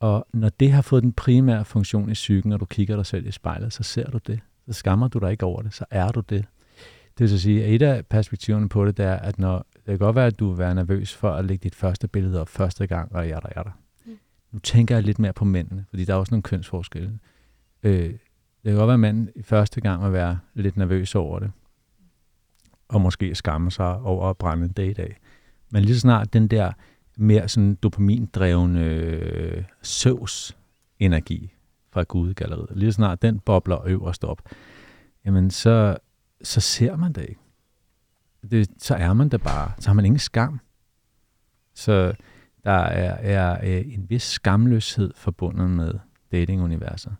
Og 0.00 0.26
når 0.32 0.48
det 0.48 0.72
har 0.72 0.82
fået 0.82 1.02
den 1.02 1.12
primære 1.12 1.64
funktion 1.64 2.10
i 2.10 2.12
psyken, 2.12 2.48
når 2.48 2.56
du 2.56 2.64
kigger 2.64 2.96
dig 2.96 3.06
selv 3.06 3.26
i 3.26 3.30
spejlet, 3.30 3.72
så 3.72 3.82
ser 3.82 4.10
du 4.10 4.18
det. 4.26 4.40
Så 4.66 4.72
skammer 4.72 5.08
du 5.08 5.18
dig 5.18 5.30
ikke 5.30 5.46
over 5.46 5.62
det, 5.62 5.74
så 5.74 5.84
er 5.90 6.12
du 6.12 6.20
det. 6.20 6.44
Det 7.18 7.20
vil 7.20 7.28
så 7.28 7.38
sige, 7.38 7.64
at 7.64 7.74
et 7.74 7.82
af 7.82 8.06
perspektiverne 8.06 8.68
på 8.68 8.86
det, 8.86 8.96
det 8.96 9.06
er, 9.06 9.16
at 9.16 9.38
når, 9.38 9.66
det 9.74 9.84
kan 9.84 9.98
godt 9.98 10.16
være, 10.16 10.26
at 10.26 10.38
du 10.38 10.48
vil 10.48 10.58
være 10.58 10.74
nervøs 10.74 11.14
for 11.14 11.30
at 11.30 11.44
lægge 11.44 11.62
dit 11.62 11.74
første 11.74 12.08
billede 12.08 12.40
op 12.40 12.48
første 12.48 12.86
gang, 12.86 13.14
og 13.14 13.28
jeg 13.28 13.42
der, 13.42 13.48
jeg 13.56 13.64
der. 13.64 13.85
Nu 14.56 14.60
tænker 14.60 14.94
jeg 14.94 15.04
lidt 15.04 15.18
mere 15.18 15.32
på 15.32 15.44
mændene, 15.44 15.84
fordi 15.88 16.04
der 16.04 16.14
er 16.14 16.18
også 16.18 16.30
nogle 16.30 16.42
kønsforskelle. 16.42 17.18
Øh, 17.82 18.10
det 18.10 18.20
kan 18.64 18.74
godt 18.74 18.86
være, 18.86 18.94
at 18.94 19.00
manden 19.00 19.30
i 19.34 19.42
første 19.42 19.80
gang 19.80 20.04
at 20.04 20.12
være 20.12 20.38
lidt 20.54 20.76
nervøs 20.76 21.14
over 21.14 21.38
det, 21.38 21.52
og 22.88 23.00
måske 23.00 23.34
skamme 23.34 23.70
sig 23.70 24.00
over 24.00 24.30
at 24.30 24.36
brænde 24.36 24.64
en 24.64 24.72
dag 24.72 24.86
i 24.86 24.92
dag. 24.92 25.16
Men 25.70 25.84
lige 25.84 25.94
så 25.94 26.00
snart 26.00 26.32
den 26.32 26.48
der 26.48 26.72
mere 27.16 27.48
sådan 27.48 27.74
dopamindrevne 27.74 28.84
øh, 28.84 29.64
søvs-energi 29.82 31.54
fra 31.90 32.02
gudegalleriet, 32.02 32.78
lige 32.78 32.92
så 32.92 32.96
snart 32.96 33.22
den 33.22 33.38
bobler 33.38 33.86
øverst 33.86 34.24
op, 34.24 34.42
jamen 35.24 35.50
så, 35.50 35.96
så 36.42 36.60
ser 36.60 36.96
man 36.96 37.12
det 37.12 37.22
ikke. 37.28 37.40
Det, 38.50 38.70
så 38.78 38.94
er 38.94 39.12
man 39.12 39.28
det 39.28 39.42
bare. 39.42 39.72
Så 39.78 39.88
har 39.88 39.94
man 39.94 40.04
ingen 40.04 40.18
skam. 40.18 40.60
Så 41.74 42.14
der 42.66 42.72
er, 42.72 43.14
er, 43.14 43.50
er 43.50 43.78
en 43.78 44.10
vis 44.10 44.22
skamløshed 44.22 45.12
forbundet 45.16 45.70
med 45.70 45.94
datinguniverset. 46.32 47.16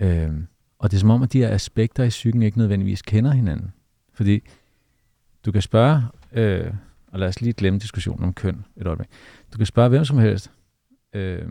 Øhm, 0.00 0.46
og 0.78 0.90
det 0.90 0.96
er 0.96 1.00
som 1.00 1.10
om, 1.10 1.22
at 1.22 1.32
de 1.32 1.38
her 1.38 1.54
aspekter 1.54 2.04
i 2.04 2.08
psyken 2.08 2.42
ikke 2.42 2.58
nødvendigvis 2.58 3.02
kender 3.02 3.30
hinanden. 3.30 3.72
Fordi 4.12 4.40
du 5.46 5.52
kan 5.52 5.62
spørge 5.62 6.02
øh, 6.32 6.72
og 7.12 7.18
lad 7.18 7.28
os 7.28 7.40
lige 7.40 7.52
glemme 7.52 7.78
diskussionen 7.78 8.24
om 8.24 8.34
køn 8.34 8.64
et 8.76 8.86
øjeblik. 8.86 9.08
Du 9.52 9.56
kan 9.56 9.66
spørge 9.66 9.88
hvem 9.88 10.04
som 10.04 10.18
helst. 10.18 10.50
Øh, 11.12 11.48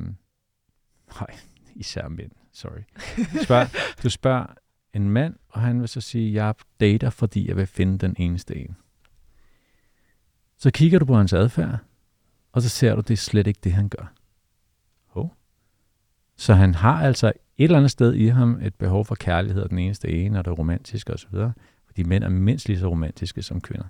nej, 1.19 1.35
især 1.75 2.07
mænd, 2.07 2.31
sorry. 2.53 2.81
Du 3.33 3.43
spørger, 3.43 3.67
du 4.03 4.09
spørger 4.09 4.45
en 4.93 5.09
mand, 5.09 5.35
og 5.49 5.61
han 5.61 5.79
vil 5.79 5.87
så 5.87 6.01
sige, 6.01 6.33
jeg 6.33 6.55
dater, 6.79 7.09
fordi 7.09 7.47
jeg 7.47 7.55
vil 7.55 7.67
finde 7.67 7.97
den 7.97 8.15
eneste 8.17 8.55
en. 8.55 8.75
Så 10.57 10.71
kigger 10.71 10.99
du 10.99 11.05
på 11.05 11.15
hans 11.15 11.33
adfærd, 11.33 11.79
og 12.57 12.63
så 12.63 12.69
ser 12.69 12.95
du, 12.95 13.01
det 13.01 13.11
er 13.11 13.17
slet 13.17 13.47
ikke 13.47 13.59
det, 13.63 13.73
han 13.73 13.89
gør. 13.89 14.13
Oh. 15.15 15.29
Så 16.35 16.53
han 16.53 16.75
har 16.75 17.05
altså 17.05 17.27
et 17.27 17.63
eller 17.63 17.77
andet 17.77 17.91
sted 17.91 18.13
i 18.13 18.27
ham 18.27 18.61
et 18.61 18.75
behov 18.75 19.05
for 19.05 19.15
kærlighed, 19.15 19.61
og 19.61 19.69
den 19.69 19.79
eneste 19.79 20.09
ene, 20.09 20.39
og 20.39 20.45
det 20.45 20.57
romantiske 20.57 21.13
osv., 21.13 21.35
fordi 21.85 22.03
mænd 22.03 22.23
er 22.23 22.29
mindst 22.29 22.67
lige 22.67 22.79
så 22.79 22.87
romantiske 22.87 23.43
som 23.43 23.61
kvinder. 23.61 23.85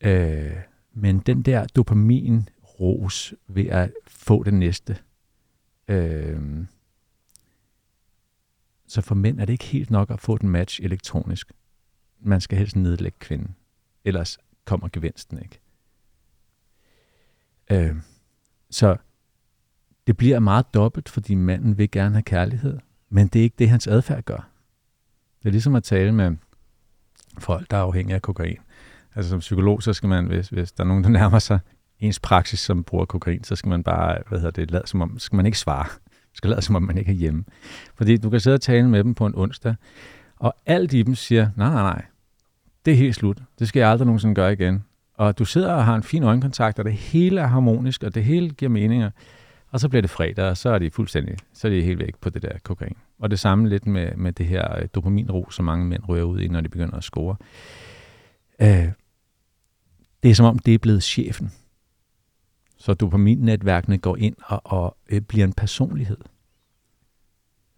Øh, 0.00 0.56
men 0.92 1.18
den 1.18 1.42
der 1.42 1.66
dopamin-ros 1.76 3.34
ved 3.48 3.66
at 3.66 3.92
få 4.06 4.42
det 4.42 4.54
næste. 4.54 4.98
Øh, 5.88 6.66
så 8.86 9.00
for 9.00 9.14
mænd 9.14 9.40
er 9.40 9.44
det 9.44 9.52
ikke 9.52 9.64
helt 9.66 9.90
nok 9.90 10.10
at 10.10 10.20
få 10.20 10.38
den 10.38 10.48
match 10.48 10.80
elektronisk. 10.82 11.52
Man 12.18 12.40
skal 12.40 12.58
helst 12.58 12.76
nedlægge 12.76 13.18
kvinden. 13.18 13.56
Ellers 14.04 14.38
kommer 14.64 14.88
gevinsten 14.92 15.38
ikke. 15.42 15.59
Øh, 17.70 17.96
så 18.70 18.96
det 20.06 20.16
bliver 20.16 20.38
meget 20.38 20.74
dobbelt, 20.74 21.08
fordi 21.08 21.34
manden 21.34 21.78
vil 21.78 21.90
gerne 21.90 22.14
have 22.14 22.22
kærlighed, 22.22 22.78
men 23.10 23.28
det 23.28 23.38
er 23.38 23.42
ikke 23.42 23.56
det, 23.58 23.68
hans 23.68 23.86
adfærd 23.86 24.24
gør. 24.24 24.48
Det 25.42 25.48
er 25.48 25.50
ligesom 25.50 25.74
at 25.74 25.82
tale 25.82 26.12
med 26.12 26.36
folk, 27.38 27.70
der 27.70 27.76
er 27.76 27.82
afhængige 27.82 28.14
af 28.14 28.22
kokain. 28.22 28.56
Altså 29.14 29.30
som 29.30 29.38
psykolog, 29.38 29.82
så 29.82 29.92
skal 29.92 30.08
man, 30.08 30.26
hvis, 30.26 30.48
hvis 30.48 30.72
der 30.72 30.84
er 30.84 30.88
nogen, 30.88 31.04
der 31.04 31.10
nærmer 31.10 31.38
sig 31.38 31.58
ens 31.98 32.20
praksis, 32.20 32.60
som 32.60 32.84
bruger 32.84 33.04
kokain, 33.04 33.44
så 33.44 33.56
skal 33.56 33.68
man 33.68 33.82
bare, 33.82 34.18
hvad 34.28 34.38
hedder 34.38 34.50
det, 34.50 34.70
lade 34.70 34.86
som 34.86 35.02
om, 35.02 35.18
skal 35.18 35.36
man 35.36 35.46
ikke 35.46 35.58
svare. 35.58 35.86
Man 36.10 36.34
skal 36.34 36.50
lade 36.50 36.62
som 36.62 36.76
om, 36.76 36.82
man 36.82 36.98
ikke 36.98 37.10
er 37.10 37.16
hjemme. 37.16 37.44
Fordi 37.94 38.16
du 38.16 38.30
kan 38.30 38.40
sidde 38.40 38.54
og 38.54 38.60
tale 38.60 38.88
med 38.88 39.04
dem 39.04 39.14
på 39.14 39.26
en 39.26 39.34
onsdag, 39.34 39.74
og 40.36 40.56
alt 40.66 40.92
i 40.92 41.02
dem 41.02 41.14
siger, 41.14 41.50
nej, 41.56 41.68
nej, 41.68 41.82
nej, 41.82 42.04
det 42.84 42.92
er 42.92 42.96
helt 42.96 43.14
slut. 43.14 43.42
Det 43.58 43.68
skal 43.68 43.80
jeg 43.80 43.90
aldrig 43.90 44.06
nogensinde 44.06 44.34
gøre 44.34 44.52
igen. 44.52 44.84
Og 45.20 45.38
du 45.38 45.44
sidder 45.44 45.72
og 45.72 45.84
har 45.84 45.94
en 45.94 46.02
fin 46.02 46.22
øjenkontakt, 46.22 46.78
og 46.78 46.84
det 46.84 46.92
hele 46.92 47.40
er 47.40 47.46
harmonisk, 47.46 48.02
og 48.02 48.14
det 48.14 48.24
hele 48.24 48.50
giver 48.50 48.68
meninger. 48.70 49.10
Og 49.70 49.80
så 49.80 49.88
bliver 49.88 50.00
det 50.00 50.10
fredag, 50.10 50.44
og 50.44 50.56
så 50.56 50.68
er 50.70 50.78
de 50.78 50.90
fuldstændig, 50.90 51.36
så 51.52 51.68
er 51.68 51.72
de 51.72 51.82
helt 51.82 51.98
væk 51.98 52.16
på 52.20 52.30
det 52.30 52.42
der 52.42 52.58
kokain. 52.62 52.96
Og 53.18 53.30
det 53.30 53.38
samme 53.38 53.68
lidt 53.68 53.86
med, 53.86 54.16
med 54.16 54.32
det 54.32 54.46
her 54.46 54.76
øh, 54.76 54.88
dopaminro, 54.94 55.50
som 55.50 55.64
mange 55.64 55.86
mænd 55.86 56.02
rører 56.08 56.24
ud 56.24 56.40
i, 56.40 56.48
når 56.48 56.60
de 56.60 56.68
begynder 56.68 56.96
at 56.96 57.04
score. 57.04 57.36
Øh, 58.60 58.88
det 60.22 60.30
er 60.30 60.34
som 60.34 60.46
om, 60.46 60.58
det 60.58 60.74
er 60.74 60.78
blevet 60.78 61.02
chefen. 61.02 61.52
Så 62.76 62.94
dopaminnetværkene 62.94 63.98
går 63.98 64.16
ind 64.16 64.36
og, 64.44 64.60
og 64.64 64.96
øh, 65.08 65.20
bliver 65.20 65.44
en 65.44 65.52
personlighed. 65.52 66.18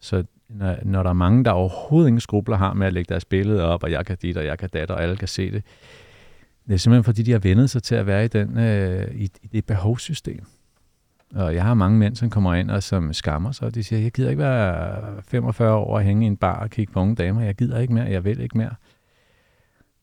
Så 0.01 0.25
når, 0.49 0.77
når 0.85 1.03
der 1.03 1.11
er 1.11 1.15
mange, 1.15 1.45
der 1.45 1.51
overhovedet 1.51 2.09
ingen 2.09 2.21
skrubler 2.21 2.57
har 2.57 2.75
med 2.75 2.87
at 2.87 2.93
lægge 2.93 3.09
deres 3.09 3.25
billede 3.25 3.63
op, 3.63 3.83
og 3.83 3.91
jeg 3.91 4.07
kan 4.07 4.17
dit, 4.23 4.37
og 4.37 4.45
jeg 4.45 4.59
kan 4.59 4.69
datter, 4.69 4.95
og 4.95 5.03
alle 5.03 5.17
kan 5.17 5.29
se 5.29 5.51
det, 5.51 5.65
det 6.67 6.75
er 6.75 6.79
simpelthen 6.79 7.05
fordi, 7.05 7.23
de 7.23 7.33
har 7.33 7.39
vendet 7.39 7.71
sig 7.71 7.83
til 7.83 7.95
at 7.95 8.07
være 8.07 8.25
i, 8.25 8.29
den, 8.29 8.59
øh, 8.59 9.15
i, 9.15 9.29
i 9.43 9.47
det 9.47 9.67
behovssystem. 9.67 10.45
Og 11.35 11.55
jeg 11.55 11.63
har 11.63 11.75
mange 11.75 11.99
mænd, 11.99 12.17
som 12.17 12.31
kommer 12.31 12.55
ind 12.55 12.71
og 12.71 12.83
som 12.83 13.13
skammer 13.13 13.53
sig, 13.53 13.67
og 13.67 13.75
de 13.75 13.85
siger, 13.85 14.03
jeg 14.03 14.13
gider 14.13 14.31
ikke 14.31 14.43
være 14.43 15.23
45 15.29 15.75
år 15.75 15.95
og 15.95 16.03
hænge 16.03 16.25
i 16.25 16.27
en 16.27 16.37
bar 16.37 16.61
og 16.61 16.71
kigge 16.71 16.93
på 16.93 17.01
unge 17.01 17.15
damer. 17.15 17.41
Jeg 17.41 17.55
gider 17.55 17.79
ikke 17.79 17.95
mere, 17.95 18.05
jeg 18.05 18.25
vil 18.25 18.41
ikke 18.41 18.59
mere. 18.59 18.75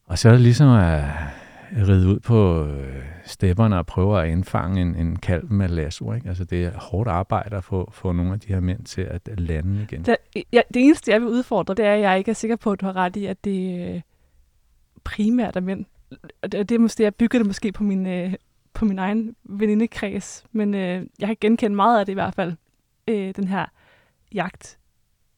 Og 0.05 0.17
så 0.17 0.29
er 0.29 0.33
det 0.33 0.41
ligesom 0.41 0.69
at 0.69 1.03
ride 1.87 2.07
ud 2.07 2.19
på 2.19 2.65
øh, 2.65 3.03
stepperne 3.25 3.77
og 3.77 3.85
prøve 3.85 4.21
at 4.21 4.29
indfange 4.29 4.81
en, 4.81 4.95
en 4.95 5.15
kalv 5.15 5.51
med 5.51 5.69
lasso. 5.69 6.13
Ikke? 6.13 6.29
Altså 6.29 6.43
det 6.43 6.65
er 6.65 6.71
hårdt 6.79 7.09
arbejde 7.09 7.55
at 7.55 7.63
få, 7.63 7.89
få 7.93 8.11
nogle 8.11 8.33
af 8.33 8.39
de 8.39 8.47
her 8.47 8.59
mænd 8.59 8.83
til 8.83 9.01
at 9.01 9.21
lande 9.39 9.81
igen. 9.83 10.05
Det, 10.05 10.17
ja, 10.53 10.61
det 10.73 10.83
eneste, 10.83 11.11
jeg 11.11 11.21
vil 11.21 11.29
udfordre, 11.29 11.73
det 11.73 11.85
er, 11.85 11.93
at 11.93 12.01
jeg 12.01 12.17
ikke 12.17 12.31
er 12.31 12.35
sikker 12.35 12.55
på, 12.55 12.71
at 12.71 12.81
du 12.81 12.85
har 12.85 12.95
ret 12.95 13.15
i, 13.15 13.25
at 13.25 13.45
det 13.45 13.89
øh, 13.95 14.01
primært 15.03 15.55
er 15.55 15.61
mænd. 15.61 15.85
Det, 16.43 16.69
det 16.69 16.71
er 16.71 16.79
måske, 16.79 17.03
jeg 17.03 17.15
bygger 17.15 17.39
det 17.39 17.47
måske 17.47 17.71
på 17.71 17.83
min, 17.83 18.07
øh, 18.07 18.33
på 18.73 18.85
min 18.85 18.99
egen 18.99 19.35
venindekreds, 19.43 20.43
men 20.51 20.73
øh, 20.73 21.05
jeg 21.19 21.27
kan 21.27 21.37
genkende 21.41 21.75
meget 21.75 21.99
af 21.99 22.05
det 22.05 22.13
i 22.13 22.13
hvert 22.13 22.35
fald, 22.35 22.53
øh, 23.07 23.33
den 23.35 23.47
her 23.47 23.65
jagt. 24.33 24.77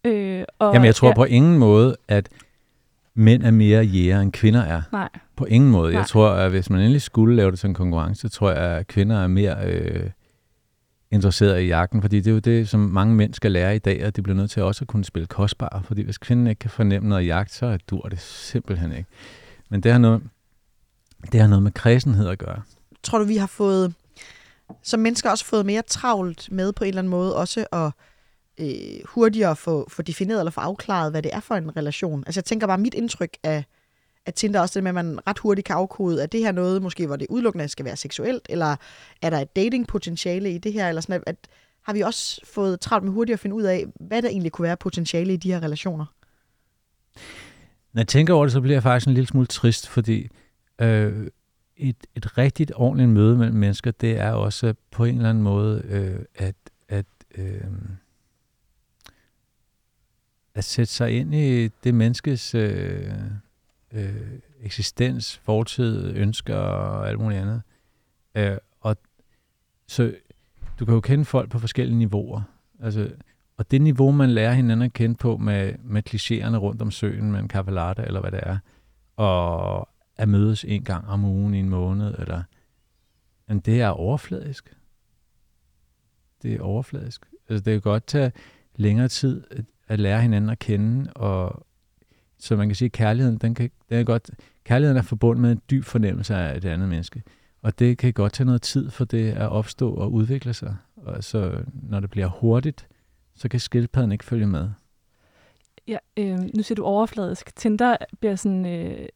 Øh, 0.06 0.44
og, 0.60 0.74
Jamen 0.74 0.86
jeg 0.86 0.96
tror 0.96 1.08
ja, 1.08 1.14
på 1.14 1.24
ingen 1.24 1.58
måde, 1.58 1.96
at 2.08 2.30
mænd 3.14 3.44
er 3.44 3.52
mere 3.52 3.84
jæger, 3.84 4.20
end 4.20 4.32
kvinder 4.32 4.62
er. 4.62 4.82
Nej. 4.92 5.10
På 5.36 5.46
ingen 5.46 5.72
måde. 5.72 5.92
Nej. 5.92 6.00
Jeg 6.00 6.08
tror, 6.08 6.30
at 6.30 6.52
hvis 6.52 6.70
man 6.70 6.80
endelig 6.80 7.02
skulle 7.02 7.36
lave 7.36 7.52
det 7.52 7.60
til 7.60 7.68
en 7.68 7.74
konkurrence, 7.74 8.30
tror 8.30 8.52
jeg, 8.52 8.78
at 8.78 8.88
kvinder 8.88 9.24
er 9.24 9.28
mere 9.28 9.58
øh, 9.66 10.10
interesserede 11.12 11.64
i 11.64 11.68
jagten, 11.68 12.02
fordi 12.02 12.18
det 12.18 12.28
er 12.28 12.32
jo 12.32 12.40
det, 12.40 12.70
som 12.70 12.80
mange 12.80 13.16
mænd 13.16 13.34
skal 13.34 13.52
lære 13.52 13.76
i 13.76 13.80
dag, 13.80 14.06
og 14.06 14.16
de 14.16 14.22
bliver 14.22 14.36
nødt 14.36 14.52
til 14.52 14.64
også 14.64 14.84
at 14.84 14.88
kunne 14.88 15.06
spille 15.06 15.28
kostbare, 15.28 15.84
fordi 15.84 16.02
hvis 16.02 16.18
kvinden 16.18 16.48
ikke 16.48 16.60
kan 16.60 16.70
fornemme 16.70 17.10
noget 17.10 17.26
jagt, 17.26 17.52
så 17.52 17.78
dur 17.90 18.02
det 18.02 18.20
simpelthen 18.20 18.92
ikke. 18.92 19.10
Men 19.70 19.82
det 19.82 19.92
har 19.92 20.00
noget, 20.00 20.22
det 21.32 21.42
har 21.42 21.48
noget 21.48 21.64
med 21.64 21.72
kredsenhed 21.72 22.28
at 22.28 22.40
gøre. 22.40 22.62
Tror 23.04 23.18
du, 23.18 23.24
vi 23.26 23.38
har 23.38 23.48
fået, 23.48 23.94
som 24.84 25.00
mennesker 25.00 25.30
også 25.30 25.46
fået 25.46 25.66
mere 25.66 25.82
travlt 25.82 26.52
med 26.52 26.74
på 26.74 26.84
en 26.84 26.88
eller 26.88 27.00
anden 27.02 27.12
måde, 27.12 27.36
også 27.36 27.66
at 27.72 27.92
øh, 28.60 29.06
hurtigere 29.06 29.56
få, 29.56 29.90
få 29.90 30.02
defineret 30.02 30.40
eller 30.40 30.52
få 30.52 30.62
afklaret, 30.62 31.12
hvad 31.12 31.22
det 31.22 31.34
er 31.34 31.40
for 31.40 31.56
en 31.56 31.78
relation. 31.78 32.24
Altså 32.26 32.40
jeg 32.40 32.46
tænker 32.46 32.68
bare, 32.68 32.78
mit 32.78 32.94
indtryk 32.94 33.38
af, 33.44 33.66
at 34.26 34.34
Tinder 34.34 34.60
også 34.60 34.80
det 34.80 34.84
med, 34.84 34.90
at 34.90 34.96
man 34.96 35.20
ret 35.28 35.40
hurtigt 35.40 35.68
kan 35.68 35.76
afkode, 35.76 36.24
at 36.24 36.32
det 36.32 36.40
her 36.40 36.52
noget, 36.52 36.82
måske 36.82 37.08
hvor 37.08 37.16
det 37.16 37.28
udelukkende 37.30 37.68
skal 37.68 37.86
være 37.86 37.98
seksuelt, 37.98 38.46
eller 38.50 38.76
er 39.22 39.30
der 39.30 39.40
et 39.40 39.56
datingpotentiale 39.56 40.52
i 40.52 40.58
det 40.58 40.74
her, 40.74 40.90
eller 40.90 41.02
sådan, 41.02 41.24
at, 41.28 41.36
har 41.84 41.94
vi 41.94 42.02
også 42.02 42.42
fået 42.46 42.80
travlt 42.80 43.06
med 43.06 43.14
hurtigt 43.14 43.34
at 43.34 43.40
finde 43.40 43.56
ud 43.56 43.64
af, 43.64 43.86
hvad 43.96 44.22
der 44.22 44.30
egentlig 44.30 44.52
kunne 44.52 44.64
være 44.64 44.78
potentiale 44.78 45.34
i 45.34 45.38
de 45.38 45.52
her 45.52 45.64
relationer? 45.64 46.06
Når 47.94 48.00
jeg 48.00 48.08
tænker 48.08 48.34
over 48.34 48.46
det, 48.46 48.54
så 48.54 48.62
bliver 48.62 48.76
jeg 48.76 48.84
faktisk 48.84 49.08
en 49.08 49.14
lille 49.14 49.28
smule 49.28 49.48
trist, 49.48 49.88
fordi 49.88 50.28
øh, 50.82 51.28
et, 51.78 51.96
et 52.16 52.38
rigtigt 52.38 52.72
ordentligt 52.76 53.10
møde 53.10 53.38
mellem 53.38 53.56
mennesker, 53.56 53.92
det 53.92 54.20
er 54.20 54.32
også 54.32 54.74
på 54.92 55.06
en 55.06 55.16
eller 55.16 55.30
anden 55.30 55.44
måde 55.44 55.82
øh, 55.86 56.26
at, 56.36 56.56
at 56.90 57.06
øh, 57.38 57.64
at 60.56 60.64
sætte 60.64 60.94
sig 60.94 61.12
ind 61.12 61.36
i 61.36 61.68
det 61.68 61.94
menneskes 61.94 62.56
øh, 62.56 63.14
øh, 63.94 64.40
eksistens, 64.62 65.38
fortid, 65.38 66.16
ønsker 66.16 66.56
og 66.56 67.10
alt 67.10 67.20
muligt 67.20 67.42
andet. 67.42 67.62
Øh, 68.36 68.58
og 68.82 68.98
så 69.88 70.14
du 70.80 70.86
kan 70.86 70.94
jo 70.94 71.02
kende 71.02 71.26
folk 71.26 71.50
på 71.50 71.60
forskellige 71.60 71.98
niveauer. 71.98 72.42
Altså, 72.80 73.10
og 73.58 73.72
det 73.72 73.82
niveau, 73.82 74.12
man 74.12 74.30
lærer 74.30 74.54
hinanden 74.54 74.86
at 74.86 74.94
kende 74.94 75.16
på 75.16 75.38
med, 75.38 75.74
med 75.84 76.04
klichéerne 76.10 76.58
rundt 76.58 76.82
om 76.82 76.92
søen 76.92 77.32
med 77.32 77.40
en 77.40 77.48
kaffe 77.48 77.72
eller 77.72 78.22
hvad 78.22 78.32
det 78.32 78.40
er, 78.44 78.58
og 79.16 79.90
at 80.18 80.30
mødes 80.30 80.66
en 80.68 80.84
gang 80.84 81.08
om 81.08 81.26
ugen 81.26 81.54
i 81.54 81.60
en 81.60 81.70
måned, 81.70 82.16
eller, 82.20 82.44
men 83.48 83.60
det 83.60 83.82
er 83.82 83.88
overfladisk. 83.88 84.78
Det 86.42 86.54
er 86.54 86.62
overfladisk. 86.62 87.26
Altså, 87.50 87.64
det 87.64 87.74
kan 87.74 87.82
godt 87.82 88.08
tage 88.08 88.32
længere 88.76 89.08
tid 89.08 89.44
øh, 89.52 89.64
at 89.88 90.00
lære 90.00 90.22
hinanden 90.22 90.50
at 90.50 90.60
kende, 90.60 91.14
og 91.14 91.66
så 92.38 92.56
man 92.56 92.70
kan 92.70 92.76
sige, 92.76 92.86
at 92.86 92.92
kærligheden, 92.92 93.38
den 93.38 93.54
kan, 93.54 93.72
den 93.90 94.00
er 94.00 94.04
godt, 94.04 94.32
kærligheden 94.64 94.98
er 94.98 95.02
forbundet 95.02 95.42
med 95.42 95.52
en 95.52 95.62
dyb 95.72 95.84
fornemmelse 95.84 96.36
af 96.36 96.62
det 96.62 96.70
andet 96.70 96.90
menneske. 96.90 97.24
Og 97.62 97.80
det 97.80 97.98
kan 97.98 98.14
godt 98.14 98.34
tage 98.34 98.46
noget 98.46 98.62
tid 98.62 98.90
for 98.90 99.06
det 99.06 99.32
at 99.32 99.50
opstå 99.50 99.94
og 99.94 100.14
udvikle 100.14 100.54
sig. 100.54 100.76
Og 100.96 101.24
så 101.24 101.64
når 101.74 102.00
det 102.00 102.10
bliver 102.10 102.28
hurtigt, 102.28 102.88
så 103.36 103.50
kan 103.50 103.60
skildpadden 103.60 104.12
ikke 104.12 104.26
følge 104.26 104.48
med. 104.48 104.70
Ja, 105.88 105.98
øh, 106.18 106.40
nu 106.40 106.64
siger 106.64 106.76
du 106.76 106.84
overfladisk. 106.84 107.56
Tinder 107.56 107.98
bliver 108.20 108.36
sådan 108.36 108.66
øh, 108.66 109.08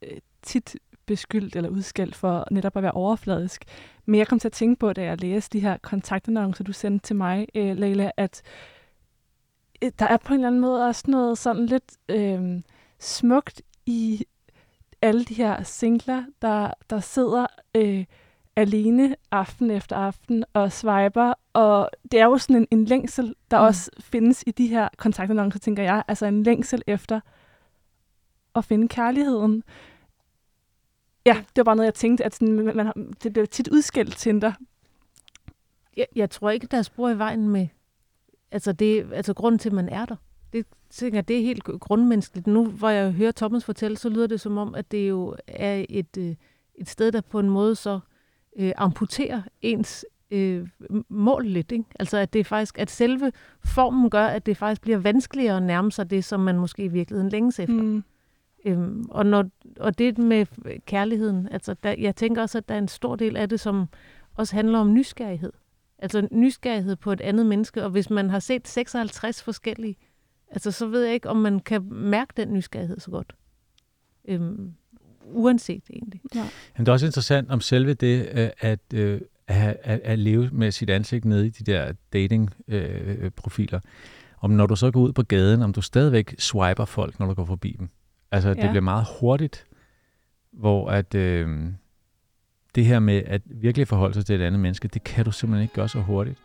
tit 0.41 0.75
beskyldt 1.05 1.55
eller 1.55 1.69
udskældt 1.69 2.15
for 2.15 2.47
netop 2.51 2.77
at 2.77 2.83
være 2.83 2.91
overfladisk. 2.91 3.65
Men 4.05 4.17
jeg 4.19 4.27
kom 4.27 4.39
til 4.39 4.47
at 4.47 4.51
tænke 4.51 4.79
på, 4.79 4.93
da 4.93 5.03
jeg 5.03 5.21
læste 5.21 5.57
de 5.57 5.63
her 5.63 5.77
kontaktannoncer, 5.77 6.63
du 6.63 6.73
sendte 6.73 7.07
til 7.07 7.15
mig, 7.15 7.47
øh, 7.55 7.77
Leila, 7.77 8.11
at 8.17 8.41
Øh, 9.81 9.91
der 9.99 10.05
er 10.05 10.17
på 10.17 10.33
en 10.33 10.39
eller 10.39 10.47
anden 10.47 10.61
måde 10.61 10.87
også 10.87 11.03
noget 11.07 11.37
sådan 11.37 11.65
lidt 11.65 11.97
øh, 12.09 12.61
smukt 12.99 13.61
i 13.85 14.25
alle 15.01 15.25
de 15.25 15.33
her 15.33 15.63
singler, 15.63 16.23
der, 16.41 16.71
der 16.89 16.99
sidder 16.99 17.47
øh, 17.75 18.05
alene 18.55 19.15
aften 19.31 19.71
efter 19.71 19.95
aften 19.95 20.43
og 20.53 20.71
swiper. 20.71 21.33
Og 21.53 21.89
det 22.11 22.19
er 22.19 22.25
jo 22.25 22.37
sådan 22.37 22.55
en, 22.55 22.67
en 22.71 22.85
længsel, 22.85 23.35
der 23.51 23.59
mm. 23.59 23.65
også 23.65 23.91
findes 23.99 24.43
i 24.47 24.51
de 24.51 24.67
her 24.67 24.89
kontaktannoncer, 24.97 25.59
tænker 25.59 25.83
jeg. 25.83 26.03
Altså 26.07 26.25
en 26.25 26.43
længsel 26.43 26.81
efter 26.87 27.19
at 28.55 28.65
finde 28.65 28.87
kærligheden. 28.87 29.63
Ja, 31.25 31.33
det 31.33 31.57
var 31.57 31.63
bare 31.63 31.75
noget, 31.75 31.85
jeg 31.85 31.93
tænkte, 31.93 32.25
at 32.25 32.35
sådan, 32.35 32.53
man, 32.53 32.75
man, 32.75 33.13
det 33.23 33.33
bliver 33.33 33.45
tit 33.45 33.67
udskilt 33.67 34.17
Tinder. 34.17 34.51
Jeg, 35.97 36.05
jeg 36.15 36.29
tror 36.29 36.49
ikke, 36.49 36.67
der 36.67 36.77
er 36.77 36.81
spor 36.81 37.09
i 37.09 37.17
vejen 37.17 37.49
med 37.49 37.67
Altså, 38.51 38.71
det, 38.71 39.13
altså 39.13 39.33
grunden 39.33 39.59
til, 39.59 39.69
at 39.69 39.73
man 39.73 39.89
er 39.89 40.05
der. 40.05 40.15
Det, 40.53 40.65
tænker 40.89 41.17
jeg, 41.17 41.27
det 41.27 41.37
er 41.37 41.41
helt 41.41 41.63
grundmenneskeligt. 41.63 42.47
Nu, 42.47 42.65
hvor 42.65 42.89
jeg 42.89 43.11
hører 43.11 43.31
Thomas 43.31 43.65
fortælle, 43.65 43.97
så 43.97 44.09
lyder 44.09 44.27
det 44.27 44.41
som 44.41 44.57
om, 44.57 44.75
at 44.75 44.91
det 44.91 45.09
jo 45.09 45.35
er 45.47 45.85
et, 45.89 46.17
øh, 46.17 46.35
et 46.75 46.89
sted, 46.89 47.11
der 47.11 47.21
på 47.21 47.39
en 47.39 47.49
måde 47.49 47.75
så 47.75 47.93
øh, 47.93 47.99
amputerer 48.77 49.41
ens 49.61 50.05
øh, 50.31 50.67
mål 51.09 51.45
lidt. 51.45 51.71
Ikke? 51.71 51.85
Altså, 51.99 52.17
at 52.17 52.33
det 52.33 52.39
er 52.39 52.43
faktisk, 52.43 52.79
at 52.79 52.91
selve 52.91 53.31
formen 53.65 54.09
gør, 54.09 54.25
at 54.25 54.45
det 54.45 54.57
faktisk 54.57 54.81
bliver 54.81 54.97
vanskeligere 54.97 55.57
at 55.57 55.63
nærme 55.63 55.91
sig 55.91 56.09
det, 56.09 56.23
som 56.23 56.39
man 56.39 56.59
måske 56.59 56.83
i 56.83 56.87
virkeligheden 56.87 57.29
længes 57.29 57.59
efter. 57.59 57.81
Mm. 57.81 58.03
Øhm, 58.65 59.05
og, 59.09 59.25
når, 59.25 59.45
og 59.79 59.97
det 59.97 60.17
med 60.17 60.45
kærligheden, 60.85 61.47
altså 61.51 61.73
der, 61.83 61.95
jeg 61.97 62.15
tænker 62.15 62.41
også, 62.41 62.57
at 62.57 62.69
der 62.69 62.75
er 62.75 62.79
en 62.79 62.87
stor 62.87 63.15
del 63.15 63.37
af 63.37 63.49
det, 63.49 63.59
som 63.59 63.85
også 64.35 64.55
handler 64.55 64.79
om 64.79 64.93
nysgerrighed. 64.93 65.53
Altså 65.99 66.27
nysgerrighed 66.31 66.95
på 66.95 67.11
et 67.11 67.21
andet 67.21 67.45
menneske, 67.45 67.83
og 67.83 67.89
hvis 67.89 68.09
man 68.09 68.29
har 68.29 68.39
set 68.39 68.67
56 68.67 69.43
forskellige, 69.43 69.97
altså 70.51 70.71
så 70.71 70.87
ved 70.87 71.03
jeg 71.03 71.13
ikke, 71.13 71.29
om 71.29 71.37
man 71.37 71.59
kan 71.59 71.83
mærke 71.91 72.33
den 72.37 72.53
nysgerrighed 72.53 72.99
så 72.99 73.11
godt. 73.11 73.35
Øhm, 74.27 74.73
uanset 75.31 75.83
egentlig. 75.89 76.21
Ja. 76.35 76.47
Men 76.77 76.85
det 76.85 76.87
er 76.87 76.93
også 76.93 77.05
interessant 77.05 77.51
om 77.51 77.61
selve 77.61 77.93
det, 77.93 78.29
øh, 78.33 78.49
at, 78.59 78.79
øh, 78.93 79.21
at, 79.47 79.77
at, 79.83 79.99
at 80.03 80.19
leve 80.19 80.49
med 80.51 80.71
sit 80.71 80.89
ansigt 80.89 81.25
nede 81.25 81.47
i 81.47 81.49
de 81.49 81.71
der 81.71 81.93
dating-profiler. 82.13 83.79
Øh, 83.85 83.91
om 84.39 84.51
når 84.51 84.65
du 84.65 84.75
så 84.75 84.91
går 84.91 85.01
ud 85.01 85.13
på 85.13 85.23
gaden, 85.23 85.61
om 85.61 85.73
du 85.73 85.81
stadigvæk 85.81 86.35
swiper 86.39 86.85
folk, 86.85 87.19
når 87.19 87.27
du 87.27 87.33
går 87.33 87.45
forbi 87.45 87.75
dem. 87.79 87.89
Altså, 88.31 88.49
ja. 88.49 88.55
det 88.55 88.69
bliver 88.69 88.81
meget 88.81 89.05
hurtigt, 89.19 89.65
hvor 90.51 90.89
at... 90.89 91.15
Øh, 91.15 91.71
det 92.75 92.85
her 92.85 92.99
med 92.99 93.21
at 93.25 93.41
virkelig 93.45 93.87
forholde 93.87 94.13
sig 94.13 94.25
til 94.25 94.41
et 94.41 94.45
andet 94.45 94.59
menneske, 94.59 94.87
det 94.87 95.03
kan 95.03 95.25
du 95.25 95.31
simpelthen 95.31 95.61
ikke 95.61 95.73
gøre 95.73 95.89
så 95.89 95.99
hurtigt. 95.99 96.39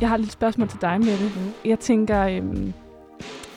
Jeg 0.00 0.08
har 0.08 0.14
et 0.14 0.20
lille 0.20 0.32
spørgsmål 0.32 0.68
til 0.68 0.80
dig, 0.80 0.98
Mette. 0.98 1.24
Mm. 1.24 1.52
Jeg 1.64 1.78
tænker, 1.78 2.26
øhm, 2.26 2.72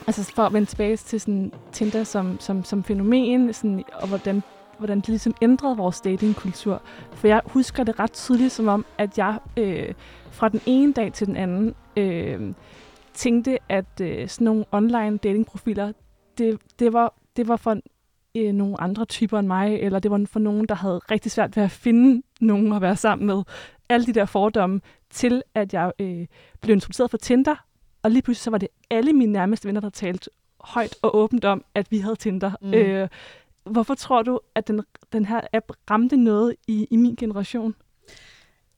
altså 0.07 0.31
for 0.35 0.43
at 0.43 0.53
vende 0.53 0.69
tilbage 0.69 0.97
til 0.97 1.21
sådan 1.21 1.51
Tinder 1.71 2.03
som, 2.03 2.39
som, 2.39 2.63
som 2.63 2.83
fænomen, 2.83 3.53
sådan, 3.53 3.83
og 3.93 4.07
hvordan, 4.07 4.43
hvordan 4.77 4.99
det 4.99 5.09
ligesom 5.09 5.35
ændrede 5.41 5.77
vores 5.77 6.01
datingkultur. 6.01 6.81
For 7.13 7.27
jeg 7.27 7.41
husker 7.45 7.83
det 7.83 7.99
ret 7.99 8.11
tydeligt, 8.13 8.51
som 8.51 8.67
om, 8.67 8.85
at 8.97 9.17
jeg 9.17 9.39
øh, 9.57 9.93
fra 10.31 10.49
den 10.49 10.61
ene 10.65 10.93
dag 10.93 11.13
til 11.13 11.27
den 11.27 11.35
anden 11.35 11.75
øh, 11.97 12.53
tænkte, 13.13 13.57
at 13.69 14.01
øh, 14.01 14.27
sådan 14.27 14.45
nogle 14.45 14.65
online 14.71 15.17
datingprofiler, 15.17 15.91
det, 16.37 16.59
det, 16.79 16.93
var, 16.93 17.13
det 17.37 17.47
var 17.47 17.55
for 17.55 17.77
øh, 18.37 18.53
nogle 18.53 18.81
andre 18.81 19.05
typer 19.05 19.39
end 19.39 19.47
mig, 19.47 19.75
eller 19.75 19.99
det 19.99 20.11
var 20.11 20.25
for 20.25 20.39
nogen, 20.39 20.65
der 20.65 20.75
havde 20.75 20.97
rigtig 21.11 21.31
svært 21.31 21.57
ved 21.57 21.63
at 21.63 21.71
finde 21.71 22.21
nogen 22.41 22.73
at 22.73 22.81
være 22.81 22.95
sammen 22.95 23.27
med. 23.27 23.43
Alle 23.89 24.05
de 24.05 24.13
der 24.13 24.25
fordomme 24.25 24.81
til, 25.13 25.43
at 25.55 25.73
jeg 25.73 25.91
øh, 25.99 26.27
blev 26.61 26.73
introduceret 26.73 27.11
for 27.11 27.17
Tinder, 27.17 27.55
og 28.03 28.11
lige 28.11 28.21
pludselig 28.21 28.43
så 28.43 28.49
var 28.51 28.57
det 28.57 28.69
alle 28.89 29.13
mine 29.13 29.31
nærmeste 29.31 29.67
venner, 29.67 29.81
der 29.81 29.89
talte 29.89 30.29
højt 30.61 30.95
og 31.01 31.15
åbent 31.15 31.45
om, 31.45 31.65
at 31.75 31.91
vi 31.91 31.97
havde 31.97 32.15
Tinder. 32.15 32.51
Mm. 32.61 32.73
Øh, 32.73 33.09
hvorfor 33.63 33.95
tror 33.95 34.21
du, 34.21 34.39
at 34.55 34.67
den, 34.67 34.81
den 35.13 35.25
her 35.25 35.41
app 35.53 35.71
ramte 35.91 36.17
noget 36.17 36.55
i, 36.67 36.87
i 36.91 36.95
min 36.95 37.15
generation? 37.15 37.75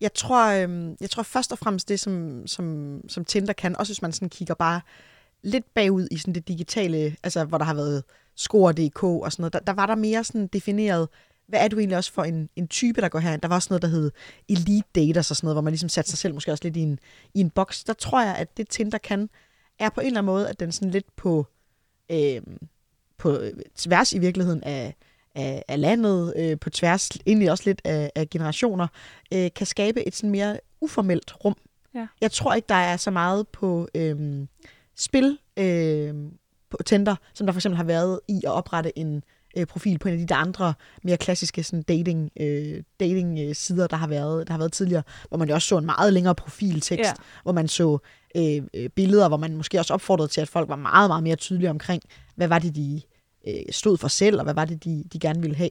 Jeg 0.02 0.14
tror, 0.14 0.64
øhm, 0.64 0.96
jeg 1.02 1.10
tror 1.10 1.24
først 1.24 1.52
og 1.52 1.58
fremmest 1.58 1.90
det, 1.90 2.00
som, 2.00 2.48
som, 2.48 3.00
som 3.10 3.26
Tinder 3.26 3.54
kan, 3.54 3.78
også 3.78 3.94
hvis 3.94 4.02
man 4.02 4.12
sådan 4.12 4.30
kigger 4.30 4.54
bare 4.54 4.82
lidt 5.44 5.74
bagud 5.74 6.08
i 6.12 6.18
sådan 6.18 6.36
det 6.36 6.48
digitale, 6.48 7.16
altså 7.24 7.46
hvor 7.46 7.58
der 7.58 7.66
har 7.66 7.74
været 7.74 8.04
score.dk 8.36 9.04
og 9.04 9.32
sådan 9.32 9.42
noget, 9.42 9.54
der, 9.54 9.60
der 9.60 9.74
var 9.74 9.86
der 9.86 9.96
mere 9.96 10.24
sådan 10.24 10.48
defineret, 10.48 11.10
hvad 11.48 11.60
er 11.60 11.68
du 11.68 11.80
egentlig 11.80 11.98
også 11.98 12.14
for 12.14 12.24
en, 12.24 12.50
en 12.56 12.68
type, 12.68 13.02
der 13.02 13.10
går 13.10 13.20
herind? 13.20 13.42
Der 13.42 13.48
var 13.48 13.56
også 13.56 13.68
noget, 13.72 13.82
der 13.82 13.88
hed 13.88 14.12
elite 14.50 14.88
daters 14.96 15.32
og 15.32 15.38
sådan 15.38 15.46
noget, 15.46 15.56
hvor 15.56 15.62
man 15.62 15.72
ligesom 15.72 15.90
satte 15.90 16.10
sig 16.10 16.20
selv 16.20 16.34
måske 16.34 16.52
også 16.52 16.64
lidt 16.64 16.78
i 16.78 16.82
en, 16.82 17.00
i 17.34 17.40
en 17.40 17.50
boks. 17.50 17.84
Der 17.84 17.94
tror 17.94 18.22
jeg, 18.22 18.36
at 18.36 18.58
det 18.58 18.70
Tinder 18.70 18.98
kan, 18.98 19.30
er 19.80 19.90
på 19.90 20.02
en 20.02 20.08
eller 20.08 20.20
anden 20.20 20.34
måde, 20.34 20.50
at 20.50 20.60
den 20.60 20.72
sådan 20.72 20.92
lidt 20.92 21.16
på, 21.16 21.48
øh, 22.12 22.42
på 23.18 23.40
tværs 23.76 24.14
i 24.14 24.20
virkeligheden 24.20 24.64
af, 24.64 24.96
af, 25.36 25.64
af 25.68 25.82
landet, 25.82 26.34
øh, 26.38 26.60
på 26.60 26.70
tværs 26.70 27.10
egentlig 27.26 27.52
også 27.52 27.64
lidt 27.66 27.82
af, 27.84 28.12
af 28.16 28.30
generationer, 28.30 28.88
øh, 29.34 29.50
kan 29.56 29.68
skabe 29.68 30.08
et 30.08 30.16
sådan 30.16 30.30
mere 30.30 30.60
uformelt 30.82 31.36
rum. 31.46 31.56
Ja. 31.96 32.08
Jeg 32.22 32.32
tror 32.32 32.54
ikke, 32.54 32.66
der 32.70 32.76
er 32.76 32.98
så 32.98 33.12
meget 33.12 33.48
på 33.48 33.88
øh, 33.96 34.48
spil 34.96 35.38
øh, 35.58 36.14
på 36.70 36.78
Tinder, 36.86 37.16
som 37.34 37.48
der 37.48 37.54
for 37.54 37.58
eksempel 37.58 37.78
har 37.78 37.84
været 37.84 38.20
i 38.28 38.42
at 38.46 38.52
oprette 38.52 39.00
en 39.00 39.24
øh, 39.58 39.66
profil 39.66 40.00
på 40.00 40.08
en 40.08 40.14
af 40.14 40.20
de 40.20 40.26
der 40.26 40.36
andre 40.36 40.74
mere 41.04 41.18
klassiske 41.18 41.64
sådan 41.64 41.82
dating, 41.84 42.30
øh, 42.40 42.84
dating 43.00 43.40
øh, 43.40 43.56
sider, 43.56 43.88
der 43.88 43.98
har, 43.98 44.08
været, 44.08 44.48
der 44.48 44.54
har 44.54 44.58
været 44.58 44.74
tidligere, 44.74 45.04
hvor 45.30 45.38
man 45.38 45.48
jo 45.48 45.54
også 45.54 45.68
så 45.68 45.78
en 45.78 45.86
meget 45.86 46.14
længere 46.14 46.36
profiltekst, 46.36 47.10
Ja. 47.10 47.14
hvor 47.44 47.52
man 47.52 47.68
så 47.68 47.98
øh, 48.38 48.62
øh, 48.74 48.90
billeder, 48.90 49.28
hvor 49.28 49.38
man 49.38 49.56
måske 49.58 49.80
også 49.80 49.94
opfordrede 49.94 50.28
til, 50.28 50.42
at 50.42 50.48
folk 50.48 50.70
var 50.70 50.76
meget, 50.76 51.10
meget 51.10 51.24
mere 51.24 51.36
tydelige 51.36 51.70
omkring, 51.70 52.02
hvad 52.36 52.48
var 52.48 52.60
det, 52.60 52.76
de 52.76 53.02
øh, 53.48 53.54
stod 53.72 53.98
for 53.98 54.08
selv, 54.08 54.38
og 54.38 54.44
hvad 54.44 54.54
var 54.54 54.66
det, 54.66 54.84
de, 54.84 55.04
de 55.14 55.20
gerne 55.20 55.42
ville 55.42 55.56
have. 55.56 55.70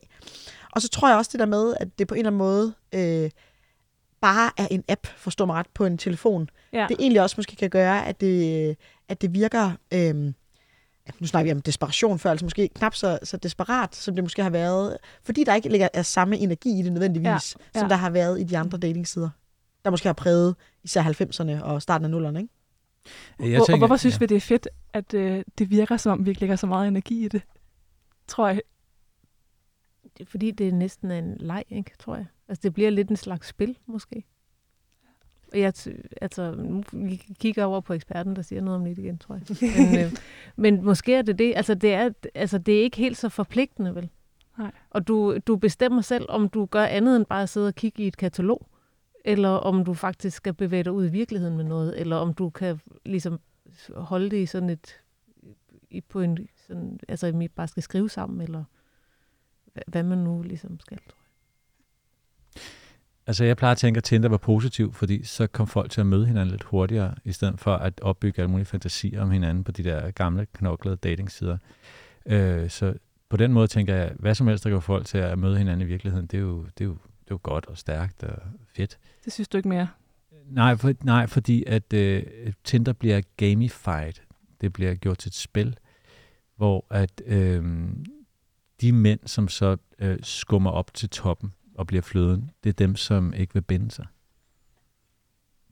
Og 0.73 0.83
så 0.83 0.89
tror 0.89 1.09
jeg 1.09 1.17
også 1.17 1.31
det 1.33 1.41
der 1.41 1.47
med, 1.47 1.75
at 1.81 1.99
det 1.99 2.07
på 2.09 2.15
en 2.15 2.19
eller 2.19 2.31
anden 2.31 2.39
måde 2.39 2.75
øh, 2.95 3.31
bare 4.21 4.51
er 4.57 4.69
en 4.71 4.85
app, 4.89 5.07
forstår 5.17 5.45
mig 5.47 5.55
ret, 5.57 5.67
på 5.75 5.87
en 5.87 5.99
telefon. 5.99 6.49
Ja. 6.73 6.87
Det 6.89 6.97
egentlig 7.01 7.23
også 7.23 7.35
måske 7.39 7.57
kan 7.57 7.71
gøre, 7.71 8.07
at 8.07 8.21
det, 8.21 8.77
at 9.09 9.23
det 9.23 9.35
virker... 9.35 9.73
Øh, 9.95 10.33
nu 11.21 11.27
snakker 11.27 11.53
vi 11.53 11.57
om 11.57 11.63
desperation 11.63 12.19
før, 12.19 12.31
altså 12.31 12.45
måske 12.47 12.69
knap 12.69 12.95
så, 12.95 13.19
så 13.23 13.37
desperat, 13.37 13.97
som 13.97 14.15
det 14.15 14.25
måske 14.25 14.43
har 14.43 14.51
været, 14.51 14.97
fordi 15.23 15.45
der 15.45 15.55
ikke 15.55 15.69
ligger 15.69 15.89
er 15.95 16.03
samme 16.03 16.39
energi 16.39 16.79
i 16.79 16.83
det 16.83 16.93
nødvendigvis, 16.93 17.27
Ja, 17.27 17.35
ja, 17.75 17.81
som 17.81 17.89
der 17.89 17.97
har 17.97 18.11
været 18.11 18.41
i 18.41 18.45
de 18.45 18.59
andre 18.59 18.79
datingsider, 18.79 19.31
der 19.85 19.91
måske 19.91 20.09
har 20.09 20.13
præget 20.13 20.57
især 20.83 21.03
90'erne 21.03 21.63
og 21.63 21.83
starten 21.83 22.15
af 22.15 22.31
0'erne, 22.31 22.39
ikke? 22.39 22.51
Jeg 23.53 23.61
og, 23.61 23.67
og 23.71 23.79
hvorfor 23.79 23.97
synes 23.97 24.15
ja. 24.15 24.19
vi, 24.19 24.27
det 24.27 24.37
er 24.37 24.41
fedt, 24.41 24.69
at 24.93 25.15
øh, 25.15 25.45
det 25.59 25.71
virker, 25.71 25.97
som 25.97 26.13
om 26.13 26.25
vi 26.25 26.31
ikke 26.31 26.41
lægger 26.41 26.57
så 26.57 26.67
meget 26.67 26.89
energi 26.89 27.25
i 27.25 27.29
det? 27.29 27.43
Tror 28.29 28.49
jeg. 28.49 28.61
Det 30.19 30.27
er 30.27 30.31
fordi, 30.31 30.51
det 30.51 30.69
er 30.69 30.73
næsten 30.73 31.11
en 31.11 31.37
leg, 31.41 31.65
ikke, 31.69 31.91
tror 31.99 32.17
jeg. 32.17 32.27
Altså, 32.49 32.61
det 32.63 32.75
bliver 32.75 32.91
lidt 32.91 33.09
en 33.09 33.17
slags 33.17 33.49
spil, 33.49 33.79
måske. 33.87 34.25
Jeg, 35.55 35.73
altså, 36.21 36.55
nu 36.55 36.83
kigger 37.39 37.65
over 37.65 37.81
på 37.81 37.93
eksperten, 37.93 38.37
der 38.37 38.43
siger 38.43 38.63
noget 38.63 38.81
om 38.81 38.85
det 38.85 38.99
igen, 38.99 39.19
tror 39.19 39.35
jeg. 39.35 39.43
Men, 39.91 40.05
øh, 40.05 40.13
men 40.57 40.85
måske 40.85 41.15
er 41.15 41.23
det 41.23 41.39
det. 41.39 41.53
Altså, 41.57 41.75
det 41.75 41.95
er, 41.95 42.11
altså, 42.35 42.59
det 42.59 42.79
er 42.79 42.83
ikke 42.83 42.97
helt 42.97 43.17
så 43.17 43.29
forpligtende, 43.29 43.95
vel? 43.95 44.09
Nej. 44.59 44.71
Og 44.91 45.09
du, 45.09 45.39
du 45.47 45.57
bestemmer 45.57 46.01
selv, 46.01 46.27
om 46.29 46.49
du 46.49 46.65
gør 46.67 46.85
andet 46.85 47.17
end 47.17 47.27
bare 47.27 47.43
at 47.43 47.49
sidde 47.49 47.69
og 47.69 47.75
kigge 47.75 48.03
i 48.03 48.07
et 48.07 48.17
katalog, 48.17 48.69
eller 49.25 49.49
om 49.49 49.85
du 49.85 49.95
faktisk 49.95 50.37
skal 50.37 50.55
bevæge 50.55 50.85
dig 50.85 50.93
ud 50.93 51.07
i 51.07 51.11
virkeligheden 51.11 51.57
med 51.57 51.65
noget, 51.65 52.01
eller 52.01 52.17
om 52.17 52.35
du 52.35 52.51
kan 52.51 52.81
ligesom 53.05 53.41
holde 53.95 54.31
det 54.31 54.37
i 54.37 54.47
sådan 54.47 54.71
et, 54.71 55.01
i, 55.91 56.01
på 56.01 56.21
en, 56.21 56.49
sådan, 56.67 57.01
altså 57.09 57.27
I 57.27 57.49
bare 57.49 57.69
skal 57.69 57.83
skrive 57.83 58.11
sammen, 58.11 58.41
eller 58.41 58.65
hvad, 59.87 60.03
man 60.03 60.19
nu 60.19 60.43
ligesom 60.43 60.81
skal, 60.81 60.99
tror 60.99 61.19
jeg. 61.19 61.24
Altså, 63.27 63.45
jeg 63.45 63.57
plejer 63.57 63.73
at 63.73 63.79
tænke, 63.79 63.99
at 63.99 64.05
Tinder 64.05 64.29
var 64.29 64.37
positiv, 64.37 64.93
fordi 64.93 65.25
så 65.25 65.47
kom 65.47 65.67
folk 65.67 65.91
til 65.91 66.01
at 66.01 66.07
møde 66.07 66.27
hinanden 66.27 66.51
lidt 66.51 66.63
hurtigere, 66.63 67.15
i 67.25 67.33
stedet 67.33 67.61
for 67.61 67.75
at 67.75 68.01
opbygge 68.01 68.43
alle 68.43 68.51
mulige 68.51 68.67
fantasier 68.67 69.23
om 69.23 69.31
hinanden 69.31 69.65
på 69.65 69.73
de 69.73 69.85
der 69.85 70.11
gamle, 70.11 70.47
knoklede 70.53 70.97
datingsider. 70.97 71.59
Øh, 72.27 72.71
så 72.71 72.95
på 73.29 73.37
den 73.37 73.53
måde 73.53 73.67
tænker 73.67 73.95
jeg, 73.95 74.13
hvad 74.19 74.35
som 74.35 74.47
helst, 74.47 74.65
der 74.65 74.71
få 74.71 74.81
folk 74.81 75.07
til 75.07 75.19
at 75.19 75.39
møde 75.39 75.59
hinanden 75.59 75.87
i 75.87 75.91
virkeligheden, 75.91 76.27
det 76.27 76.37
er 76.37 76.43
jo, 76.43 76.63
det 76.63 76.81
er 76.81 76.85
jo, 76.85 76.93
det 76.93 77.31
er 77.31 77.35
jo 77.35 77.41
godt 77.43 77.67
og 77.67 77.79
stærkt 77.79 78.23
og 78.23 78.43
fedt. 78.77 78.99
Det 79.25 79.33
synes 79.33 79.49
du 79.49 79.57
ikke 79.57 79.69
mere? 79.69 79.89
Nej, 80.47 80.77
for, 80.77 80.93
nej 81.03 81.27
fordi 81.27 81.65
at 81.67 81.93
øh, 81.93 82.23
Tinder 82.65 82.93
bliver 82.93 83.21
gamified. 83.37 84.13
Det 84.61 84.73
bliver 84.73 84.95
gjort 84.95 85.19
til 85.19 85.29
et 85.29 85.35
spil, 85.35 85.77
hvor 86.57 86.87
at 86.91 87.23
øh, 87.27 87.89
de 88.81 88.93
mænd, 88.93 89.21
som 89.27 89.49
så 89.49 89.77
øh, 89.99 90.19
skummer 90.23 90.71
op 90.71 90.95
til 90.95 91.09
toppen 91.09 91.53
og 91.75 91.87
bliver 91.87 92.03
fløden, 92.03 92.51
det 92.65 92.71
er 92.71 92.75
dem, 92.75 92.97
som 92.97 93.35
ikke 93.35 93.55
vil 93.55 93.61
binde 93.61 93.91
sig. 93.91 94.07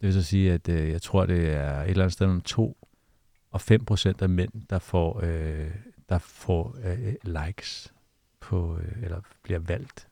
Det 0.01 0.07
vil 0.07 0.13
så 0.13 0.23
sige, 0.23 0.53
at 0.53 0.69
øh, 0.69 0.91
jeg 0.91 1.03
tror, 1.03 1.27
det 1.27 1.53
er 1.53 1.83
et 1.83 1.91
eller 1.91 2.05
andet 2.05 2.13
sted 2.13 2.27
mellem 2.27 2.41
2 2.41 2.89
og 3.51 3.61
5 3.61 3.85
procent 3.85 4.23
af 4.23 4.29
mænd, 4.29 4.53
der 4.71 4.79
får, 4.79 5.21
øh, 5.23 5.71
der 6.09 6.19
får 6.19 6.77
øh, 6.85 7.15
likes 7.23 7.93
på, 8.41 8.79
øh, 8.79 9.03
eller 9.03 9.21
bliver 9.43 9.59
valgt. 9.59 10.09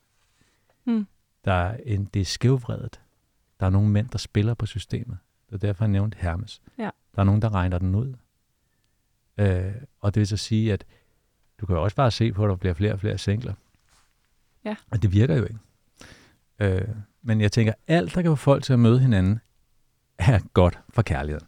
Hmm. 0.83 1.07
Der 1.45 1.53
er 1.53 1.77
en, 1.85 2.05
det 2.05 2.19
er 2.19 2.25
skævvredet. 2.25 3.01
Der 3.59 3.65
er 3.65 3.69
nogle 3.69 3.89
mænd, 3.89 4.09
der 4.09 4.17
spiller 4.17 4.53
på 4.53 4.65
systemet. 4.65 5.17
Det 5.49 5.55
er 5.55 5.59
derfor, 5.59 5.85
jeg 5.85 5.91
nævnte 5.91 6.17
Hermes. 6.21 6.61
Ja. 6.77 6.89
Der 7.15 7.19
er 7.19 7.23
nogen, 7.23 7.41
der 7.41 7.53
regner 7.53 7.77
den 7.77 7.95
ud. 7.95 8.13
Øh, 9.37 9.73
og 9.99 10.15
det 10.15 10.19
vil 10.19 10.27
så 10.27 10.37
sige, 10.37 10.73
at 10.73 10.85
du 11.59 11.65
kan 11.65 11.75
jo 11.75 11.83
også 11.83 11.95
bare 11.95 12.11
se 12.11 12.33
på, 12.33 12.43
at 12.43 12.49
der 12.49 12.55
bliver 12.55 12.73
flere 12.73 12.93
og 12.93 12.99
flere 12.99 13.17
singler. 13.17 13.53
Ja. 14.65 14.75
Og 14.91 15.01
det 15.01 15.11
virker 15.11 15.35
jo 15.35 15.43
ikke. 15.43 15.59
Øh, 16.61 16.81
men 17.23 17.41
jeg 17.41 17.51
tænker, 17.51 17.73
alt, 17.87 18.15
der 18.15 18.21
kan 18.21 18.31
få 18.31 18.35
folk 18.35 18.63
til 18.63 18.73
at 18.73 18.79
møde 18.79 18.99
hinanden, 18.99 19.39
er 20.17 20.39
godt 20.53 20.79
for 20.89 21.01
kærligheden. 21.01 21.47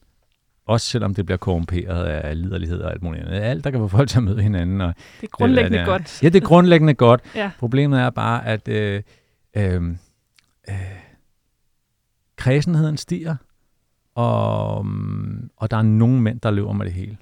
Også 0.66 0.88
selvom 0.88 1.14
det 1.14 1.26
bliver 1.26 1.38
korrumperet 1.38 2.06
af 2.06 2.42
liderlighed 2.42 2.82
og 2.82 2.92
alt 2.92 3.02
muligt 3.02 3.24
andet. 3.26 3.40
Alt, 3.40 3.64
der 3.64 3.72
kan 3.72 3.80
få 3.80 3.88
folk 3.88 4.10
til 4.10 4.18
at 4.18 4.24
møde 4.24 4.42
hinanden. 4.42 4.82
Og 4.82 4.94
Det 5.22 5.28
er 5.28 5.32
grundlæggende 5.32 5.78
det, 5.78 5.86
det, 5.86 5.92
godt. 5.92 6.24
Ja, 6.24 6.30
det 6.30 6.44
er 6.44 6.48
grundlæggende 6.48 6.94
godt. 6.94 7.22
Ja. 7.36 7.52
Problemet 7.60 8.00
er 8.00 8.10
bare, 8.10 8.46
at 8.46 8.68
øh, 8.68 9.04
øh, 9.58 9.84
øh, 10.70 10.76
kredsenheden 12.36 12.98
stiger, 12.98 13.36
og, 14.16 14.86
og 15.58 15.72
der 15.72 15.78
er 15.78 15.82
nogle 15.82 16.22
mænd, 16.22 16.40
der 16.40 16.52
løber 16.52 16.74
med 16.74 16.86
det 16.86 16.94
hele, 16.94 17.18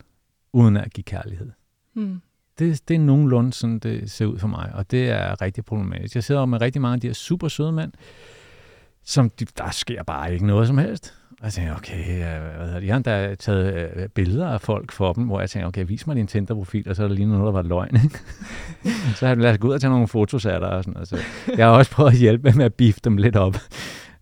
uden 0.53 0.77
at 0.77 0.93
give 0.93 1.03
kærlighed. 1.03 1.51
Hmm. 1.93 2.21
Det, 2.61 2.87
det 2.87 2.95
er 2.95 2.99
nogenlunde 2.99 3.53
sådan, 3.53 3.79
det 3.79 4.11
ser 4.11 4.25
ud 4.25 4.39
for 4.39 4.47
mig, 4.47 4.71
og 4.73 4.91
det 4.91 5.09
er 5.09 5.41
rigtig 5.41 5.65
problematisk. 5.65 6.15
Jeg 6.15 6.23
sidder 6.23 6.45
med 6.45 6.61
rigtig 6.61 6.81
mange 6.81 6.93
af 6.93 7.01
de 7.01 7.07
her 7.07 7.13
super 7.13 7.47
søde 7.47 7.71
mænd, 7.71 7.91
som 9.03 9.29
de, 9.29 9.45
der 9.57 9.71
sker 9.71 10.03
bare 10.03 10.33
ikke 10.33 10.47
noget 10.47 10.67
som 10.67 10.77
helst. 10.77 11.13
Og 11.29 11.45
jeg 11.45 11.53
tænker, 11.53 11.75
okay, 11.75 11.99
øh, 11.99 12.55
hvad 12.55 12.65
hedder 12.65 12.79
det? 12.79 12.87
Jeg 12.87 12.93
har 12.93 12.97
endda 12.97 13.35
taget 13.35 13.91
øh, 13.95 14.09
billeder 14.09 14.47
af 14.47 14.61
folk 14.61 14.91
for 14.91 15.13
dem, 15.13 15.23
hvor 15.23 15.39
jeg 15.39 15.49
tænker, 15.49 15.67
okay, 15.67 15.85
vis 15.87 16.07
mig 16.07 16.15
din 16.15 16.27
Tinder-profil, 16.27 16.89
og 16.89 16.95
så 16.95 17.03
er 17.03 17.07
der 17.07 17.15
lige 17.15 17.27
noget, 17.27 17.45
der 17.45 17.51
var 17.51 17.61
løgn. 17.61 17.95
Ikke? 18.03 18.19
så 19.17 19.25
har 19.25 19.27
jeg 19.27 19.37
lad 19.37 19.51
os 19.51 19.57
gå 19.57 19.67
ud 19.67 19.73
og 19.73 19.81
tage 19.81 19.91
nogle 19.91 20.07
fotos 20.07 20.45
af 20.45 20.59
dig. 20.59 20.69
Og 20.69 20.83
sådan, 20.83 20.99
altså. 20.99 21.17
Jeg 21.57 21.65
har 21.65 21.73
også 21.73 21.91
prøvet 21.91 22.11
at 22.11 22.17
hjælpe 22.17 22.51
med 22.51 22.65
at 22.65 22.73
biffe 22.73 22.99
dem 23.03 23.17
lidt 23.17 23.35
op. 23.35 23.55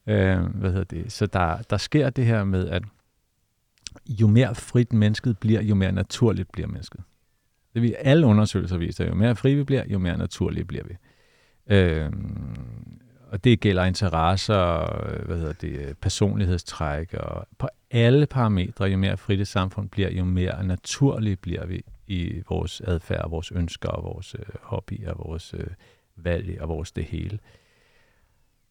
Øh, 0.07 0.39
hvad 0.39 0.71
hedder 0.71 0.83
det? 0.83 1.11
Så 1.11 1.25
der, 1.25 1.57
der 1.69 1.77
sker 1.77 2.09
det 2.09 2.25
her 2.25 2.43
med, 2.43 2.69
at 2.69 2.83
jo 4.09 4.27
mere 4.27 4.55
frit 4.55 4.93
mennesket 4.93 5.37
bliver, 5.37 5.61
jo 5.61 5.75
mere 5.75 5.91
naturligt 5.91 6.51
bliver 6.51 6.67
mennesket. 6.67 7.01
Det 7.73 7.81
vil 7.81 7.95
alle 7.99 8.25
undersøgelser 8.25 8.77
viser, 8.77 9.07
jo 9.07 9.15
mere 9.15 9.35
fri 9.35 9.55
vi 9.55 9.63
bliver, 9.63 9.83
jo 9.87 9.99
mere 9.99 10.17
naturlige 10.17 10.65
bliver 10.65 10.83
vi. 10.83 10.95
Øh, 11.75 12.11
og 13.31 13.43
det 13.43 13.59
gælder 13.59 13.85
interesser, 13.85 15.23
hvad 15.25 15.37
hedder 15.37 15.53
det, 15.53 15.97
personlighedstræk, 15.97 17.13
og 17.13 17.47
på 17.57 17.67
alle 17.91 18.25
parametre, 18.25 18.85
jo 18.85 18.97
mere 18.97 19.17
frit 19.17 19.41
et 19.41 19.47
samfund 19.47 19.89
bliver, 19.89 20.11
jo 20.11 20.25
mere 20.25 20.63
naturlige 20.63 21.35
bliver 21.35 21.65
vi 21.65 21.81
i 22.07 22.41
vores 22.49 22.81
adfærd, 22.81 23.29
vores 23.29 23.51
ønsker, 23.51 23.89
og 23.89 24.03
vores 24.03 24.35
øh, 24.39 24.45
hobbyer, 24.61 25.13
vores 25.13 25.53
øh, 25.57 25.67
valg 26.15 26.61
og 26.61 26.69
vores 26.69 26.91
det 26.91 27.03
hele. 27.03 27.39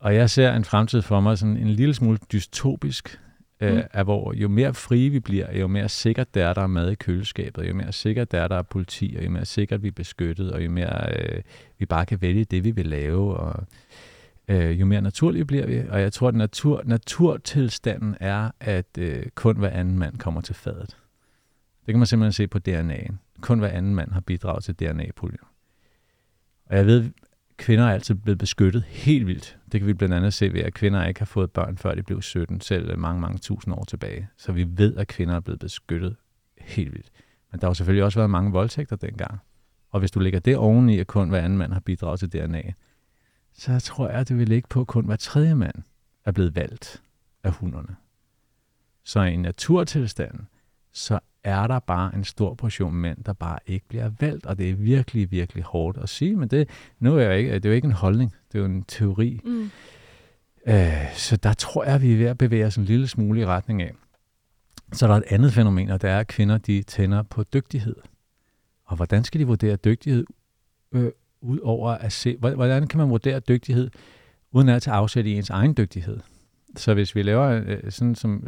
Og 0.01 0.14
jeg 0.14 0.30
ser 0.30 0.53
en 0.53 0.64
fremtid 0.64 1.03
for 1.03 1.20
mig 1.20 1.38
sådan 1.38 1.57
en 1.57 1.68
lille 1.68 1.94
smule 1.94 2.18
dystopisk, 2.32 3.20
øh, 3.61 3.75
Mm. 3.75 3.83
er, 3.93 4.05
hvor 4.05 4.33
jo 4.33 4.49
mere 4.49 4.75
frie 4.75 5.11
vi 5.11 5.21
bliver, 5.21 5.59
jo 5.59 5.67
mere 5.67 5.89
sikkert 5.89 6.35
det 6.35 6.43
er, 6.43 6.55
der 6.55 6.63
er 6.63 6.67
mad 6.67 6.91
i 6.91 6.95
køleskabet, 6.95 7.69
jo 7.69 7.75
mere 7.75 7.93
sikkert 7.93 8.33
det 8.33 8.41
er, 8.41 8.49
der 8.49 8.57
er 8.57 8.63
politi, 8.63 9.15
og 9.19 9.25
jo 9.25 9.31
mere 9.31 9.45
sikkert 9.45 9.83
vi 9.83 9.89
er 9.89 9.93
beskyttet, 9.93 10.53
og 10.53 10.65
jo 10.65 10.71
mere 10.71 11.13
øh, 11.19 11.43
vi 11.79 11.87
bare 11.87 12.07
kan 12.07 12.23
vælge 12.23 12.45
det, 12.45 12.65
vi 12.65 12.71
vil 12.71 12.87
lave, 12.87 13.37
og 13.37 13.65
øh, 14.49 14.81
jo 14.81 14.87
mere 14.87 15.01
naturlige 15.01 15.45
bliver 15.45 15.67
vi. 15.67 15.83
Og 15.89 16.01
jeg 16.01 16.13
tror, 16.13 16.29
at 16.29 16.35
natur, 16.35 16.83
naturtilstanden 16.85 18.17
er, 18.21 18.51
at 18.61 18.99
øh, 18.99 19.23
kun 19.35 19.57
hver 19.57 19.71
anden 19.71 19.99
mand 19.99 20.19
kommer 20.19 20.41
til 20.41 20.55
fadet. 20.55 20.97
Det 21.87 21.93
kan 21.93 21.99
man 21.99 22.07
simpelthen 22.07 22.33
se 22.33 22.47
på 22.47 22.59
DNA'en. 22.69 23.15
Kun 23.41 23.59
hver 23.59 23.69
anden 23.69 23.95
mand 23.95 24.13
har 24.13 24.21
bidraget 24.21 24.65
til 24.65 24.75
DNA-puljen. 24.75 25.45
Og 26.67 26.77
jeg 26.77 26.87
ved, 26.87 27.11
kvinder 27.59 27.85
er 27.85 27.93
altid 27.93 28.15
blevet 28.15 28.39
beskyttet 28.39 28.83
helt 28.83 29.27
vildt. 29.27 29.59
Det 29.73 29.81
kan 29.81 29.87
vi 29.87 29.93
blandt 29.93 30.15
andet 30.15 30.35
se 30.35 30.53
ved, 30.53 30.61
at 30.61 30.75
kvinder 30.75 31.07
ikke 31.07 31.21
har 31.21 31.27
fået 31.27 31.51
børn, 31.51 31.79
før 31.79 31.95
de 31.95 32.03
blev 32.03 32.23
17, 32.23 32.61
selv 32.61 32.99
mange, 32.99 33.21
mange 33.21 33.39
tusind 33.39 33.75
år 33.75 33.85
tilbage. 33.85 34.29
Så 34.37 34.53
vi 34.53 34.67
ved, 34.69 34.97
at 34.97 35.09
kvinder 35.09 35.35
er 35.35 35.41
blevet 35.41 35.61
beskyttet 35.61 36.17
helt 36.59 36.93
vildt. 36.93 37.11
Men 37.51 37.61
der 37.61 37.67
har 37.67 37.71
jo 37.71 37.75
selvfølgelig 37.75 38.05
også 38.05 38.19
været 38.19 38.31
mange 38.31 38.53
voldtægter 38.53 38.97
dengang. 38.97 39.41
Og 39.91 40.01
hvis 40.01 40.11
du 40.11 40.21
lægger 40.21 40.41
det 40.41 40.57
oveni, 40.57 40.99
at 40.99 41.07
kun 41.07 41.29
hver 41.29 41.41
anden 41.41 41.59
mand 41.59 41.73
har 41.73 41.81
bidraget 41.81 42.21
til 42.21 42.33
DNA, 42.33 42.63
så 43.53 43.81
tror 43.81 44.09
jeg, 44.09 44.21
at 44.21 44.29
det 44.29 44.39
vil 44.39 44.49
ligge 44.49 44.69
på, 44.69 44.81
at 44.81 44.87
kun 44.87 45.07
hver 45.07 45.17
tredje 45.17 45.55
mand 45.55 45.75
er 46.25 46.33
blevet 46.33 46.57
valgt 46.57 47.03
af 47.45 47.53
hunderne. 47.53 47.97
Så 49.05 49.21
i 49.21 49.37
naturtilstanden, 49.37 50.49
så 50.93 51.19
er 51.45 51.66
der 51.66 51.78
bare 51.78 52.14
en 52.14 52.24
stor 52.24 52.55
portion 52.55 52.95
mænd, 52.95 53.24
der 53.24 53.32
bare 53.32 53.59
ikke 53.66 53.86
bliver 53.89 54.11
valgt, 54.20 54.47
og 54.47 54.59
det 54.59 54.70
er 54.70 54.74
virkelig, 54.74 55.30
virkelig 55.30 55.64
hårdt 55.64 55.99
at 55.99 56.09
sige, 56.09 56.36
men 56.36 56.49
det, 56.49 56.68
nu 57.01 57.16
er 57.16 57.20
jeg 57.20 57.39
ikke, 57.39 57.55
det 57.55 57.64
er 57.64 57.68
jo 57.68 57.74
ikke 57.74 57.86
en 57.86 57.93
holdning, 57.93 58.34
det 58.53 58.59
er 58.59 58.62
jo 58.62 58.64
en 58.64 58.82
teori. 58.82 59.41
Mm. 59.45 59.70
Øh, 60.66 61.12
så 61.14 61.36
der 61.36 61.53
tror 61.53 61.84
jeg, 61.84 62.03
vi 62.03 62.12
er 62.12 62.16
ved 62.16 62.26
at 62.26 62.39
bevæge 62.39 62.66
os 62.66 62.76
en 62.76 62.84
lille 62.84 63.09
smule 63.09 63.41
i 63.41 63.47
retning 63.47 63.82
af. 63.82 63.93
Så 64.93 65.07
er 65.07 65.11
der 65.11 65.16
et 65.16 65.24
andet 65.26 65.53
fænomen, 65.53 65.91
og 65.91 66.03
det 66.03 66.11
er, 66.11 66.18
at 66.18 66.26
kvinder 66.26 66.59
de 66.59 66.82
tænder 66.82 67.22
på 67.22 67.43
dygtighed. 67.43 67.97
Og 68.84 68.97
hvordan 68.97 69.24
skal 69.24 69.41
de 69.41 69.47
vurdere 69.47 69.76
dygtighed, 69.76 70.24
øh, 70.93 71.11
ud 71.41 71.59
over 71.59 71.91
at 71.91 72.12
se, 72.12 72.36
hvor- 72.36 72.55
hvordan 72.55 72.86
kan 72.86 72.99
man 72.99 73.11
vurdere 73.11 73.41
dygtighed, 73.41 73.91
uden 74.53 74.68
at 74.68 74.82
tage 74.82 74.95
afsæt 74.95 75.26
i 75.26 75.34
ens 75.34 75.51
egen 75.51 75.76
dygtighed? 75.76 76.18
Så 76.79 76.95
hvis 76.95 77.14
vi 77.14 77.22
laver 77.22 77.62
øh, 77.66 77.91
sådan, 77.91 78.14
som 78.14 78.47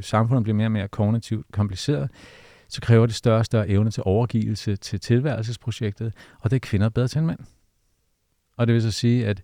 samfundet 0.00 0.42
bliver 0.42 0.56
mere 0.56 0.66
og 0.66 0.72
mere 0.72 0.88
kognitivt 0.88 1.46
kompliceret, 1.52 2.10
så 2.68 2.80
kræver 2.80 3.06
det 3.06 3.14
større 3.14 3.38
og 3.38 3.46
større 3.46 3.68
evne 3.68 3.90
til 3.90 4.02
overgivelse 4.06 4.76
til 4.76 5.00
tilværelsesprojektet, 5.00 6.12
og 6.40 6.50
det 6.50 6.56
er 6.56 6.60
kvinder 6.60 6.88
bedre 6.88 7.08
til 7.08 7.18
end 7.18 7.26
mænd. 7.26 7.38
Og 8.56 8.66
det 8.66 8.74
vil 8.74 8.82
så 8.82 8.90
sige, 8.90 9.26
at 9.26 9.42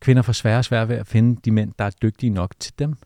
kvinder 0.00 0.22
får 0.22 0.32
sværere 0.32 0.58
og 0.58 0.64
sværere 0.64 0.88
ved 0.88 0.96
at 0.96 1.06
finde 1.06 1.40
de 1.44 1.50
mænd, 1.50 1.72
der 1.78 1.84
er 1.84 1.90
dygtige 2.02 2.30
nok 2.30 2.54
til 2.58 2.72
dem. 2.78 2.96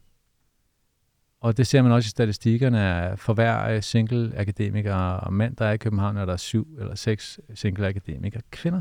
Og 1.40 1.56
det 1.56 1.66
ser 1.66 1.82
man 1.82 1.92
også 1.92 2.06
i 2.06 2.10
statistikkerne, 2.10 2.80
at 2.80 3.18
for 3.18 3.34
hver 3.34 3.68
øh, 3.68 3.82
single 3.82 4.32
akademiker 4.36 4.94
og 4.94 5.32
mand, 5.32 5.56
der 5.56 5.64
er 5.64 5.72
i 5.72 5.76
København, 5.76 6.16
er 6.16 6.24
der 6.24 6.36
syv 6.36 6.76
eller 6.80 6.94
seks 6.94 7.40
single 7.54 7.86
akademikere 7.86 8.42
kvinder. 8.50 8.80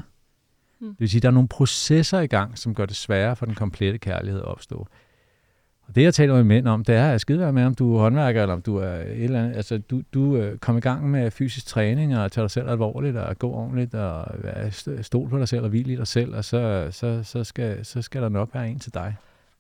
Hmm. 0.79 0.89
Det 0.89 0.99
vil 0.99 1.09
sige, 1.09 1.19
at 1.19 1.23
der 1.23 1.29
er 1.29 1.33
nogle 1.33 1.47
processer 1.47 2.19
i 2.19 2.27
gang, 2.27 2.57
som 2.57 2.75
gør 2.75 2.85
det 2.85 2.95
sværere 2.95 3.35
for 3.35 3.45
den 3.45 3.55
komplette 3.55 3.99
kærlighed 3.99 4.41
at 4.41 4.45
opstå. 4.45 4.87
Og 5.87 5.95
det, 5.95 6.03
jeg 6.03 6.13
taler 6.13 6.33
med 6.33 6.43
mænd 6.43 6.67
om, 6.67 6.83
det 6.83 6.95
er 6.95 7.11
at 7.11 7.21
skide 7.21 7.51
med, 7.51 7.65
om 7.65 7.75
du 7.75 7.95
er 7.95 7.99
håndværker, 7.99 8.41
eller 8.41 8.53
om 8.53 8.61
du 8.61 8.77
er 8.77 8.95
et 8.95 9.23
eller 9.23 9.43
andet. 9.43 9.55
Altså, 9.55 9.77
du, 9.77 10.01
du 10.13 10.37
øh, 10.37 10.57
kom 10.57 10.77
i 10.77 10.79
gang 10.79 11.09
med 11.09 11.31
fysisk 11.31 11.65
træning, 11.65 12.17
og 12.17 12.31
tage 12.31 12.43
dig 12.43 12.51
selv 12.51 12.69
alvorligt, 12.69 13.17
og 13.17 13.39
gå 13.39 13.51
ordentligt, 13.51 13.95
og 13.95 14.25
være 14.37 14.67
st- 14.67 15.01
stol 15.01 15.29
på 15.29 15.39
dig 15.39 15.47
selv, 15.47 15.63
og 15.63 15.69
hvile 15.69 15.93
i 15.93 15.95
dig 15.95 16.07
selv, 16.07 16.35
og 16.35 16.45
så, 16.45 16.87
så, 16.91 17.23
så, 17.23 17.43
skal, 17.43 17.85
så 17.85 18.01
skal 18.01 18.21
der 18.21 18.29
nok 18.29 18.49
være 18.53 18.69
en 18.69 18.79
til 18.79 18.93
dig. 18.93 19.15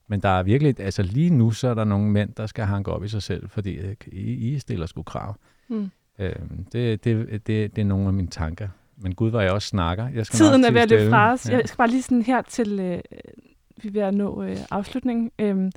Men 0.07 0.19
der 0.19 0.29
er 0.29 0.43
virkelig, 0.43 0.79
altså 0.79 1.03
lige 1.03 1.29
nu, 1.29 1.51
så 1.51 1.67
er 1.67 1.73
der 1.73 1.83
nogle 1.83 2.11
mænd, 2.11 2.29
der 2.37 2.45
skal 2.45 2.65
hanke 2.65 2.91
op 2.91 3.03
i 3.03 3.07
sig 3.07 3.23
selv, 3.23 3.49
fordi 3.49 3.75
øh, 3.75 3.95
I, 4.07 4.53
I 4.53 4.59
stiller 4.59 4.85
sgu 4.85 5.03
krav. 5.03 5.35
Mm. 5.67 5.89
Øhm, 6.19 6.65
det, 6.71 7.03
det, 7.03 7.29
det, 7.47 7.75
det 7.75 7.77
er 7.77 7.85
nogle 7.85 8.07
af 8.07 8.13
mine 8.13 8.27
tanker. 8.27 8.67
Men 8.97 9.15
gud, 9.15 9.29
hvor 9.29 9.41
jeg 9.41 9.51
også 9.51 9.67
snakker. 9.67 10.07
Jeg 10.15 10.25
skal 10.25 10.37
Tiden 10.37 10.65
er 10.65 10.71
ved 10.71 10.81
at 10.81 10.89
løbe 10.89 11.09
fra 11.09 11.33
os. 11.33 11.49
Ja. 11.49 11.57
Jeg 11.57 11.61
skal 11.65 11.77
bare 11.77 11.89
lige 11.89 12.01
sådan 12.01 12.21
her 12.21 12.41
til, 12.41 12.79
øh, 12.79 12.99
vi 13.83 13.87
er 13.87 13.91
ved 13.91 14.01
at 14.01 14.13
nå 14.13 14.43
øh, 14.43 14.57
afslutningen. 14.71 15.31
Øhm, 15.39 15.71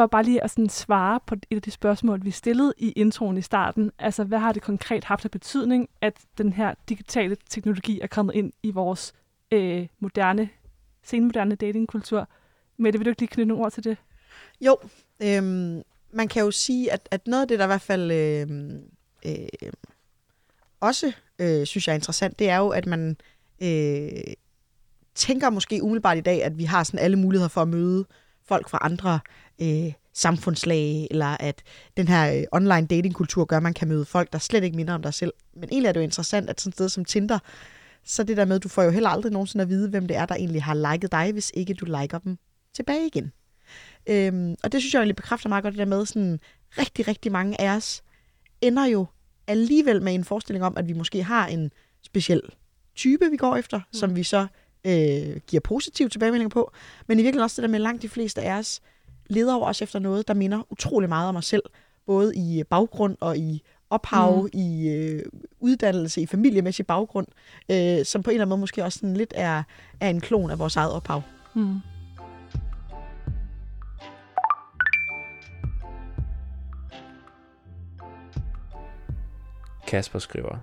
for 0.00 0.06
bare 0.06 0.22
lige 0.22 0.44
at 0.44 0.50
sådan 0.50 0.68
svare 0.68 1.20
på 1.26 1.34
et 1.34 1.56
af 1.56 1.62
de 1.62 1.70
spørgsmål, 1.70 2.24
vi 2.24 2.30
stillede 2.30 2.74
i 2.78 2.90
introen 2.90 3.36
i 3.36 3.42
starten. 3.42 3.92
Altså, 3.98 4.24
hvad 4.24 4.38
har 4.38 4.52
det 4.52 4.62
konkret 4.62 5.04
haft 5.04 5.24
af 5.24 5.30
betydning, 5.30 5.88
at 6.00 6.14
den 6.38 6.52
her 6.52 6.74
digitale 6.88 7.36
teknologi 7.50 8.00
er 8.00 8.06
kommet 8.06 8.34
ind 8.34 8.52
i 8.62 8.70
vores 8.70 9.12
øh, 9.50 9.86
moderne, 9.98 10.48
senmoderne 11.02 11.54
datingkultur? 11.54 12.28
Mette, 12.76 12.98
vil 12.98 13.06
du 13.06 13.10
ikke 13.10 13.20
lige 13.20 13.28
knytte 13.28 13.48
nogle 13.48 13.64
ord 13.64 13.72
til 13.72 13.84
det? 13.84 13.96
Jo, 14.60 14.76
øhm, 15.22 15.82
man 16.12 16.28
kan 16.28 16.42
jo 16.42 16.50
sige, 16.50 16.92
at, 16.92 17.08
at 17.10 17.26
noget 17.26 17.42
af 17.42 17.48
det, 17.48 17.58
der 17.58 17.64
i 17.64 17.68
hvert 17.68 17.80
fald 17.80 18.10
øh, 18.10 18.48
øh, 19.26 19.72
også 20.80 21.12
øh, 21.38 21.66
synes 21.66 21.86
jeg 21.86 21.92
er 21.92 21.98
interessant, 21.98 22.38
det 22.38 22.48
er 22.48 22.56
jo, 22.56 22.68
at 22.68 22.86
man 22.86 23.16
øh, 23.62 24.34
tænker 25.14 25.50
måske 25.50 25.82
umiddelbart 25.82 26.18
i 26.18 26.20
dag, 26.20 26.44
at 26.44 26.58
vi 26.58 26.64
har 26.64 26.84
sådan 26.84 27.00
alle 27.00 27.16
muligheder 27.16 27.48
for 27.48 27.62
at 27.62 27.68
møde 27.68 28.06
folk 28.44 28.68
fra 28.68 28.78
andre 28.82 29.20
øh, 29.62 29.92
samfundslag, 30.14 31.06
eller 31.10 31.36
at 31.40 31.62
den 31.96 32.08
her 32.08 32.32
øh, 32.32 32.42
online 32.52 32.86
datingkultur 32.86 33.44
gør, 33.44 33.56
at 33.56 33.62
man 33.62 33.74
kan 33.74 33.88
møde 33.88 34.04
folk, 34.04 34.32
der 34.32 34.38
slet 34.38 34.64
ikke 34.64 34.76
minder 34.76 34.94
om 34.94 35.02
dig 35.02 35.14
selv. 35.14 35.32
Men 35.54 35.64
egentlig 35.64 35.88
er 35.88 35.92
det 35.92 36.00
jo 36.00 36.04
interessant, 36.04 36.50
at 36.50 36.60
sådan 36.60 36.70
et 36.70 36.74
sted 36.74 36.88
som 36.88 37.04
Tinder, 37.04 37.38
så 38.04 38.22
det 38.22 38.36
der 38.36 38.44
med, 38.44 38.56
at 38.56 38.62
du 38.62 38.68
får 38.68 38.82
jo 38.82 38.90
heller 38.90 39.10
aldrig 39.10 39.32
nogensinde 39.32 39.62
at 39.62 39.68
vide, 39.68 39.88
hvem 39.88 40.06
det 40.06 40.16
er, 40.16 40.26
der 40.26 40.34
egentlig 40.34 40.62
har 40.62 40.92
liket 40.92 41.12
dig, 41.12 41.32
hvis 41.32 41.52
ikke 41.54 41.74
du 41.74 41.84
liker 41.84 42.18
dem 42.18 42.38
tilbage 42.74 43.06
igen. 43.06 43.32
Øhm, 44.06 44.54
og 44.62 44.72
det 44.72 44.80
synes 44.80 44.94
jeg 44.94 45.00
egentlig 45.00 45.16
bekræfter 45.16 45.48
meget 45.48 45.62
godt 45.62 45.72
det 45.72 45.78
der 45.78 45.84
med, 45.84 46.06
sådan 46.06 46.40
rigtig, 46.78 47.08
rigtig 47.08 47.32
mange 47.32 47.60
af 47.60 47.76
os 47.76 48.02
ender 48.60 48.84
jo 48.84 49.06
alligevel 49.46 50.02
med 50.02 50.14
en 50.14 50.24
forestilling 50.24 50.64
om, 50.64 50.76
at 50.76 50.88
vi 50.88 50.92
måske 50.92 51.22
har 51.22 51.46
en 51.46 51.70
speciel 52.02 52.42
type, 52.94 53.30
vi 53.30 53.36
går 53.36 53.56
efter, 53.56 53.78
mm. 53.78 53.84
som 53.92 54.16
vi 54.16 54.22
så 54.22 54.46
øh, 54.84 55.40
giver 55.46 55.60
positive 55.64 56.08
tilbagemeldinger 56.08 56.48
på. 56.48 56.72
Men 57.06 57.18
i 57.18 57.22
virkeligheden 57.22 57.44
også 57.44 57.62
det 57.62 57.68
der 57.68 57.72
med, 57.72 57.78
langt 57.78 58.02
de 58.02 58.08
fleste 58.08 58.42
af 58.42 58.58
os 58.58 58.80
leder 59.30 59.54
over 59.54 59.66
os 59.66 59.82
efter 59.82 59.98
noget, 59.98 60.28
der 60.28 60.34
minder 60.34 60.62
utrolig 60.70 61.08
meget 61.08 61.28
om 61.28 61.36
os 61.36 61.46
selv. 61.46 61.62
Både 62.06 62.36
i 62.36 62.62
baggrund 62.70 63.16
og 63.20 63.38
i 63.38 63.62
ophav, 63.90 64.42
mm. 64.42 64.48
i 64.52 64.88
øh, 64.88 65.22
uddannelse, 65.60 66.20
i 66.20 66.26
familiemæssig 66.26 66.86
baggrund, 66.86 67.26
øh, 67.70 68.04
som 68.04 68.22
på 68.22 68.30
en 68.30 68.34
eller 68.34 68.44
anden 68.44 68.48
måde 68.48 68.60
måske 68.60 68.84
også 68.84 68.98
sådan 68.98 69.16
lidt 69.16 69.32
er, 69.36 69.62
er 70.00 70.10
en 70.10 70.20
klon 70.20 70.50
af 70.50 70.58
vores 70.58 70.76
eget 70.76 70.92
ophav. 70.92 71.22
Hmm. 71.54 71.78
Kasper 79.86 80.18
skriver. 80.18 80.58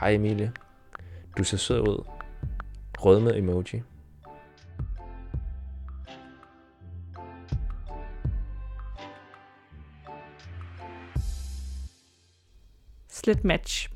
Hej 0.00 0.10
Emilie. 0.10 0.52
Du 1.38 1.44
ser 1.44 1.56
sød 1.56 1.80
ud. 1.80 2.04
Rødme 2.98 3.36
emoji. 3.36 3.82
Slet 13.32 13.44
match. 13.44 13.88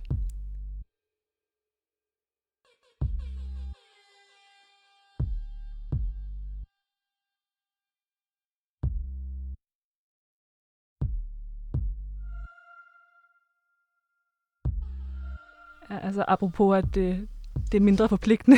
Ja, 15.91 15.99
altså 16.07 16.25
apropos, 16.29 16.79
at 16.79 16.85
det, 16.95 17.29
det 17.73 17.79
er 17.79 17.81
mindre 17.81 18.09
forpligtende, 18.09 18.57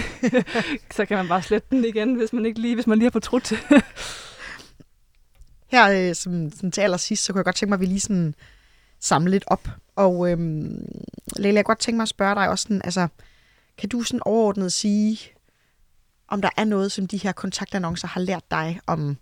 så 0.96 1.04
kan 1.04 1.16
man 1.16 1.28
bare 1.28 1.42
slette 1.42 1.68
den 1.70 1.84
igen, 1.84 2.14
hvis 2.14 2.32
man 2.32 2.46
ikke 2.46 2.60
lige, 2.60 2.74
hvis 2.74 2.86
man 2.86 2.98
lige 2.98 3.06
har 3.06 3.10
fortrudt. 3.10 3.52
Her 5.72 6.08
øh, 6.08 6.14
som, 6.14 6.50
som 6.50 6.70
til 6.70 6.80
allersidst, 6.80 7.24
så 7.24 7.32
kunne 7.32 7.38
jeg 7.38 7.44
godt 7.44 7.56
tænke 7.56 7.70
mig, 7.70 7.76
at 7.76 7.80
vi 7.80 7.86
lige 7.86 8.00
sådan 8.00 8.34
samle 9.00 9.30
lidt 9.30 9.44
op. 9.46 9.68
Og 9.96 10.30
øhm, 10.30 10.86
Leila, 11.36 11.56
jeg 11.56 11.64
kunne 11.64 11.74
godt 11.74 11.78
tænke 11.78 11.96
mig 11.96 12.02
at 12.02 12.08
spørge 12.08 12.34
dig 12.34 12.48
også 12.48 12.62
sådan, 12.62 12.80
altså, 12.84 13.08
kan 13.78 13.88
du 13.88 14.02
sådan 14.02 14.20
overordnet 14.24 14.72
sige, 14.72 15.18
om 16.28 16.42
der 16.42 16.50
er 16.56 16.64
noget, 16.64 16.92
som 16.92 17.06
de 17.06 17.16
her 17.16 17.32
kontaktannoncer 17.32 18.08
har 18.08 18.20
lært 18.20 18.50
dig 18.50 18.80
om, 18.86 19.16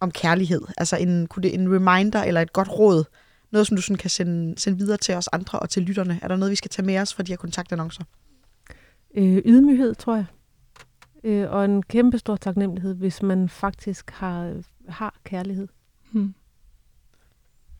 om 0.00 0.10
kærlighed? 0.10 0.60
Altså 0.76 0.96
en, 0.96 1.26
kunne 1.26 1.42
det 1.42 1.54
en 1.54 1.74
reminder 1.74 2.22
eller 2.22 2.40
et 2.40 2.52
godt 2.52 2.68
råd? 2.68 3.04
Noget, 3.50 3.66
som 3.66 3.76
du 3.76 3.82
sådan 3.82 3.96
kan 3.96 4.10
sende, 4.10 4.58
sende 4.58 4.78
videre 4.78 4.96
til 4.96 5.14
os 5.14 5.28
andre 5.28 5.58
og 5.58 5.70
til 5.70 5.82
lytterne? 5.82 6.18
Er 6.22 6.28
der 6.28 6.36
noget, 6.36 6.50
vi 6.50 6.56
skal 6.56 6.70
tage 6.70 6.86
med 6.86 6.98
os 6.98 7.14
fra 7.14 7.22
de 7.22 7.32
her 7.32 7.36
kontaktannoncer? 7.36 8.04
Øh, 9.14 9.42
ydmyghed, 9.44 9.94
tror 9.94 10.14
jeg. 10.14 10.24
Øh, 11.24 11.50
og 11.50 11.64
en 11.64 11.82
kæmpe 11.82 12.18
stor 12.18 12.36
taknemmelighed, 12.36 12.94
hvis 12.94 13.22
man 13.22 13.48
faktisk 13.48 14.10
har, 14.10 14.62
har 14.88 15.20
kærlighed. 15.24 15.68
hmm. 16.12 16.34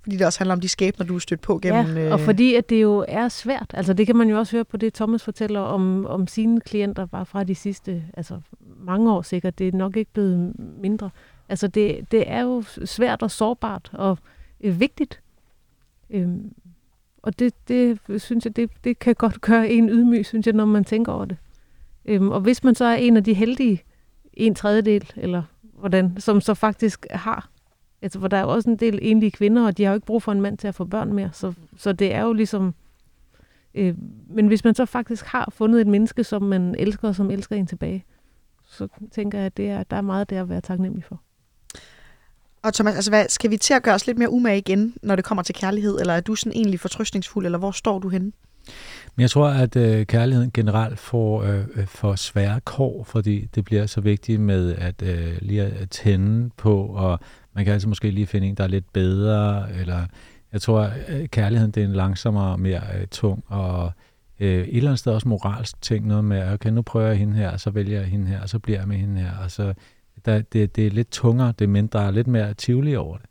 Fordi 0.04 0.16
det 0.16 0.26
også 0.26 0.40
handler 0.40 0.54
om 0.54 0.60
de 0.60 0.68
skæbner, 0.68 1.06
du 1.06 1.14
er 1.14 1.18
stødt 1.18 1.40
på 1.40 1.58
gennem... 1.58 1.96
ja, 1.96 2.12
og 2.12 2.20
øh, 2.20 2.24
fordi 2.24 2.54
at 2.54 2.70
det 2.70 2.82
jo 2.82 3.04
er 3.08 3.28
svært. 3.28 3.70
Altså 3.74 3.92
det 3.92 4.06
kan 4.06 4.16
man 4.16 4.28
jo 4.28 4.38
også 4.38 4.56
høre 4.56 4.64
på 4.64 4.76
det, 4.76 4.94
Thomas 4.94 5.22
fortæller 5.22 5.60
om, 5.60 6.06
om 6.06 6.26
sine 6.26 6.60
klienter 6.60 7.06
bare 7.06 7.26
fra 7.26 7.44
de 7.44 7.54
sidste 7.54 8.04
altså 8.14 8.40
mange 8.78 9.12
år 9.12 9.22
sikkert. 9.22 9.58
Det 9.58 9.68
er 9.68 9.72
nok 9.72 9.96
ikke 9.96 10.10
blevet 10.12 10.52
mindre. 10.58 11.10
Altså 11.48 11.68
det, 11.68 12.06
det 12.10 12.24
er 12.26 12.40
jo 12.40 12.62
svært 12.84 13.22
og 13.22 13.30
sårbart 13.30 13.90
og 13.92 14.18
øh, 14.60 14.80
vigtigt. 14.80 15.20
Øhm, 16.10 16.52
og 17.22 17.38
det, 17.38 17.54
det 17.68 17.98
synes 18.18 18.44
jeg, 18.44 18.56
det, 18.56 18.70
det 18.84 18.98
kan 18.98 19.14
godt 19.14 19.40
gøre 19.50 19.70
en 19.70 19.88
ydmyg, 19.88 20.26
synes 20.26 20.46
jeg, 20.46 20.54
når 20.54 20.64
man 20.64 20.84
tænker 20.84 21.12
over 21.12 21.24
det. 21.24 21.36
Øhm, 22.04 22.30
og 22.30 22.40
hvis 22.40 22.64
man 22.64 22.74
så 22.74 22.84
er 22.84 22.94
en 22.94 23.16
af 23.16 23.24
de 23.24 23.34
heldige, 23.34 23.82
en 24.32 24.54
tredjedel, 24.54 25.12
eller 25.16 25.42
hvordan, 25.62 26.16
som 26.18 26.40
så 26.40 26.54
faktisk 26.54 27.06
har, 27.10 27.48
altså 28.04 28.20
for 28.20 28.28
der 28.28 28.36
er 28.36 28.42
jo 28.42 28.48
også 28.48 28.70
en 28.70 28.76
del 28.76 28.98
enlige 29.02 29.30
kvinder, 29.30 29.66
og 29.66 29.78
de 29.78 29.84
har 29.84 29.90
jo 29.90 29.94
ikke 29.94 30.06
brug 30.06 30.22
for 30.22 30.32
en 30.32 30.40
mand 30.40 30.58
til 30.58 30.68
at 30.68 30.74
få 30.74 30.84
børn 30.84 31.12
mere, 31.12 31.30
så, 31.32 31.52
så 31.76 31.92
det 31.92 32.14
er 32.14 32.22
jo 32.22 32.32
ligesom, 32.32 32.74
øh, 33.74 33.94
men 34.30 34.46
hvis 34.46 34.64
man 34.64 34.74
så 34.74 34.86
faktisk 34.86 35.24
har 35.26 35.48
fundet 35.52 35.80
et 35.80 35.86
menneske, 35.86 36.24
som 36.24 36.42
man 36.42 36.74
elsker, 36.78 37.08
og 37.08 37.14
som 37.14 37.30
elsker 37.30 37.56
en 37.56 37.66
tilbage, 37.66 38.04
så 38.66 38.88
tænker 39.12 39.38
jeg, 39.38 39.46
at 39.46 39.56
det 39.56 39.68
er, 39.68 39.82
der 39.82 39.96
er 39.96 40.00
meget 40.00 40.30
der 40.30 40.40
at 40.40 40.48
være 40.48 40.60
taknemmelig 40.60 41.04
for. 41.04 41.20
Og 42.62 42.74
Thomas, 42.74 42.94
altså 42.94 43.10
hvad, 43.10 43.26
skal 43.28 43.50
vi 43.50 43.56
til 43.56 43.74
at 43.74 43.82
gøre 43.82 43.94
os 43.94 44.06
lidt 44.06 44.18
mere 44.18 44.30
umage 44.30 44.58
igen, 44.58 44.94
når 45.02 45.16
det 45.16 45.24
kommer 45.24 45.42
til 45.42 45.54
kærlighed, 45.54 46.00
eller 46.00 46.14
er 46.14 46.20
du 46.20 46.34
sådan 46.34 46.52
egentlig 46.52 46.80
fortrøstningsfuld, 46.80 47.44
eller 47.44 47.58
hvor 47.58 47.70
står 47.70 47.98
du 47.98 48.08
henne? 48.08 48.32
Men 49.16 49.22
jeg 49.22 49.30
tror, 49.30 49.48
at 49.48 49.76
øh, 49.76 50.06
kærligheden 50.06 50.50
generelt 50.54 50.98
får 50.98 51.42
øh, 51.42 51.64
øh, 51.74 51.86
for 51.86 52.14
svære 52.14 52.60
kår, 52.60 53.04
fordi 53.04 53.48
det 53.54 53.64
bliver 53.64 53.86
så 53.86 54.00
vigtigt 54.00 54.40
med 54.40 54.74
at 54.74 55.02
øh, 55.02 55.38
lige 55.40 55.62
at 55.62 55.90
tænde 55.90 56.50
på, 56.56 56.86
og 56.86 57.20
man 57.54 57.64
kan 57.64 57.72
altså 57.72 57.88
måske 57.88 58.10
lige 58.10 58.26
finde 58.26 58.46
en, 58.46 58.54
der 58.54 58.64
er 58.64 58.68
lidt 58.68 58.92
bedre, 58.92 59.72
eller 59.80 60.06
jeg 60.52 60.62
tror, 60.62 60.80
at 60.80 61.30
kærligheden 61.30 61.70
det 61.72 61.82
er 61.82 61.86
en 61.86 61.92
langsommere, 61.92 62.58
mere 62.58 62.82
øh, 63.00 63.06
tung, 63.06 63.44
og 63.46 63.92
øh, 64.40 64.48
et 64.48 64.76
eller 64.76 64.90
andet 64.90 64.98
sted 64.98 65.12
også 65.12 65.28
moralsk 65.28 65.82
ting, 65.82 66.06
noget 66.06 66.24
med, 66.24 66.52
okay, 66.52 66.70
nu 66.70 66.82
prøver 66.82 67.06
jeg 67.06 67.16
hende 67.16 67.34
her, 67.34 67.50
og 67.50 67.60
så 67.60 67.70
vælger 67.70 68.00
jeg 68.00 68.08
hende 68.08 68.26
her, 68.26 68.40
og 68.40 68.48
så 68.48 68.58
bliver 68.58 68.78
jeg 68.78 68.88
med 68.88 68.96
hende 68.96 69.20
her, 69.20 69.38
og 69.44 69.50
så 69.50 69.74
der, 70.24 70.40
det, 70.40 70.76
det 70.76 70.86
er 70.86 70.90
lidt 70.90 71.10
tungere, 71.10 71.54
det 71.58 71.64
er 71.64 71.68
mindre, 71.68 71.98
der 71.98 72.06
er 72.06 72.10
lidt 72.10 72.26
mere 72.26 72.54
tvivl 72.58 72.96
over 72.96 73.16
det. 73.16 73.26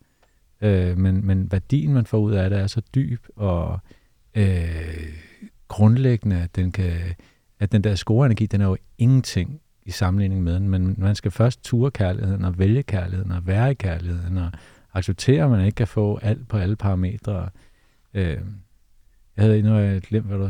Øh, 0.61 0.97
men, 0.97 1.25
men 1.25 1.51
værdien, 1.51 1.93
man 1.93 2.05
får 2.05 2.17
ud 2.17 2.33
af 2.33 2.49
det, 2.49 2.59
er 2.59 2.67
så 2.67 2.81
dyb, 2.95 3.25
og 3.35 3.79
øh, 4.35 5.07
grundlæggende, 5.67 6.41
at, 6.41 6.55
den 6.55 6.71
kan, 6.71 6.93
at 7.59 7.71
den 7.71 7.83
der 7.83 7.95
scoreenergi, 7.95 8.45
den 8.45 8.61
er 8.61 8.65
jo 8.65 8.77
ingenting 8.97 9.59
i 9.85 9.91
sammenligning 9.91 10.43
med 10.43 10.53
den, 10.53 10.69
men 10.69 10.95
man 10.97 11.15
skal 11.15 11.31
først 11.31 11.63
ture 11.63 11.91
kærligheden, 11.91 12.45
og 12.45 12.59
vælge 12.59 12.83
kærligheden, 12.83 13.31
og 13.31 13.47
være 13.47 13.71
i 13.71 13.73
kærligheden, 13.73 14.37
og 14.37 14.51
acceptere, 14.93 15.43
at 15.43 15.49
man 15.49 15.65
ikke 15.65 15.75
kan 15.75 15.87
få 15.87 16.19
alt 16.21 16.47
på 16.47 16.57
alle 16.57 16.75
parametre. 16.75 17.49
Øh, 18.13 18.37
jeg 19.37 19.45
havde 19.45 19.59
endnu 19.59 19.99
glemt, 19.99 20.27
hvad 20.27 20.37
du 20.37 20.49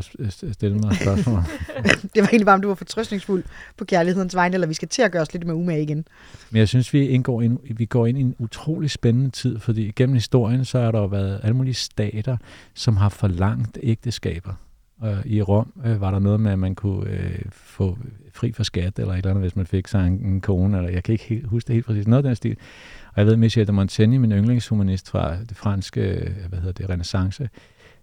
stillede 0.52 0.86
mig 0.86 0.96
spørgsmål. 0.96 1.38
det 2.14 2.22
var 2.22 2.28
egentlig 2.28 2.46
bare, 2.46 2.54
om 2.54 2.62
du 2.62 2.68
var 2.68 2.74
fortrøstningsfuld 2.74 3.44
på 3.76 3.84
kærlighedens 3.84 4.34
vegne, 4.34 4.54
eller 4.54 4.66
vi 4.66 4.74
skal 4.74 4.88
til 4.88 5.02
at 5.02 5.12
gøre 5.12 5.22
os 5.22 5.32
lidt 5.32 5.46
med 5.46 5.54
umage 5.54 5.82
igen. 5.82 6.06
Men 6.50 6.58
jeg 6.58 6.68
synes, 6.68 6.92
vi, 6.92 7.08
indgår 7.08 7.42
ind, 7.42 7.58
vi 7.76 7.84
går 7.84 8.06
ind 8.06 8.18
i 8.18 8.20
en 8.20 8.34
utrolig 8.38 8.90
spændende 8.90 9.30
tid, 9.30 9.58
fordi 9.58 9.92
gennem 9.96 10.14
historien, 10.14 10.64
så 10.64 10.80
har 10.80 10.90
der 10.90 10.98
jo 10.98 11.06
været 11.06 11.40
alle 11.42 11.56
mulige 11.56 11.74
stater, 11.74 12.36
som 12.74 12.96
har 12.96 13.08
forlangt 13.08 13.78
ægteskaber. 13.82 14.52
Og 15.04 15.26
i 15.26 15.42
Rom 15.42 15.72
øh, 15.84 16.00
var 16.00 16.10
der 16.10 16.18
noget 16.18 16.40
med, 16.40 16.52
at 16.52 16.58
man 16.58 16.74
kunne 16.74 17.10
øh, 17.10 17.38
få 17.50 17.98
fri 18.32 18.52
for 18.52 18.62
skat, 18.62 18.98
eller 18.98 19.12
et 19.12 19.18
eller 19.18 19.30
andet, 19.30 19.42
hvis 19.42 19.56
man 19.56 19.66
fik 19.66 19.86
sig 19.86 20.06
en, 20.06 20.12
en 20.12 20.40
kone, 20.40 20.76
eller 20.76 20.90
jeg 20.90 21.02
kan 21.02 21.12
ikke 21.12 21.24
helt, 21.24 21.46
huske 21.46 21.66
det 21.66 21.74
helt 21.74 21.86
præcis, 21.86 22.06
noget 22.06 22.24
af 22.24 22.28
den 22.28 22.36
stil. 22.36 22.56
Og 23.08 23.14
jeg 23.16 23.26
ved, 23.26 23.36
Michel 23.36 23.66
de 23.66 23.72
Montaigne, 23.72 24.18
min 24.18 24.32
yndlingshumanist 24.32 25.10
fra 25.10 25.36
det 25.48 25.56
franske, 25.56 26.00
øh, 26.00 26.30
hvad 26.48 26.58
hedder 26.58 26.72
det, 26.72 26.90
renaissance, 26.90 27.48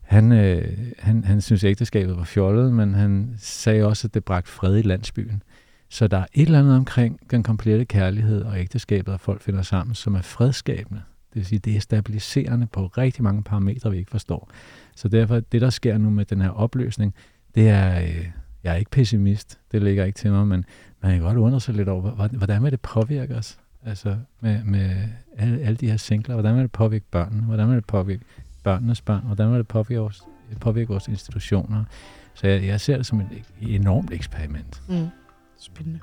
han, 0.01 0.31
øh, 0.31 0.77
han, 0.99 1.23
han 1.23 1.41
synes, 1.41 1.63
ægteskabet 1.63 2.17
var 2.17 2.23
fjollet, 2.23 2.73
men 2.73 2.93
han 2.93 3.35
sagde 3.37 3.85
også, 3.85 4.07
at 4.07 4.13
det 4.13 4.23
bragte 4.23 4.51
fred 4.51 4.77
i 4.77 4.81
landsbyen. 4.81 5.43
Så 5.89 6.07
der 6.07 6.17
er 6.17 6.25
et 6.33 6.45
eller 6.45 6.59
andet 6.59 6.75
omkring 6.75 7.19
den 7.31 7.43
komplette 7.43 7.85
kærlighed 7.85 8.41
og 8.41 8.59
ægteskabet, 8.59 9.13
at 9.13 9.19
folk 9.19 9.41
finder 9.41 9.61
sammen, 9.61 9.95
som 9.95 10.15
er 10.15 10.21
fredskabende. 10.21 11.01
Det 11.33 11.35
vil 11.35 11.45
sige, 11.45 11.59
det 11.59 11.75
er 11.75 11.79
stabiliserende 11.79 12.67
på 12.67 12.85
rigtig 12.85 13.23
mange 13.23 13.43
parametre, 13.43 13.91
vi 13.91 13.97
ikke 13.97 14.11
forstår. 14.11 14.51
Så 15.01 15.07
derfor, 15.07 15.39
det 15.39 15.61
der 15.61 15.69
sker 15.69 15.97
nu 15.97 16.09
med 16.09 16.25
den 16.25 16.41
her 16.41 16.49
opløsning, 16.49 17.13
det 17.55 17.69
er, 17.69 18.01
øh, 18.01 18.27
jeg 18.63 18.73
er 18.73 18.75
ikke 18.75 18.91
pessimist, 18.91 19.59
det 19.71 19.83
ligger 19.83 20.05
ikke 20.05 20.17
til 20.17 20.31
mig, 20.31 20.47
men 20.47 20.65
man 21.01 21.11
kan 21.11 21.21
godt 21.21 21.37
undre 21.37 21.59
sig 21.59 21.75
lidt 21.75 21.89
over, 21.89 22.27
hvordan 22.27 22.63
vil 22.63 22.71
det 22.71 22.81
påvirke 22.81 23.35
os? 23.35 23.59
Altså 23.85 24.17
med, 24.41 24.63
med 24.63 24.95
alle, 25.37 25.59
alle 25.61 25.75
de 25.75 25.89
her 25.89 25.97
singler, 25.97 26.35
hvordan 26.35 26.55
vil 26.55 26.61
det 26.63 26.71
påvirke 26.71 27.05
børnene? 27.11 27.43
Hvordan 27.43 27.67
vil 27.67 27.75
det 27.75 27.85
påvirke 27.85 28.23
børnenes 28.63 29.01
børn? 29.01 29.23
Hvordan 29.25 29.51
vil 29.51 29.57
det 29.57 29.67
påvirke 29.67 30.01
vores, 30.01 30.23
påvirke 30.59 30.87
vores 30.87 31.07
institutioner? 31.07 31.83
Så 32.33 32.47
jeg, 32.47 32.65
jeg 32.65 32.81
ser 32.81 32.97
det 32.97 33.05
som 33.05 33.21
et 33.21 33.27
enormt 33.61 34.11
eksperiment. 34.11 34.83
Mm. 34.89 35.07
Spændende. 35.59 35.99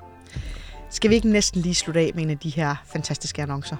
Skal 0.89 1.09
vi 1.09 1.15
ikke 1.15 1.29
næsten 1.29 1.61
lige 1.61 1.75
slutte 1.75 1.99
af 1.99 2.11
med 2.15 2.23
en 2.23 2.29
af 2.29 2.37
de 2.37 2.49
her 2.49 2.75
fantastiske 2.85 3.41
annoncer? 3.41 3.77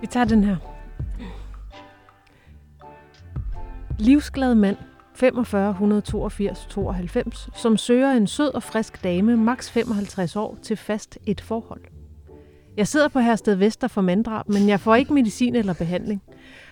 Vi 0.00 0.06
tager 0.06 0.24
den 0.24 0.44
her. 0.44 0.56
Livsglad 4.00 4.54
mand, 4.54 4.76
45 5.14 5.70
182 5.70 6.66
92, 6.70 7.48
som 7.54 7.76
søger 7.76 8.10
en 8.10 8.26
sød 8.26 8.54
og 8.54 8.62
frisk 8.62 9.04
dame, 9.04 9.36
maks 9.36 9.70
55 9.70 10.36
år, 10.36 10.58
til 10.62 10.76
fast 10.76 11.18
et 11.26 11.40
forhold. 11.40 11.80
Jeg 12.76 12.88
sidder 12.88 13.08
på 13.08 13.20
Hersted 13.20 13.54
Vester 13.54 13.88
for 13.88 14.00
manddrab, 14.00 14.48
men 14.48 14.68
jeg 14.68 14.80
får 14.80 14.94
ikke 14.94 15.14
medicin 15.14 15.54
eller 15.54 15.72
behandling. 15.72 16.22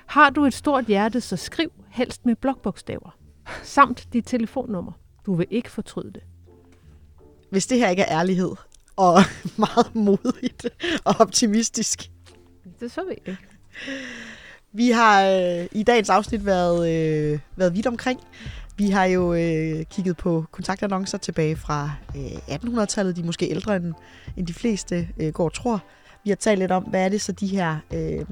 Har 0.07 0.31
du 0.31 0.45
et 0.45 0.55
stort 0.55 0.85
hjerte, 0.85 1.21
så 1.21 1.37
skriv 1.37 1.73
helst 1.89 2.27
med 2.27 2.37
blokbogstaver. 2.37 3.17
Samt 3.63 4.09
dit 4.13 4.27
telefonnummer. 4.27 4.93
Du 5.27 5.35
vil 5.35 5.47
ikke 5.51 5.71
fortryde 5.71 6.13
det. 6.13 6.23
Hvis 7.51 7.67
det 7.67 7.79
her 7.79 7.89
ikke 7.89 8.03
er 8.03 8.19
ærlighed, 8.19 8.51
og 8.97 9.19
meget 9.67 9.95
modigt 9.95 10.67
og 11.05 11.15
optimistisk. 11.19 12.11
Det 12.81 12.93
så 12.93 13.01
vi 13.05 13.13
ikke. 13.13 13.39
Vi 14.77 14.91
har 14.91 15.25
øh, 15.25 15.67
i 15.73 15.83
dagens 15.83 16.11
afsnit 16.11 16.47
været, 16.47 16.89
øh, 16.91 17.39
været 17.57 17.75
vidt 17.75 17.87
omkring. 17.87 18.21
Vi 18.77 18.91
har 18.91 19.05
jo 19.05 19.35
øh, 19.35 19.85
kigget 19.85 20.17
på 20.17 20.45
kontaktannoncer 20.51 21.19
tilbage 21.19 21.57
fra 21.57 21.91
øh, 22.17 22.57
1800-tallet. 22.57 23.17
De 23.17 23.21
er 23.21 23.25
måske 23.25 23.51
ældre 23.51 23.77
end, 23.77 23.95
end 24.37 24.47
de 24.47 24.55
fleste 24.55 25.09
øh, 25.21 25.33
går 25.33 25.45
og 25.45 25.53
tror. 25.53 25.83
Vi 26.25 26.31
har 26.31 26.37
talt 26.37 26.59
lidt 26.59 26.73
om, 26.73 26.83
hvad 26.83 27.05
er 27.05 27.09
det 27.09 27.21
så 27.21 27.33
de 27.33 27.47
her 27.47 27.77
øh, 27.95 28.25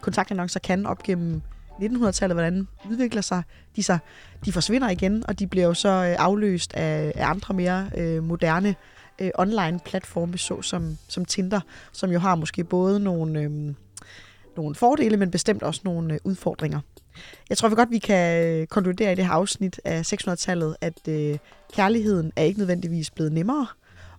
kontaktannoncer 0.00 0.60
kan 0.60 0.86
op 0.86 1.02
gennem 1.02 1.42
1900-tallet, 1.80 2.34
hvordan 2.34 2.68
udvikler 2.90 3.22
sig 3.22 3.42
de 3.76 3.82
sig. 3.82 3.98
De 4.44 4.52
forsvinder 4.52 4.90
igen, 4.90 5.24
og 5.28 5.38
de 5.38 5.46
bliver 5.46 5.66
jo 5.66 5.74
så 5.74 5.88
øh, 5.88 6.16
afløst 6.18 6.74
af, 6.74 7.12
af 7.16 7.30
andre 7.30 7.54
mere 7.54 7.90
øh, 7.96 8.24
moderne 8.24 8.74
øh, 9.18 9.30
online-platforme, 9.34 10.38
så 10.38 10.62
som, 10.62 10.98
som 11.08 11.24
Tinder, 11.24 11.60
som 11.92 12.10
jo 12.10 12.18
har 12.18 12.34
måske 12.34 12.64
både 12.64 13.00
nogle, 13.00 13.40
øh, 13.40 13.74
nogle 14.60 14.74
fordele, 14.74 15.16
men 15.16 15.30
bestemt 15.30 15.62
også 15.62 15.80
nogle 15.84 16.14
øh, 16.14 16.20
udfordringer. 16.24 16.80
Jeg 17.48 17.58
tror 17.58 17.68
vi 17.68 17.74
godt, 17.74 17.90
vi 17.90 17.98
kan 17.98 18.46
øh, 18.46 18.66
konkludere 18.66 19.12
i 19.12 19.14
det 19.14 19.24
her 19.24 19.32
afsnit 19.32 19.80
af 19.84 20.12
600-tallet, 20.12 20.76
at 20.80 21.08
øh, 21.08 21.38
kærligheden 21.72 22.32
er 22.36 22.42
ikke 22.42 22.58
nødvendigvis 22.58 23.10
blevet 23.10 23.32
nemmere, 23.32 23.66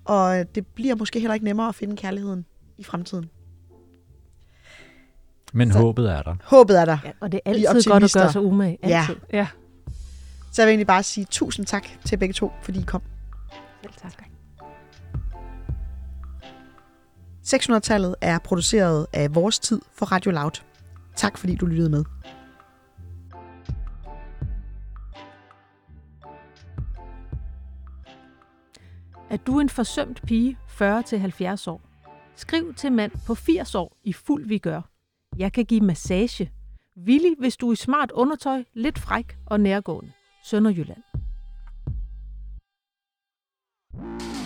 og 0.05 0.55
det 0.55 0.67
bliver 0.67 0.95
måske 0.95 1.19
heller 1.19 1.33
ikke 1.33 1.45
nemmere 1.45 1.67
at 1.67 1.75
finde 1.75 1.97
kærligheden 1.97 2.45
i 2.77 2.83
fremtiden. 2.83 3.29
Men 5.53 5.71
så, 5.71 5.79
håbet 5.79 6.11
er 6.11 6.21
der. 6.21 6.35
Håbet 6.43 6.79
er 6.79 6.85
der. 6.85 6.97
Ja, 7.03 7.11
og 7.19 7.31
det 7.31 7.39
er 7.45 7.49
altid 7.49 7.91
godt 7.91 8.03
at 8.03 8.11
gøre 8.13 8.31
sig 8.31 8.41
umage. 8.41 8.77
Altid. 8.81 9.15
Ja. 9.33 9.37
ja. 9.37 9.47
Så 10.51 10.61
jeg 10.61 10.67
vil 10.67 10.71
egentlig 10.71 10.87
bare 10.87 11.03
sige 11.03 11.25
tusind 11.29 11.65
tak 11.65 11.87
til 12.05 12.17
begge 12.17 12.33
to, 12.33 12.51
fordi 12.63 12.79
I 12.79 12.83
kom. 12.83 13.01
Selv 13.81 13.93
tak. 14.01 14.30
600-tallet 17.53 18.15
er 18.21 18.39
produceret 18.39 19.07
af 19.13 19.35
Vores 19.35 19.59
Tid 19.59 19.81
for 19.93 20.05
Radio 20.05 20.31
Loud. 20.31 20.61
Tak 21.15 21.37
fordi 21.37 21.55
du 21.55 21.65
lyttede 21.65 21.89
med. 21.89 22.05
Er 29.29 29.37
du 29.37 29.59
en 29.59 29.69
forsømt 29.69 30.21
pige 30.21 30.57
40-70 30.69 31.69
år? 31.69 31.81
Skriv 32.35 32.73
til 32.73 32.91
mand 32.91 33.11
på 33.27 33.35
80 33.35 33.75
år 33.75 33.97
i 34.03 34.13
fuld 34.13 34.47
vi 34.47 34.57
gør. 34.57 34.81
Jeg 35.37 35.53
kan 35.53 35.65
give 35.65 35.81
massage. 35.81 36.51
Villig, 36.95 37.35
hvis 37.39 37.57
du 37.57 37.69
er 37.69 37.73
i 37.73 37.75
smart 37.75 38.11
undertøj, 38.11 38.63
lidt 38.73 38.99
fræk 38.99 39.37
og 39.45 39.59
nærgående. 39.59 40.11
Sønderjylland. 40.45 41.03
thank 43.93 44.35
you 44.35 44.40